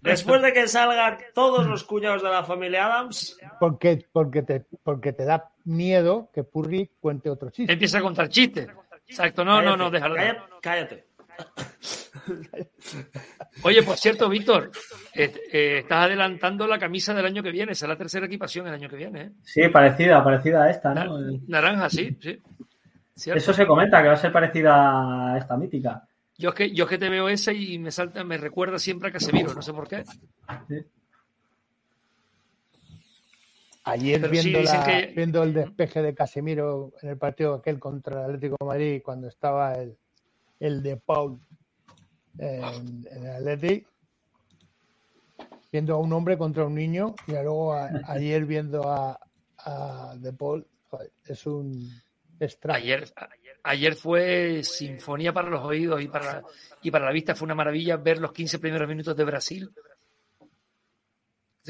[0.00, 5.12] después de que salgan todos los cuñados de la familia Adams, porque, porque, te, porque
[5.12, 7.72] te da miedo que Purri cuente otro chiste.
[7.72, 8.68] Empieza a contar chistes.
[9.06, 10.14] Exacto, no, no, no, déjalo.
[10.14, 11.04] cállate, cállate.
[13.62, 14.70] Oye, por cierto, Víctor,
[15.14, 17.72] eh, eh, estás adelantando la camisa del año que viene.
[17.72, 19.20] Es la tercera equipación el año que viene.
[19.20, 19.32] ¿eh?
[19.42, 21.18] Sí, parecida, parecida a esta, ¿no?
[21.46, 22.38] naranja, sí, sí.
[23.14, 23.38] Cierto.
[23.38, 26.06] Eso se comenta, que va a ser parecida a esta mítica.
[26.36, 29.08] Yo es que yo es que te veo esa y me salta, me recuerda siempre
[29.08, 30.04] a Casemiro, no sé por qué.
[33.84, 37.78] Ayer Pero viendo, dicen la- que- viendo el despeje de Casemiro en el partido aquel
[37.78, 39.96] contra el Atlético de Madrid, cuando estaba el,
[40.60, 41.40] el de Paul
[42.38, 43.90] en, en el Atlético,
[45.72, 49.18] viendo a un hombre contra un niño, y luego a- ayer viendo a,
[49.58, 50.66] a De Paul,
[51.26, 51.90] es un
[52.40, 52.76] extraño.
[52.78, 53.28] Ayer, a-
[53.64, 56.42] ayer fue sinfonía para los oídos y para,
[56.82, 57.34] y para la vista.
[57.34, 59.70] Fue una maravilla ver los 15 primeros minutos de Brasil.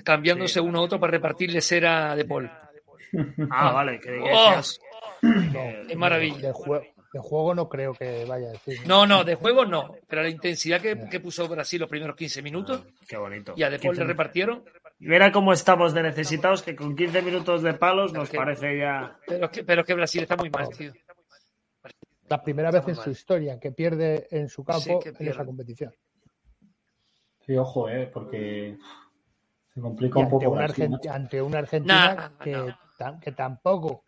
[0.05, 2.49] Cambiándose uno a otro para repartirle cera de Paul.
[3.51, 4.79] Ah, vale, que Oh, decías-
[5.89, 6.39] ¡Qué maravilla!
[6.49, 8.87] De, juego, de juego no creo que vaya a decir.
[8.87, 9.95] No, no, de juego no.
[10.07, 13.55] Pero la intensidad que, que puso Brasil los primeros 15 minutos Qué bonito.
[13.57, 14.65] y a De Paul le 15 repartieron.
[14.99, 19.19] Mira cómo estamos de necesitados, que con 15 minutos de palos nos parece ya.
[19.27, 20.93] Pero es que, pero es que Brasil está muy mal, tío.
[22.29, 25.95] La primera vez en su historia que pierde en su campo Sí, en esa competición.
[27.47, 28.77] Sí, ojo, eh, porque
[29.73, 30.51] se Y complica un ante, poco.
[30.51, 31.11] una Brasil, Argen- macho.
[31.13, 32.79] ante una Argentina Nah, que, no.
[32.99, 34.05] tam- que tampoco.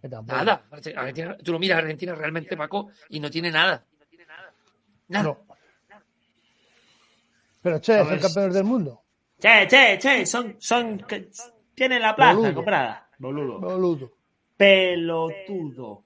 [0.00, 0.08] Que.
[0.08, 0.64] Nada.
[0.96, 3.84] Argentina- tú lo miras a Argentina realmente, Paco, y no tiene nada.
[5.08, 5.24] Nada.
[5.24, 5.38] No.
[7.62, 8.22] Pero che, son ¿Sabes?
[8.22, 9.02] campeones del mundo.
[9.38, 11.04] Che, che, che, son, son,
[11.74, 12.54] tienen la plaza Boludo.
[12.54, 13.08] comprada.
[13.18, 13.58] Boludo.
[13.60, 14.12] Boludo.
[14.56, 16.04] Pelotudo.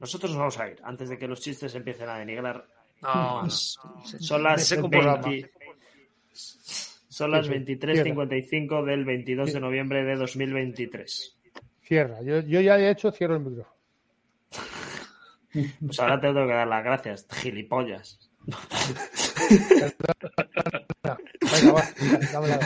[0.00, 2.66] Nosotros nos vamos a ir antes de que los chistes empiecen a denigrar.
[3.02, 3.50] No, no.
[3.50, 5.18] Son las Ese programa.
[5.28, 5.52] 20
[7.08, 11.38] son las Sí, sí, 23.55 del 22 de noviembre de 2023.
[11.92, 12.22] Cierra.
[12.22, 13.76] Yo, yo ya de hecho cierro el micrófono.
[15.84, 18.30] Pues ahora te tengo que dar las gracias, gilipollas.
[21.02, 21.82] Venga, va,
[22.32, 22.58] dame la-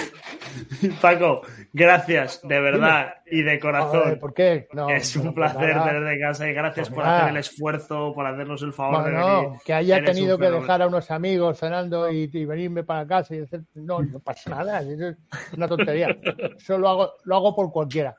[1.02, 1.40] Paco,
[1.72, 4.18] gracias, de verdad y de corazón.
[4.20, 4.68] ¿Por qué?
[4.72, 7.18] No, es un no, placer tenerte en casa y gracias por Nada.
[7.18, 9.58] hacer el esfuerzo, por hacernos el favor de venir.
[9.64, 13.34] que haya Eres tenido que dejar a unos amigos cenando y, y venirme para casa
[13.34, 15.16] y decir, no, no pasa nada, eso es
[15.56, 16.16] una tontería.
[16.56, 18.16] Eso lo hago, lo hago por cualquiera.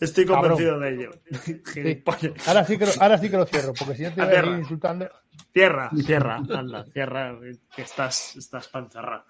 [0.00, 0.50] Estoy Cabrón.
[0.52, 1.10] convencido de ello.
[2.46, 4.26] Ahora sí que lo, ahora sí que lo cierro, porque si no te A voy
[4.26, 4.46] a tierra.
[4.46, 5.08] seguir insultando.
[5.52, 7.36] Cierra, cierra, anda, cierra,
[7.74, 9.24] que estás, estás para encerrar.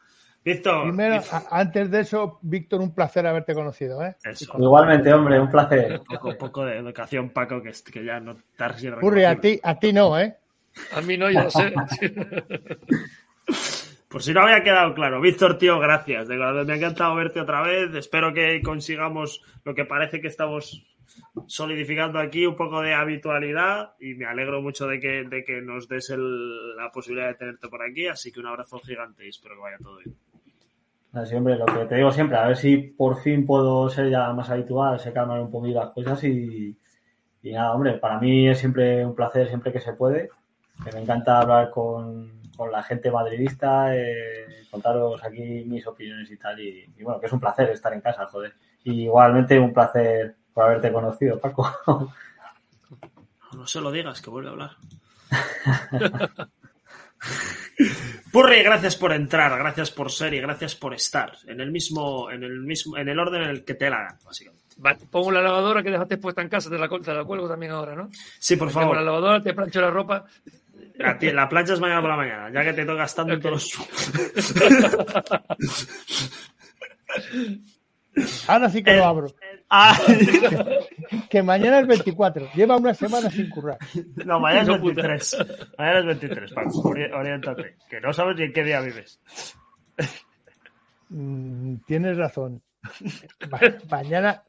[0.44, 4.14] Víctor, Primero, antes de eso, Víctor, un placer haberte conocido, ¿eh?
[4.24, 4.52] eso.
[4.58, 6.02] Igualmente, hombre, un placer.
[6.06, 9.78] Un poco, de educación, Paco, que, que ya no te has Curry, a ti, a
[9.78, 10.36] ti no, ¿eh?
[10.92, 11.72] A mí no, yo lo sé.
[14.14, 15.20] Por si no había quedado claro.
[15.20, 16.28] Víctor, tío, gracias.
[16.28, 17.92] De verdad, me ha encantado verte otra vez.
[17.96, 20.86] Espero que consigamos lo que parece que estamos
[21.48, 23.94] solidificando aquí, un poco de habitualidad.
[23.98, 27.68] Y me alegro mucho de que, de que nos des el- la posibilidad de tenerte
[27.68, 28.06] por aquí.
[28.06, 30.14] Así que un abrazo gigante y espero que vaya todo bien.
[31.12, 34.32] Así, hombre, lo que te digo siempre, a ver si por fin puedo ser ya
[34.32, 36.76] más habitual, se calman un poquito las cosas y,
[37.42, 40.30] nada, hombre, para mí es siempre un placer, siempre que se puede.
[40.92, 46.60] Me encanta hablar con, con la gente madridista, eh, contaros aquí mis opiniones y tal.
[46.60, 48.54] Y, y bueno, que es un placer estar en casa, joder.
[48.84, 51.68] Y igualmente un placer por haberte conocido, Paco.
[53.54, 54.70] No se lo digas, que vuelve a hablar.
[58.32, 62.42] Purri, gracias por entrar, gracias por ser y gracias por estar en el mismo, en
[62.42, 64.64] el mismo, en el orden en el que te la hagan, básicamente.
[64.84, 67.72] Va, Pongo la lavadora que dejaste puesta en casa, te la, te la cuelgo también
[67.72, 68.10] ahora, ¿no?
[68.38, 68.96] Sí, por Pongo favor.
[68.96, 70.24] la lavadora, te plancho la ropa.
[70.94, 73.88] La, plancha es mañana por la mañana, ya que te toca estando en todos los.
[78.48, 79.26] Ahora sí que lo abro.
[79.68, 79.98] Ah,
[81.30, 82.48] que mañana es 24.
[82.54, 83.78] Lleva una semana sin currar.
[84.24, 85.02] No, mañana es No, puta.
[85.02, 85.36] 23.
[85.78, 86.82] Mañana es 23, Paco.
[86.84, 87.76] ori- Oriéntate.
[87.90, 89.18] Que no sabes ni en qué día vives.
[91.08, 92.62] Mm, tienes razón.
[93.50, 93.60] Ma-
[93.90, 94.42] mañana.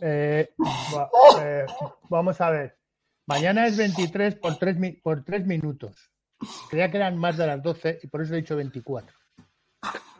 [0.00, 0.50] eh,
[0.96, 1.10] va-
[1.44, 1.64] eh,
[2.08, 2.76] vamos a ver.
[3.26, 6.10] Mañana es 23 por 3, por tres minutos.
[6.70, 9.16] Creía que eran más de las 12 y por eso he dicho 24.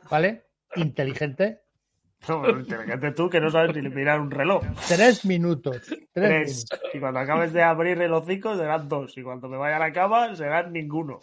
[0.09, 0.47] ¿Vale?
[0.77, 1.63] Inteligente.
[2.29, 4.63] No, inteligente tú que no sabes ni mirar un reloj.
[4.87, 5.81] Tres minutos.
[5.87, 6.67] Tres, Tres.
[6.71, 6.81] minutos.
[6.95, 9.17] Y cuando acabes de abrir el hocico serán dos.
[9.19, 11.21] Y cuando me vaya a la cama serán ninguno.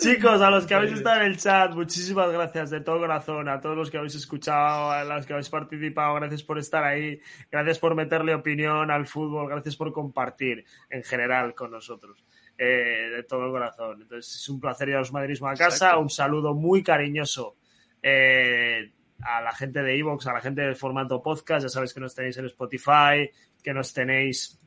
[0.00, 3.50] Chicos, a los que habéis estado en el chat, muchísimas gracias de todo corazón.
[3.50, 7.20] A todos los que habéis escuchado, a los que habéis participado, gracias por estar ahí.
[7.50, 9.50] Gracias por meterle opinión al fútbol.
[9.50, 12.24] Gracias por compartir en general con nosotros.
[12.56, 14.00] Eh, de todo corazón.
[14.00, 15.66] Entonces, es un placer llevaros madridismo a casa.
[15.66, 16.00] Exacto.
[16.00, 17.56] Un saludo muy cariñoso
[18.02, 21.64] eh, a la gente de Evox, a la gente del formato podcast.
[21.64, 23.30] Ya sabéis que nos tenéis en Spotify,
[23.62, 24.58] que nos tenéis,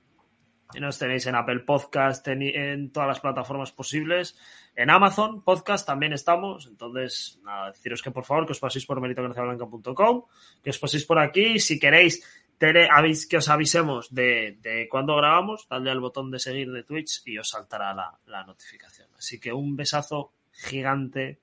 [0.71, 4.37] que nos tenéis en Apple Podcast, en, en todas las plataformas posibles.
[4.75, 6.65] En Amazon Podcast también estamos.
[6.67, 10.23] Entonces, nada, deciros que por favor que os paséis por meritocraciablanca.com,
[10.63, 11.59] que os paséis por aquí.
[11.59, 12.23] Si queréis
[12.57, 16.83] tere- avis- que os avisemos de, de cuándo grabamos, dadle al botón de seguir de
[16.83, 19.09] Twitch y os saltará la, la notificación.
[19.17, 21.39] Así que un besazo gigante.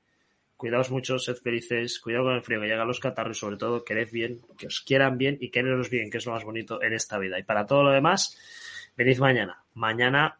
[0.56, 4.10] Cuidaos mucho, sed felices, cuidado con el frío, que llegan los catarros sobre todo quered
[4.10, 7.16] bien, que os quieran bien y quereros bien, que es lo más bonito en esta
[7.18, 7.38] vida.
[7.38, 8.36] Y para todo lo demás,
[8.94, 9.62] venid mañana.
[9.72, 10.38] Mañana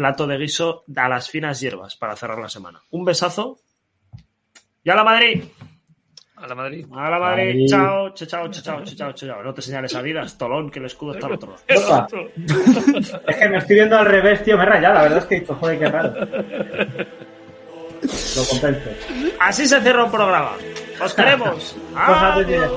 [0.00, 2.80] plato de guiso a las finas hierbas para cerrar la semana.
[2.90, 3.58] Un besazo.
[4.82, 5.44] Y a la Madrid.
[6.36, 6.86] A la Madrid.
[6.90, 7.66] A la Madrid.
[7.68, 9.42] Chao, chao, chao, chao, chao, chao, chao.
[9.42, 12.06] No te señales a vida, Tolón, que el escudo está al otro lado.
[13.28, 14.94] Es que me estoy viendo al revés, tío, me he rayado.
[14.94, 16.14] La verdad es que, joder, qué raro.
[18.00, 18.90] Lo compenso.
[19.38, 20.52] Así se cierra un programa.
[21.04, 21.76] Os queremos.
[21.94, 22.72] Adiós.